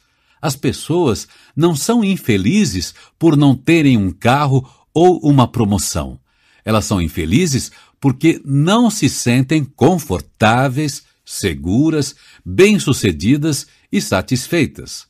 as 0.47 0.57
pessoas 0.57 1.27
não 1.55 1.75
são 1.75 2.05
infelizes 2.05 2.95
por 3.19 3.37
não 3.37 3.55
terem 3.55 3.97
um 3.97 4.11
carro 4.11 4.69
ou 4.95 5.19
uma 5.19 5.47
promoção. 5.47 6.19
Elas 6.65 6.85
são 6.85 7.03
infelizes 7.03 7.71
porque 8.01 8.41
não 8.45 8.91
se 8.91 9.09
sentem 9.09 9.65
confortáveis, 9.65 11.05
seguras, 11.25 12.15
bem-sucedidas 12.45 13.67
e 13.91 14.01
satisfeitas. 14.01 15.07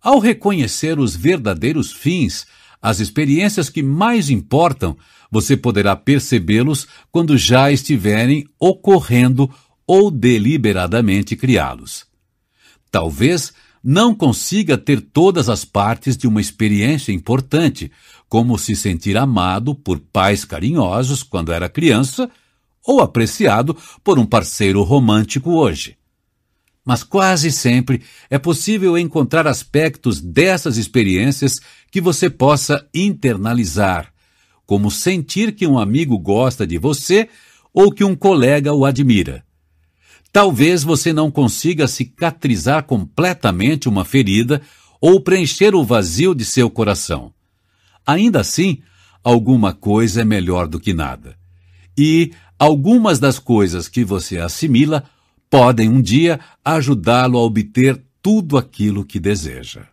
Ao 0.00 0.18
reconhecer 0.18 0.98
os 0.98 1.14
verdadeiros 1.14 1.92
fins, 1.92 2.46
as 2.80 3.00
experiências 3.00 3.68
que 3.68 3.82
mais 3.82 4.28
importam, 4.30 4.96
você 5.30 5.56
poderá 5.56 5.96
percebê-los 5.96 6.86
quando 7.10 7.36
já 7.36 7.70
estiverem 7.70 8.46
ocorrendo 8.58 9.50
ou 9.86 10.10
deliberadamente 10.10 11.36
criá-los. 11.36 12.06
Talvez 12.90 13.52
não 13.84 14.14
consiga 14.14 14.78
ter 14.78 15.02
todas 15.02 15.50
as 15.50 15.62
partes 15.62 16.16
de 16.16 16.26
uma 16.26 16.40
experiência 16.40 17.12
importante, 17.12 17.92
como 18.30 18.58
se 18.58 18.74
sentir 18.74 19.14
amado 19.14 19.74
por 19.74 20.00
pais 20.00 20.42
carinhosos 20.42 21.22
quando 21.22 21.52
era 21.52 21.68
criança 21.68 22.30
ou 22.82 23.02
apreciado 23.02 23.76
por 24.02 24.18
um 24.18 24.24
parceiro 24.24 24.82
romântico 24.82 25.50
hoje. 25.50 25.98
Mas 26.82 27.02
quase 27.02 27.52
sempre 27.52 28.02
é 28.30 28.38
possível 28.38 28.96
encontrar 28.96 29.46
aspectos 29.46 30.18
dessas 30.18 30.78
experiências 30.78 31.60
que 31.90 32.00
você 32.00 32.30
possa 32.30 32.86
internalizar, 32.94 34.12
como 34.66 34.90
sentir 34.90 35.52
que 35.52 35.66
um 35.66 35.78
amigo 35.78 36.18
gosta 36.18 36.66
de 36.66 36.78
você 36.78 37.28
ou 37.72 37.92
que 37.92 38.04
um 38.04 38.16
colega 38.16 38.72
o 38.72 38.84
admira. 38.84 39.44
Talvez 40.34 40.82
você 40.82 41.12
não 41.12 41.30
consiga 41.30 41.86
cicatrizar 41.86 42.82
completamente 42.82 43.88
uma 43.88 44.04
ferida 44.04 44.60
ou 45.00 45.20
preencher 45.20 45.76
o 45.76 45.84
vazio 45.84 46.34
de 46.34 46.44
seu 46.44 46.68
coração. 46.68 47.32
Ainda 48.04 48.40
assim, 48.40 48.82
alguma 49.22 49.72
coisa 49.72 50.22
é 50.22 50.24
melhor 50.24 50.66
do 50.66 50.80
que 50.80 50.92
nada. 50.92 51.38
E 51.96 52.32
algumas 52.58 53.20
das 53.20 53.38
coisas 53.38 53.86
que 53.86 54.04
você 54.04 54.38
assimila 54.38 55.04
podem 55.48 55.88
um 55.88 56.02
dia 56.02 56.40
ajudá-lo 56.64 57.38
a 57.38 57.42
obter 57.42 58.02
tudo 58.20 58.58
aquilo 58.58 59.04
que 59.04 59.20
deseja. 59.20 59.86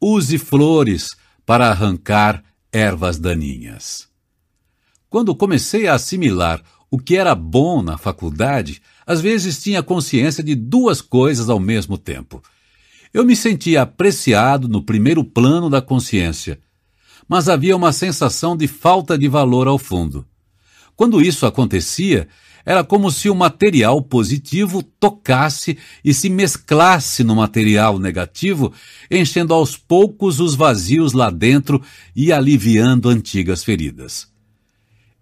Use 0.00 0.38
flores 0.38 1.14
para 1.44 1.68
arrancar 1.68 2.42
ervas 2.72 3.18
daninhas. 3.18 4.08
Quando 5.10 5.36
comecei 5.36 5.86
a 5.86 5.94
assimilar 5.96 6.62
o 6.90 6.98
que 6.98 7.16
era 7.16 7.34
bom 7.34 7.82
na 7.82 7.98
faculdade, 7.98 8.80
às 9.06 9.20
vezes 9.20 9.62
tinha 9.62 9.82
consciência 9.82 10.42
de 10.42 10.54
duas 10.54 11.00
coisas 11.00 11.48
ao 11.48 11.60
mesmo 11.60 11.98
tempo. 11.98 12.42
Eu 13.12 13.24
me 13.24 13.34
sentia 13.34 13.82
apreciado 13.82 14.68
no 14.68 14.82
primeiro 14.82 15.24
plano 15.24 15.70
da 15.70 15.80
consciência, 15.80 16.60
mas 17.28 17.48
havia 17.48 17.76
uma 17.76 17.92
sensação 17.92 18.56
de 18.56 18.66
falta 18.68 19.18
de 19.18 19.28
valor 19.28 19.66
ao 19.66 19.78
fundo. 19.78 20.24
Quando 20.94 21.20
isso 21.20 21.44
acontecia, 21.44 22.28
era 22.64 22.82
como 22.82 23.10
se 23.12 23.30
o 23.30 23.34
material 23.34 24.02
positivo 24.02 24.82
tocasse 24.82 25.78
e 26.04 26.12
se 26.12 26.28
mesclasse 26.28 27.22
no 27.22 27.36
material 27.36 27.98
negativo, 27.98 28.72
enchendo 29.10 29.54
aos 29.54 29.76
poucos 29.76 30.40
os 30.40 30.56
vazios 30.56 31.12
lá 31.12 31.30
dentro 31.30 31.80
e 32.14 32.32
aliviando 32.32 33.08
antigas 33.08 33.62
feridas. 33.62 34.35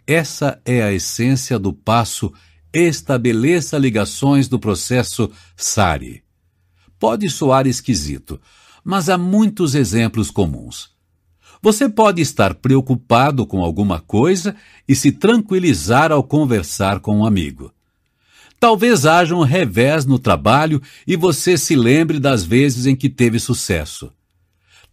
Essa 0.06 0.60
é 0.66 0.82
a 0.82 0.92
essência 0.92 1.58
do 1.58 1.72
passo 1.72 2.32
estabeleça 2.72 3.78
ligações 3.78 4.48
do 4.48 4.58
processo 4.58 5.30
SARI. 5.56 6.22
Pode 6.98 7.30
soar 7.30 7.66
esquisito, 7.66 8.40
mas 8.84 9.08
há 9.08 9.16
muitos 9.16 9.74
exemplos 9.74 10.30
comuns. 10.30 10.92
Você 11.62 11.88
pode 11.88 12.20
estar 12.20 12.54
preocupado 12.54 13.46
com 13.46 13.64
alguma 13.64 13.98
coisa 13.98 14.54
e 14.86 14.94
se 14.94 15.10
tranquilizar 15.10 16.12
ao 16.12 16.22
conversar 16.22 17.00
com 17.00 17.20
um 17.20 17.24
amigo. 17.24 17.72
Talvez 18.60 19.06
haja 19.06 19.34
um 19.34 19.42
revés 19.42 20.04
no 20.04 20.18
trabalho 20.18 20.82
e 21.06 21.16
você 21.16 21.56
se 21.56 21.74
lembre 21.74 22.20
das 22.20 22.44
vezes 22.44 22.84
em 22.84 22.94
que 22.94 23.08
teve 23.08 23.38
sucesso. 23.38 24.12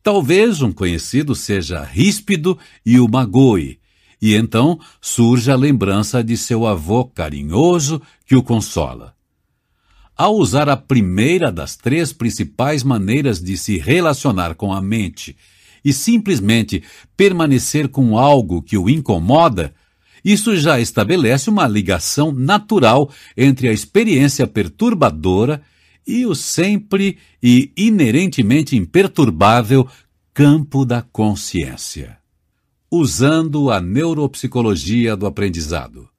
Talvez 0.01 0.61
um 0.61 0.71
conhecido 0.71 1.35
seja 1.35 1.83
ríspido 1.83 2.57
e 2.85 2.99
o 2.99 3.07
magoe, 3.07 3.80
e 4.21 4.35
então 4.35 4.79
surge 5.01 5.49
a 5.49 5.55
lembrança 5.55 6.23
de 6.23 6.37
seu 6.37 6.67
avô 6.67 7.05
carinhoso 7.05 7.99
que 8.25 8.35
o 8.35 8.43
consola. 8.43 9.15
Ao 10.15 10.35
usar 10.35 10.69
a 10.69 10.77
primeira 10.77 11.51
das 11.51 11.75
três 11.75 12.13
principais 12.13 12.83
maneiras 12.83 13.41
de 13.41 13.57
se 13.57 13.79
relacionar 13.79 14.53
com 14.53 14.71
a 14.71 14.79
mente 14.79 15.35
e 15.83 15.91
simplesmente 15.91 16.83
permanecer 17.17 17.87
com 17.87 18.15
algo 18.15 18.61
que 18.61 18.77
o 18.77 18.87
incomoda, 18.87 19.73
isso 20.23 20.55
já 20.55 20.79
estabelece 20.79 21.49
uma 21.49 21.67
ligação 21.67 22.31
natural 22.31 23.09
entre 23.35 23.67
a 23.67 23.73
experiência 23.73 24.45
perturbadora 24.45 25.63
e 26.05 26.27
o 26.27 26.35
sempre 26.35 27.17
e 27.41 27.71
inerentemente 27.75 28.75
imperturbável 28.75 29.87
campo 30.31 30.85
da 30.85 31.01
consciência 31.01 32.20
usando 32.91 33.71
a 33.71 33.79
neuropsicologia 33.79 35.15
do 35.15 35.25
aprendizado. 35.25 36.09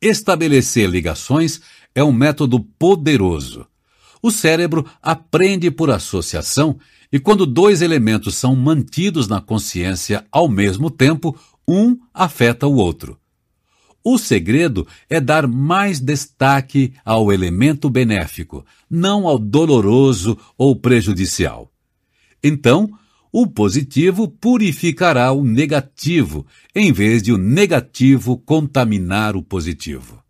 Estabelecer 0.00 0.88
ligações 0.88 1.60
é 1.94 2.04
um 2.04 2.12
método 2.12 2.60
poderoso. 2.60 3.66
O 4.22 4.30
cérebro 4.30 4.84
aprende 5.02 5.70
por 5.70 5.90
associação 5.90 6.78
e 7.10 7.18
quando 7.18 7.46
dois 7.46 7.80
elementos 7.80 8.34
são 8.34 8.54
mantidos 8.54 9.26
na 9.26 9.40
consciência 9.40 10.26
ao 10.30 10.48
mesmo 10.48 10.90
tempo, 10.90 11.34
um 11.66 11.98
afeta 12.12 12.66
o 12.66 12.74
outro. 12.74 13.18
O 14.04 14.18
segredo 14.18 14.86
é 15.08 15.20
dar 15.20 15.46
mais 15.46 15.98
destaque 15.98 16.92
ao 17.04 17.32
elemento 17.32 17.88
benéfico, 17.88 18.64
não 18.88 19.26
ao 19.26 19.38
doloroso 19.38 20.38
ou 20.56 20.76
prejudicial. 20.76 21.72
Então, 22.42 22.90
o 23.32 23.46
positivo 23.46 24.28
purificará 24.28 25.32
o 25.32 25.44
negativo, 25.44 26.46
em 26.74 26.92
vez 26.92 27.22
de 27.22 27.32
o 27.32 27.38
negativo 27.38 28.36
contaminar 28.38 29.36
o 29.36 29.42
positivo. 29.42 30.22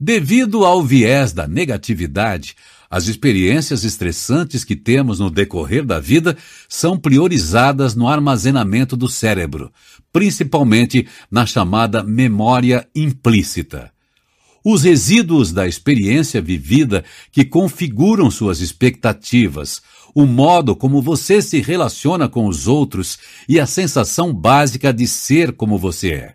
Devido 0.00 0.64
ao 0.64 0.82
viés 0.82 1.32
da 1.32 1.46
negatividade, 1.48 2.54
As 2.90 3.06
experiências 3.06 3.84
estressantes 3.84 4.64
que 4.64 4.74
temos 4.74 5.18
no 5.18 5.30
decorrer 5.30 5.84
da 5.84 6.00
vida 6.00 6.36
são 6.68 6.98
priorizadas 6.98 7.94
no 7.94 8.08
armazenamento 8.08 8.96
do 8.96 9.08
cérebro, 9.08 9.70
principalmente 10.10 11.06
na 11.30 11.44
chamada 11.44 12.02
memória 12.02 12.88
implícita. 12.94 13.92
Os 14.64 14.84
resíduos 14.84 15.52
da 15.52 15.68
experiência 15.68 16.40
vivida 16.40 17.04
que 17.30 17.44
configuram 17.44 18.30
suas 18.30 18.60
expectativas, 18.60 19.82
o 20.14 20.26
modo 20.26 20.74
como 20.74 21.02
você 21.02 21.40
se 21.40 21.60
relaciona 21.60 22.28
com 22.28 22.46
os 22.46 22.66
outros 22.66 23.18
e 23.48 23.58
a 23.60 23.66
sensação 23.66 24.32
básica 24.32 24.92
de 24.92 25.06
ser 25.06 25.52
como 25.52 25.78
você 25.78 26.12
é. 26.12 26.34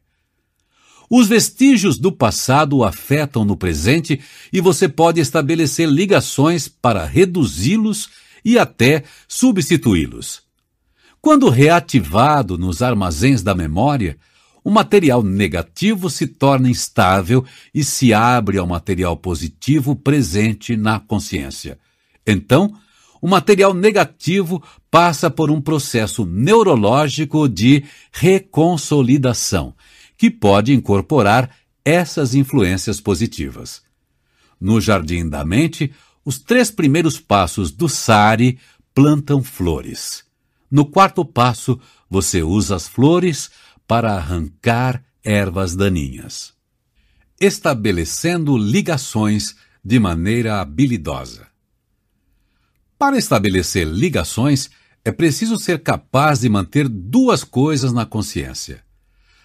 Os 1.09 1.27
vestígios 1.27 1.97
do 1.97 2.11
passado 2.11 2.83
afetam 2.83 3.45
no 3.45 3.55
presente 3.55 4.19
e 4.51 4.59
você 4.59 4.89
pode 4.89 5.21
estabelecer 5.21 5.87
ligações 5.87 6.67
para 6.67 7.05
reduzi-los 7.05 8.09
e 8.43 8.57
até 8.57 9.03
substituí-los. 9.27 10.41
Quando 11.21 11.49
reativado 11.49 12.57
nos 12.57 12.81
armazéns 12.81 13.41
da 13.41 13.53
memória, 13.53 14.17
o 14.63 14.71
material 14.71 15.21
negativo 15.21 16.09
se 16.09 16.25
torna 16.25 16.69
instável 16.69 17.45
e 17.73 17.83
se 17.83 18.13
abre 18.13 18.57
ao 18.57 18.65
material 18.65 19.15
positivo 19.17 19.95
presente 19.95 20.75
na 20.75 20.99
consciência. 20.99 21.77
Então, 22.25 22.73
o 23.23 23.27
material 23.27 23.73
negativo 23.73 24.61
passa 24.91 25.29
por 25.29 25.49
um 25.49 25.61
processo 25.61 26.25
neurológico 26.25 27.47
de 27.47 27.85
reconsolidação 28.11 29.73
que 30.17 30.29
pode 30.29 30.73
incorporar 30.73 31.49
essas 31.85 32.35
influências 32.35 32.99
positivas. 32.99 33.81
No 34.59 34.81
Jardim 34.81 35.29
da 35.29 35.45
Mente, 35.45 35.93
os 36.25 36.37
três 36.37 36.69
primeiros 36.69 37.17
passos 37.17 37.71
do 37.71 37.87
SARI 37.87 38.59
plantam 38.93 39.41
flores. 39.41 40.25
No 40.69 40.85
quarto 40.85 41.23
passo, 41.23 41.79
você 42.09 42.43
usa 42.43 42.75
as 42.75 42.89
flores 42.89 43.49
para 43.87 44.15
arrancar 44.15 45.01
ervas 45.23 45.77
daninhas. 45.77 46.53
Estabelecendo 47.39 48.57
ligações 48.57 49.55
de 49.81 49.97
maneira 49.97 50.59
habilidosa. 50.59 51.52
Para 53.03 53.17
estabelecer 53.17 53.85
ligações, 53.85 54.69
é 55.03 55.11
preciso 55.11 55.59
ser 55.59 55.83
capaz 55.83 56.39
de 56.39 56.47
manter 56.47 56.87
duas 56.87 57.43
coisas 57.43 57.91
na 57.91 58.05
consciência: 58.05 58.81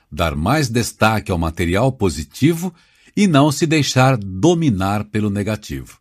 dar 0.09 0.37
mais 0.37 0.69
destaque 0.69 1.33
ao 1.33 1.39
material 1.39 1.91
positivo 1.91 2.73
e 3.17 3.27
não 3.27 3.51
se 3.51 3.67
deixar 3.67 4.17
dominar 4.17 5.03
pelo 5.07 5.29
negativo. 5.29 5.99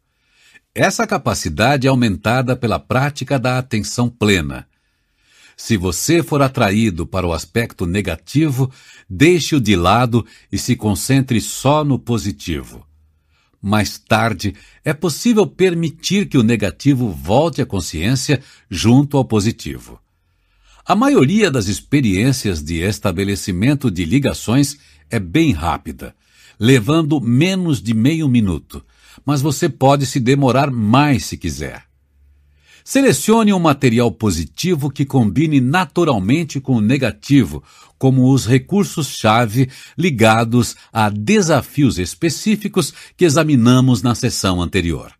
Essa 0.75 1.07
capacidade 1.07 1.87
é 1.87 1.89
aumentada 1.89 2.55
pela 2.55 2.77
prática 2.77 3.39
da 3.39 3.57
atenção 3.57 4.07
plena. 4.07 4.67
Se 5.57 5.77
você 5.77 6.21
for 6.21 6.43
atraído 6.43 7.07
para 7.07 7.25
o 7.25 7.33
aspecto 7.33 7.87
negativo, 7.87 8.71
deixe-o 9.09 9.59
de 9.59 9.75
lado 9.75 10.23
e 10.51 10.59
se 10.59 10.75
concentre 10.75 11.41
só 11.41 11.83
no 11.83 11.97
positivo. 11.97 12.86
Mais 13.67 13.97
tarde, 13.97 14.55
é 14.81 14.93
possível 14.93 15.45
permitir 15.45 16.29
que 16.29 16.37
o 16.37 16.41
negativo 16.41 17.11
volte 17.11 17.61
à 17.61 17.65
consciência 17.65 18.41
junto 18.71 19.17
ao 19.17 19.25
positivo. 19.25 19.99
A 20.85 20.95
maioria 20.95 21.51
das 21.51 21.67
experiências 21.67 22.63
de 22.63 22.75
estabelecimento 22.75 23.91
de 23.91 24.05
ligações 24.05 24.77
é 25.09 25.19
bem 25.19 25.51
rápida, 25.51 26.15
levando 26.57 27.19
menos 27.19 27.81
de 27.81 27.93
meio 27.93 28.29
minuto, 28.29 28.81
mas 29.25 29.41
você 29.41 29.67
pode 29.67 30.05
se 30.05 30.21
demorar 30.21 30.71
mais 30.71 31.25
se 31.25 31.35
quiser. 31.35 31.86
Selecione 32.89 33.51
um 33.51 33.59
material 33.59 34.09
positivo 34.09 34.89
que 34.89 35.03
combine 35.03 35.59
naturalmente 35.59 36.57
com 36.61 36.77
o 36.77 36.81
negativo, 36.81 37.61
como 37.97 38.31
os 38.31 38.45
recursos-chave 38.45 39.69
ligados 39.97 40.73
a 40.93 41.09
desafios 41.09 41.99
específicos 41.99 42.93
que 43.17 43.25
examinamos 43.25 44.01
na 44.01 44.15
sessão 44.15 44.61
anterior. 44.61 45.11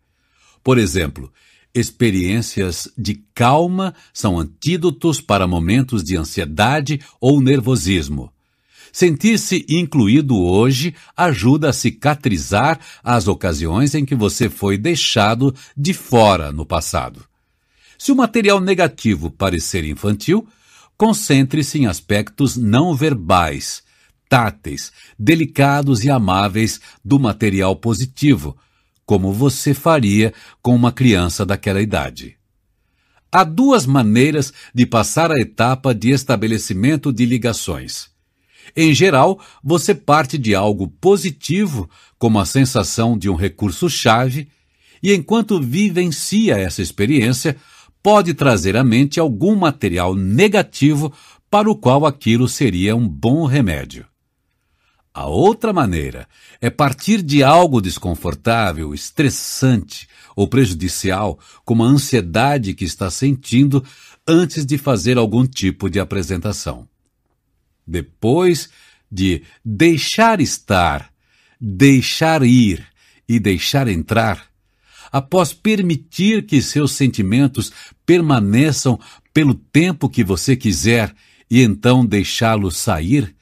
Por 0.64 0.78
exemplo, 0.78 1.30
Experiências 1.74 2.88
de 2.96 3.22
calma 3.34 3.94
são 4.14 4.38
antídotos 4.38 5.20
para 5.20 5.46
momentos 5.46 6.02
de 6.02 6.16
ansiedade 6.16 6.98
ou 7.20 7.38
nervosismo. 7.38 8.32
Sentir-se 8.90 9.66
incluído 9.68 10.38
hoje 10.38 10.94
ajuda 11.14 11.68
a 11.68 11.74
cicatrizar 11.74 12.80
as 13.04 13.28
ocasiões 13.28 13.94
em 13.94 14.06
que 14.06 14.14
você 14.14 14.48
foi 14.48 14.78
deixado 14.78 15.54
de 15.76 15.92
fora 15.92 16.50
no 16.50 16.64
passado. 16.64 17.27
Se 17.98 18.12
o 18.12 18.16
material 18.16 18.60
negativo 18.60 19.28
parecer 19.28 19.84
infantil, 19.84 20.46
concentre-se 20.96 21.80
em 21.80 21.86
aspectos 21.86 22.56
não 22.56 22.94
verbais, 22.94 23.82
táteis, 24.28 24.92
delicados 25.18 26.04
e 26.04 26.10
amáveis 26.10 26.80
do 27.04 27.18
material 27.18 27.74
positivo, 27.74 28.56
como 29.04 29.32
você 29.32 29.74
faria 29.74 30.32
com 30.62 30.76
uma 30.76 30.92
criança 30.92 31.44
daquela 31.44 31.82
idade. 31.82 32.36
Há 33.32 33.42
duas 33.42 33.84
maneiras 33.84 34.52
de 34.72 34.86
passar 34.86 35.32
a 35.32 35.38
etapa 35.40 35.94
de 35.94 36.10
estabelecimento 36.10 37.12
de 37.12 37.26
ligações. 37.26 38.08
Em 38.76 38.94
geral, 38.94 39.40
você 39.62 39.94
parte 39.94 40.38
de 40.38 40.54
algo 40.54 40.88
positivo, 40.88 41.90
como 42.18 42.38
a 42.38 42.46
sensação 42.46 43.18
de 43.18 43.28
um 43.28 43.34
recurso-chave, 43.34 44.48
e 45.02 45.14
enquanto 45.14 45.60
vivencia 45.60 46.56
essa 46.56 46.82
experiência, 46.82 47.56
pode 48.02 48.34
trazer 48.34 48.76
à 48.76 48.84
mente 48.84 49.18
algum 49.20 49.56
material 49.56 50.14
negativo 50.14 51.12
para 51.50 51.70
o 51.70 51.76
qual 51.76 52.06
aquilo 52.06 52.48
seria 52.48 52.94
um 52.94 53.08
bom 53.08 53.46
remédio. 53.46 54.06
A 55.12 55.26
outra 55.26 55.72
maneira 55.72 56.28
é 56.60 56.70
partir 56.70 57.22
de 57.22 57.42
algo 57.42 57.80
desconfortável, 57.80 58.94
estressante 58.94 60.08
ou 60.36 60.46
prejudicial, 60.46 61.38
como 61.64 61.82
a 61.82 61.88
ansiedade 61.88 62.72
que 62.72 62.84
está 62.84 63.10
sentindo 63.10 63.84
antes 64.26 64.64
de 64.64 64.78
fazer 64.78 65.18
algum 65.18 65.44
tipo 65.44 65.90
de 65.90 65.98
apresentação. 65.98 66.88
Depois 67.84 68.68
de 69.10 69.42
deixar 69.64 70.40
estar, 70.40 71.10
deixar 71.60 72.42
ir 72.42 72.86
e 73.28 73.40
deixar 73.40 73.88
entrar, 73.88 74.46
após 75.10 75.52
permitir 75.52 76.46
que 76.46 76.60
seus 76.60 76.92
sentimentos 76.92 77.72
permaneçam 78.04 78.98
pelo 79.32 79.54
tempo 79.54 80.08
que 80.08 80.24
você 80.24 80.56
quiser 80.56 81.14
e 81.50 81.62
então 81.62 82.04
deixá-los 82.04 82.76
sair, 82.76 83.34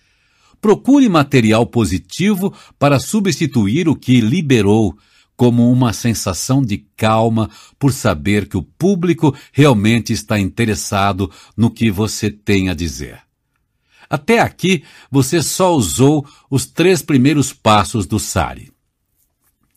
Procure 0.60 1.08
material 1.08 1.64
positivo 1.64 2.52
para 2.76 2.98
substituir 2.98 3.88
o 3.88 3.94
que 3.94 4.20
liberou, 4.20 4.98
como 5.36 5.70
uma 5.70 5.92
sensação 5.92 6.60
de 6.60 6.78
calma 6.96 7.48
por 7.78 7.92
saber 7.92 8.48
que 8.48 8.56
o 8.56 8.62
público 8.62 9.32
realmente 9.52 10.12
está 10.12 10.40
interessado 10.40 11.30
no 11.56 11.70
que 11.70 11.88
você 11.88 12.30
tem 12.30 12.68
a 12.68 12.74
dizer. 12.74 13.20
Até 14.10 14.40
aqui, 14.40 14.82
você 15.08 15.40
só 15.40 15.72
usou 15.72 16.26
os 16.50 16.66
três 16.66 17.00
primeiros 17.00 17.52
passos 17.52 18.04
do 18.04 18.18
SARI. 18.18 18.72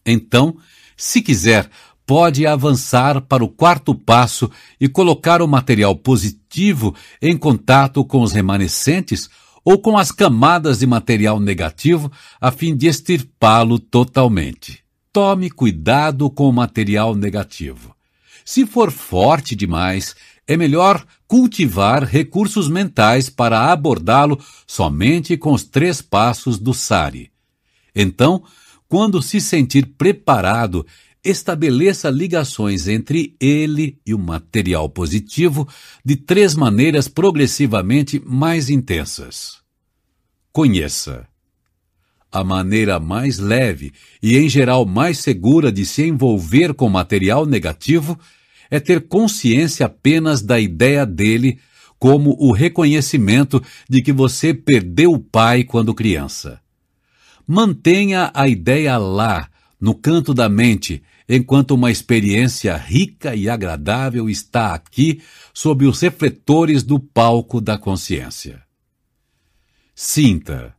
Então, 0.03 0.57
se 0.99 1.21
quiser, 1.21 1.69
pode 2.05 2.45
avançar 2.45 3.21
para 3.21 3.41
o 3.41 3.47
quarto 3.47 3.95
passo 3.95 4.51
e 4.81 4.89
colocar 4.89 5.41
o 5.41 5.47
material 5.47 5.95
positivo 5.95 6.93
em 7.21 7.37
contato 7.37 8.03
com 8.03 8.21
os 8.21 8.33
remanescentes 8.33 9.29
ou 9.63 9.79
com 9.79 9.97
as 9.97 10.11
camadas 10.11 10.79
de 10.79 10.85
material 10.85 11.39
negativo 11.39 12.11
a 12.41 12.51
fim 12.51 12.75
de 12.75 12.87
extirpá-lo 12.87 13.79
totalmente. 13.79 14.83
Tome 15.13 15.49
cuidado 15.49 16.29
com 16.29 16.49
o 16.49 16.53
material 16.53 17.15
negativo. 17.15 17.95
Se 18.43 18.65
for 18.65 18.91
forte 18.91 19.55
demais, 19.55 20.17
é 20.45 20.57
melhor 20.57 21.05
cultivar 21.25 22.03
recursos 22.03 22.67
mentais 22.67 23.29
para 23.29 23.71
abordá-lo 23.71 24.37
somente 24.67 25.37
com 25.37 25.53
os 25.53 25.63
três 25.63 26.01
passos 26.01 26.59
do 26.59 26.73
SARI. 26.73 27.31
Então, 27.95 28.43
quando 28.89 29.21
se 29.21 29.39
sentir 29.39 29.85
preparado, 29.97 30.85
estabeleça 31.23 32.09
ligações 32.09 32.87
entre 32.87 33.35
ele 33.39 33.99
e 34.03 34.15
o 34.15 34.19
material 34.19 34.89
positivo 34.89 35.67
de 36.03 36.15
três 36.15 36.55
maneiras 36.55 37.07
progressivamente 37.07 38.19
mais 38.25 38.69
intensas. 38.69 39.59
Conheça. 40.51 41.27
A 42.31 42.43
maneira 42.43 42.99
mais 42.99 43.37
leve 43.37 43.91
e, 44.21 44.37
em 44.37 44.49
geral, 44.49 44.85
mais 44.85 45.19
segura 45.19 45.71
de 45.71 45.85
se 45.85 46.05
envolver 46.05 46.73
com 46.73 46.89
material 46.89 47.45
negativo 47.45 48.19
é 48.69 48.79
ter 48.79 49.07
consciência 49.07 49.85
apenas 49.85 50.41
da 50.41 50.59
ideia 50.59 51.05
dele 51.05 51.59
como 51.97 52.35
o 52.39 52.51
reconhecimento 52.51 53.61
de 53.89 54.01
que 54.01 54.13
você 54.13 54.53
perdeu 54.53 55.11
o 55.11 55.19
pai 55.19 55.63
quando 55.63 55.93
criança. 55.93 56.61
Mantenha 57.51 58.29
a 58.31 58.47
ideia 58.47 58.95
lá, 58.99 59.49
no 59.81 59.95
canto 59.95 60.35
da 60.35 60.47
mente, 60.47 61.01
enquanto 61.27 61.71
uma 61.71 61.89
experiência 61.89 62.77
rica 62.77 63.33
e 63.35 63.49
agradável 63.49 64.29
está 64.29 64.75
aqui 64.75 65.19
sob 65.51 65.87
os 65.87 65.99
refletores 65.99 66.83
do 66.83 66.99
palco 66.99 67.59
da 67.59 67.75
consciência. 67.75 68.61
Sinta. 69.95 70.75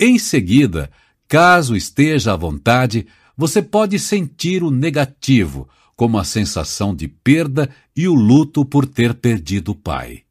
Em 0.00 0.18
seguida, 0.18 0.90
caso 1.28 1.76
esteja 1.76 2.32
à 2.32 2.36
vontade, 2.36 3.06
você 3.36 3.62
pode 3.62 4.00
sentir 4.00 4.64
o 4.64 4.70
negativo, 4.70 5.68
como 5.94 6.18
a 6.18 6.24
sensação 6.24 6.92
de 6.92 7.06
perda 7.06 7.70
e 7.94 8.08
o 8.08 8.14
luto 8.14 8.64
por 8.64 8.84
ter 8.84 9.14
perdido 9.14 9.70
o 9.70 9.76
pai. 9.76 10.24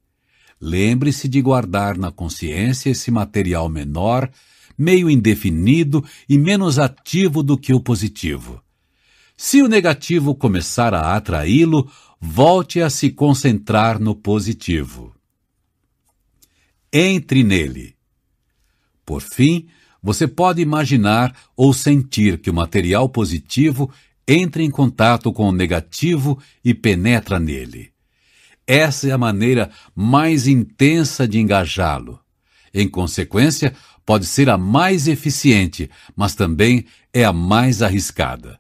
Lembre-se 0.60 1.30
de 1.30 1.42
guardar 1.42 1.98
na 1.98 2.12
consciência 2.12 2.90
esse 2.90 3.10
material 3.10 3.70
menor, 3.70 4.30
meio 4.78 5.10
indefinido 5.10 6.04
e 6.28 6.38
menos 6.38 6.80
ativo 6.80 7.44
do 7.44 7.58
que 7.58 7.74
o 7.74 7.80
positivo. 7.80 8.62
Se 9.36 9.62
o 9.62 9.68
negativo 9.68 10.36
começar 10.36 10.94
a 10.94 11.16
atraí-lo, 11.16 11.90
volte 12.20 12.82
a 12.82 12.90
se 12.90 13.10
concentrar 13.10 14.00
no 14.00 14.16
positivo. 14.16 15.16
Entre 16.94 17.44
nele. 17.44 17.96
Por 19.06 19.22
fim, 19.22 19.68
você 20.02 20.28
pode 20.28 20.62
imaginar 20.62 21.36
ou 21.56 21.74
sentir 21.74 22.40
que 22.40 22.50
o 22.50 22.54
material 22.54 23.10
positivo 23.10 23.92
entra 24.28 24.62
em 24.62 24.70
contato 24.70 25.34
com 25.34 25.50
o 25.50 25.52
negativo 25.52 26.40
e 26.64 26.74
penetra 26.74 27.40
nele. 27.40 27.92
Essa 28.66 29.10
é 29.10 29.12
a 29.12 29.18
maneira 29.18 29.70
mais 29.96 30.48
intensa 30.48 31.28
de 31.28 31.40
engajá-lo. 31.40 32.20
Em 32.74 32.88
consequência, 32.88 33.76
pode 34.12 34.26
ser 34.26 34.50
a 34.50 34.58
mais 34.58 35.08
eficiente, 35.08 35.90
mas 36.14 36.36
também 36.36 36.84
é 37.14 37.24
a 37.24 37.32
mais 37.32 37.82
arriscada. 37.82 38.60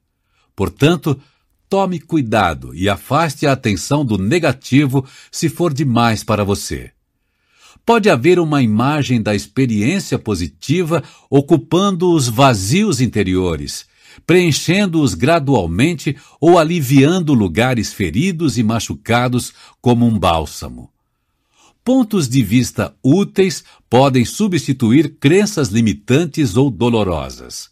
Portanto, 0.56 1.20
tome 1.68 2.00
cuidado 2.00 2.74
e 2.74 2.88
afaste 2.88 3.46
a 3.46 3.52
atenção 3.52 4.06
do 4.06 4.18
negativo 4.18 5.06
se 5.30 5.50
for 5.50 5.74
demais 5.74 6.24
para 6.24 6.46
você. 6.46 6.92
Pode 7.86 8.10
haver 8.10 8.40
uma 8.40 8.62
imagem 8.62 9.22
da 9.22 9.36
experiência 9.36 10.18
positiva 10.18 11.04
ocupando 11.30 12.14
os 12.14 12.30
vazios 12.30 13.02
interiores, 13.02 13.86
preenchendo-os 14.26 15.14
gradualmente 15.14 16.16
ou 16.40 16.58
aliviando 16.58 17.34
lugares 17.34 17.92
feridos 17.92 18.58
e 18.58 18.64
machucados 18.64 19.52
como 19.82 20.06
um 20.06 20.18
bálsamo. 20.18 20.90
Pontos 21.84 22.30
de 22.30 22.44
vista 22.44 22.96
úteis 23.04 23.64
podem 23.90 24.24
substituir 24.24 25.18
crenças 25.20 25.70
limitantes 25.70 26.56
ou 26.56 26.70
dolorosas. 26.70 27.72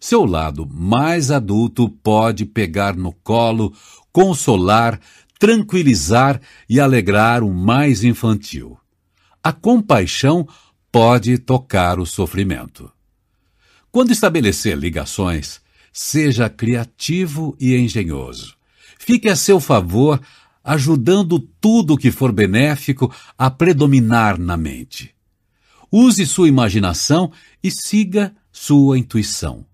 Seu 0.00 0.24
lado 0.24 0.66
mais 0.68 1.30
adulto 1.30 1.88
pode 1.88 2.44
pegar 2.44 2.96
no 2.96 3.12
colo, 3.12 3.72
consolar, 4.12 5.00
tranquilizar 5.38 6.40
e 6.68 6.80
alegrar 6.80 7.44
o 7.44 7.52
mais 7.52 8.02
infantil. 8.02 8.76
A 9.42 9.52
compaixão 9.52 10.46
pode 10.90 11.38
tocar 11.38 12.00
o 12.00 12.06
sofrimento. 12.06 12.90
Quando 13.90 14.10
estabelecer 14.10 14.76
ligações, 14.76 15.60
seja 15.92 16.48
criativo 16.48 17.56
e 17.58 17.76
engenhoso. 17.76 18.56
Fique 18.98 19.28
a 19.28 19.36
seu 19.36 19.60
favor, 19.60 20.20
ajudando 20.68 21.38
tudo 21.38 21.96
que 21.96 22.10
for 22.10 22.32
benéfico 22.32 23.12
a 23.36 23.50
predominar 23.50 24.38
na 24.38 24.56
mente. 24.56 25.14
Use 25.90 26.26
sua 26.26 26.48
imaginação 26.48 27.32
e 27.62 27.70
siga 27.70 28.34
sua 28.52 28.98
intuição. 28.98 29.64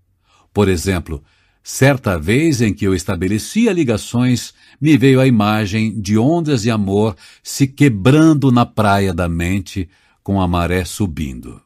Por 0.53 0.69
exemplo, 0.69 1.23
certa 1.61 2.17
vez 2.17 2.61
em 2.61 2.73
que 2.73 2.85
eu 2.85 2.95
estabelecia 2.95 3.73
ligações, 3.73 4.53
me 4.79 4.97
veio 4.97 5.19
a 5.19 5.27
imagem 5.27 5.99
de 5.99 6.17
ondas 6.17 6.61
de 6.61 6.71
amor 6.71 7.15
se 7.43 7.67
quebrando 7.67 8.51
na 8.51 8.65
praia 8.65 9.13
da 9.13 9.27
mente 9.27 9.89
com 10.23 10.41
a 10.41 10.47
maré 10.47 10.85
subindo 10.85 11.61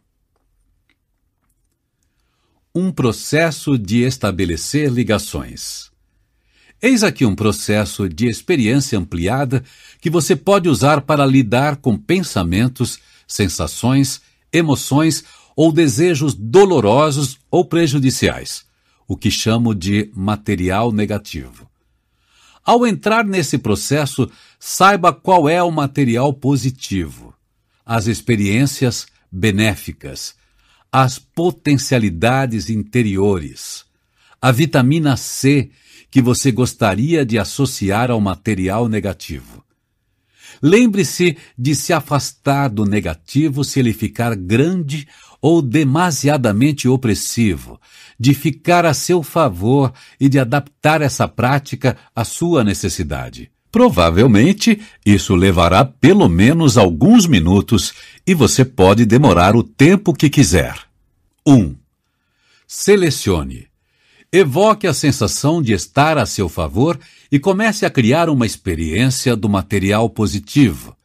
um 2.74 2.92
processo 2.92 3.78
de 3.78 4.04
estabelecer 4.04 4.92
ligações. 4.92 5.89
Eis 6.82 7.04
aqui 7.04 7.26
um 7.26 7.36
processo 7.36 8.08
de 8.08 8.28
experiência 8.28 8.98
ampliada 8.98 9.64
que 10.00 10.10
você 10.10 10.34
pode 10.34 10.70
usar 10.70 11.02
para 11.02 11.26
lidar 11.26 11.76
com 11.76 11.98
pensamentos, 11.98 13.00
sensações, 13.28 14.22
emoções 14.52 15.26
ou 15.58 15.74
desejos 15.74 16.34
dolorosos 16.34 17.38
ou 17.52 17.66
prejudiciais, 17.66 18.64
o 19.06 19.18
que 19.18 19.30
chamo 19.30 19.76
de 19.76 20.10
material 20.16 20.94
negativo. 20.94 21.70
Ao 22.64 22.88
entrar 22.88 23.26
nesse 23.26 23.58
processo, 23.58 24.32
saiba 24.58 25.12
qual 25.12 25.50
é 25.50 25.62
o 25.62 25.72
material 25.72 26.32
positivo, 26.32 27.34
as 27.86 28.08
experiências 28.08 29.06
benéficas, 29.30 30.34
as 30.90 31.20
potencialidades 31.20 32.70
interiores, 32.70 33.84
a 34.42 34.50
vitamina 34.50 35.18
C 35.18 35.70
que 36.12 36.22
você 36.22 36.52
gostaria 36.52 37.26
de 37.26 37.38
associar 37.38 38.10
ao 38.12 38.20
material 38.20 38.88
negativo. 38.88 39.64
Lembre-se 40.62 41.38
de 41.58 41.76
se 41.76 41.94
afastar 41.94 42.70
do 42.70 42.86
negativo 42.86 43.64
se 43.64 43.80
ele 43.80 43.94
ficar 43.94 44.36
grande 44.36 45.08
ou 45.42 45.62
demasiadamente 45.62 46.88
opressivo, 46.88 47.80
de 48.20 48.34
ficar 48.34 48.86
a 48.86 48.94
seu 48.94 49.24
favor 49.24 49.94
e 50.20 50.28
de 50.28 50.38
adaptar 50.38 51.02
essa 51.02 51.28
prática 51.28 51.96
à 52.14 52.26
sua 52.26 52.64
necessidade. 52.64 53.50
Provavelmente 53.72 54.82
isso 55.06 55.36
levará 55.36 55.86
pelo 55.86 56.28
menos 56.28 56.78
alguns 56.78 57.28
minutos 57.28 57.94
e 58.26 58.34
você 58.34 58.66
pode 58.66 59.06
demorar 59.06 59.56
o 59.56 59.64
tempo 59.64 60.14
que 60.14 60.30
quiser. 60.30 60.76
1. 61.46 61.54
Um, 61.54 61.76
selecione. 62.68 63.69
Evoque 64.32 64.86
a 64.86 64.94
sensação 64.94 65.60
de 65.60 65.74
estar 65.74 66.16
a 66.16 66.24
seu 66.24 66.48
favor 66.48 67.00
e 67.32 67.40
comece 67.40 67.84
a 67.84 67.90
criar 67.90 68.30
uma 68.30 68.46
experiência 68.46 69.36
do 69.36 69.50
material 69.50 70.08
positivo. 70.08 70.96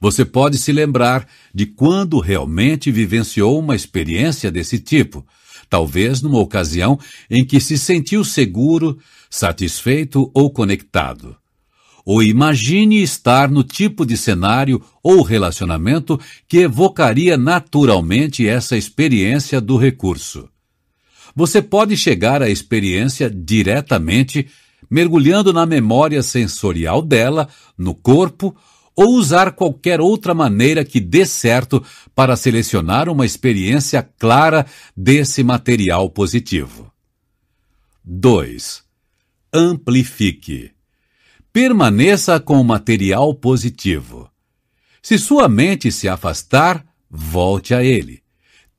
Você 0.00 0.24
pode 0.24 0.56
se 0.56 0.72
lembrar 0.72 1.28
de 1.54 1.66
quando 1.66 2.18
realmente 2.20 2.90
vivenciou 2.90 3.58
uma 3.58 3.76
experiência 3.76 4.50
desse 4.50 4.78
tipo, 4.78 5.26
talvez 5.68 6.22
numa 6.22 6.38
ocasião 6.38 6.98
em 7.30 7.44
que 7.44 7.60
se 7.60 7.76
sentiu 7.76 8.24
seguro, 8.24 8.98
satisfeito 9.28 10.30
ou 10.32 10.50
conectado. 10.50 11.36
Ou 12.02 12.22
imagine 12.22 13.02
estar 13.02 13.50
no 13.50 13.62
tipo 13.62 14.06
de 14.06 14.16
cenário 14.16 14.82
ou 15.02 15.20
relacionamento 15.20 16.18
que 16.48 16.60
evocaria 16.60 17.36
naturalmente 17.36 18.48
essa 18.48 18.74
experiência 18.74 19.60
do 19.60 19.76
recurso. 19.76 20.48
Você 21.34 21.60
pode 21.60 21.96
chegar 21.96 22.42
à 22.42 22.48
experiência 22.48 23.28
diretamente 23.28 24.48
mergulhando 24.90 25.52
na 25.52 25.66
memória 25.66 26.22
sensorial 26.22 27.02
dela, 27.02 27.48
no 27.76 27.94
corpo, 27.94 28.54
ou 28.96 29.14
usar 29.16 29.52
qualquer 29.52 30.00
outra 30.00 30.32
maneira 30.34 30.84
que 30.84 31.00
dê 31.00 31.26
certo 31.26 31.84
para 32.14 32.36
selecionar 32.36 33.08
uma 33.08 33.26
experiência 33.26 34.02
clara 34.18 34.64
desse 34.96 35.42
material 35.42 36.08
positivo. 36.10 36.92
2. 38.04 38.84
Amplifique. 39.52 40.70
Permaneça 41.52 42.38
com 42.38 42.60
o 42.60 42.64
material 42.64 43.34
positivo. 43.34 44.30
Se 45.02 45.18
sua 45.18 45.48
mente 45.48 45.90
se 45.90 46.08
afastar, 46.08 46.84
volte 47.10 47.74
a 47.74 47.82
ele. 47.82 48.23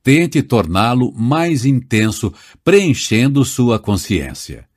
Tente 0.06 0.44
torná-lo 0.44 1.12
mais 1.14 1.66
intenso, 1.66 2.32
preenchendo 2.64 3.44
sua 3.44 3.80
consciência. 3.80 4.68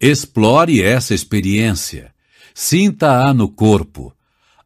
Explore 0.00 0.80
essa 0.80 1.12
experiência. 1.12 2.14
Sinta-a 2.54 3.34
no 3.34 3.46
corpo. 3.46 4.16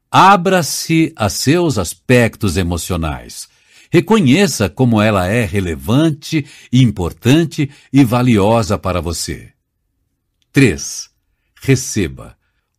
Abra-se 0.08 1.12
a 1.16 1.28
seus 1.28 1.78
aspectos 1.78 2.56
emocionais. 2.56 3.48
Reconheça 3.90 4.68
como 4.68 5.02
ela 5.02 5.26
é 5.26 5.44
relevante, 5.44 6.46
importante 6.72 7.68
e 7.92 8.04
valiosa 8.04 8.78
para 8.78 9.00
você. 9.00 9.50
3. 10.52 11.10
Receba. 11.60 12.36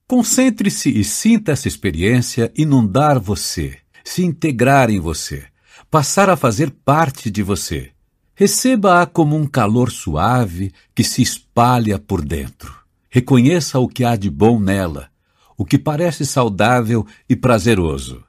Concentre-se 0.07 0.89
e 0.97 1.03
sinta 1.03 1.51
essa 1.51 1.67
experiência 1.67 2.49
inundar 2.55 3.19
você, 3.19 3.77
se 4.05 4.23
integrar 4.23 4.89
em 4.89 5.01
você, 5.01 5.43
passar 5.89 6.29
a 6.29 6.37
fazer 6.37 6.69
parte 6.69 7.31
de 7.31 7.41
você. 7.41 7.91
Receba-a 8.35 9.05
como 9.05 9.35
um 9.35 9.45
calor 9.45 9.91
suave 9.91 10.71
que 10.95 11.03
se 11.03 11.21
espalha 11.21 11.97
por 11.99 12.23
dentro. 12.23 12.73
Reconheça 13.09 13.79
o 13.79 13.87
que 13.87 14.05
há 14.05 14.15
de 14.15 14.29
bom 14.29 14.59
nela, 14.59 15.09
o 15.57 15.65
que 15.65 15.77
parece 15.77 16.25
saudável 16.25 17.05
e 17.27 17.35
prazeroso. 17.35 18.23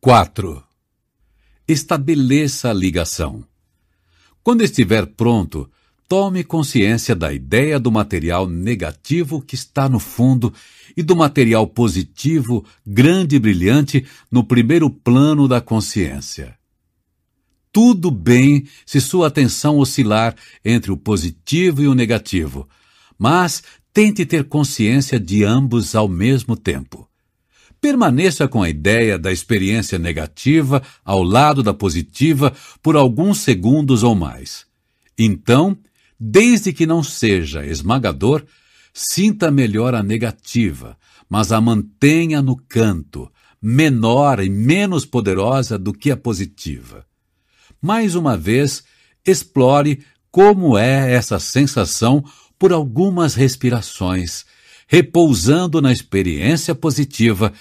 4. 0.00 0.62
Estabeleça 1.66 2.70
a 2.70 2.74
ligação. 2.74 3.44
Quando 4.42 4.62
estiver 4.62 5.06
pronto, 5.06 5.70
tome 6.08 6.42
consciência 6.42 7.14
da 7.14 7.32
ideia 7.32 7.78
do 7.78 7.92
material 7.92 8.48
negativo 8.48 9.40
que 9.40 9.54
está 9.54 9.88
no 9.88 10.00
fundo 10.00 10.52
e 10.96 11.02
do 11.02 11.14
material 11.16 11.66
positivo, 11.66 12.64
grande 12.86 13.36
e 13.36 13.38
brilhante, 13.38 14.06
no 14.30 14.44
primeiro 14.44 14.90
plano 14.90 15.46
da 15.46 15.60
consciência. 15.60 16.58
Tudo 17.72 18.10
bem 18.10 18.66
se 18.84 19.00
sua 19.00 19.28
atenção 19.28 19.78
oscilar 19.78 20.34
entre 20.64 20.90
o 20.90 20.96
positivo 20.96 21.82
e 21.82 21.88
o 21.88 21.94
negativo, 21.94 22.68
mas 23.18 23.62
tente 23.92 24.26
ter 24.26 24.44
consciência 24.44 25.20
de 25.20 25.44
ambos 25.44 25.94
ao 25.94 26.08
mesmo 26.08 26.56
tempo. 26.56 27.08
Permaneça 27.80 28.46
com 28.46 28.62
a 28.62 28.68
ideia 28.68 29.18
da 29.18 29.32
experiência 29.32 29.98
negativa 29.98 30.82
ao 31.04 31.22
lado 31.22 31.62
da 31.62 31.72
positiva 31.72 32.52
por 32.82 32.96
alguns 32.96 33.38
segundos 33.38 34.02
ou 34.02 34.14
mais. 34.14 34.66
Então, 35.18 35.78
desde 36.18 36.72
que 36.72 36.86
não 36.86 37.02
seja 37.02 37.64
esmagador, 37.64 38.44
sinta 38.92 39.50
melhor 39.50 39.94
a 39.94 40.02
negativa, 40.02 40.96
mas 41.28 41.52
a 41.52 41.60
mantenha 41.60 42.42
no 42.42 42.56
canto, 42.56 43.30
menor 43.60 44.40
e 44.40 44.48
menos 44.48 45.04
poderosa 45.04 45.78
do 45.78 45.92
que 45.92 46.10
a 46.10 46.16
positiva. 46.16 47.06
Mais 47.80 48.14
uma 48.14 48.36
vez, 48.36 48.82
explore 49.24 50.04
como 50.30 50.76
é 50.76 51.12
essa 51.12 51.38
sensação 51.38 52.24
por 52.58 52.72
algumas 52.72 53.34
respirações, 53.34 54.44
repousando 54.86 55.80
na 55.80 55.92
experiência 55.92 56.74
positiva 56.74 57.52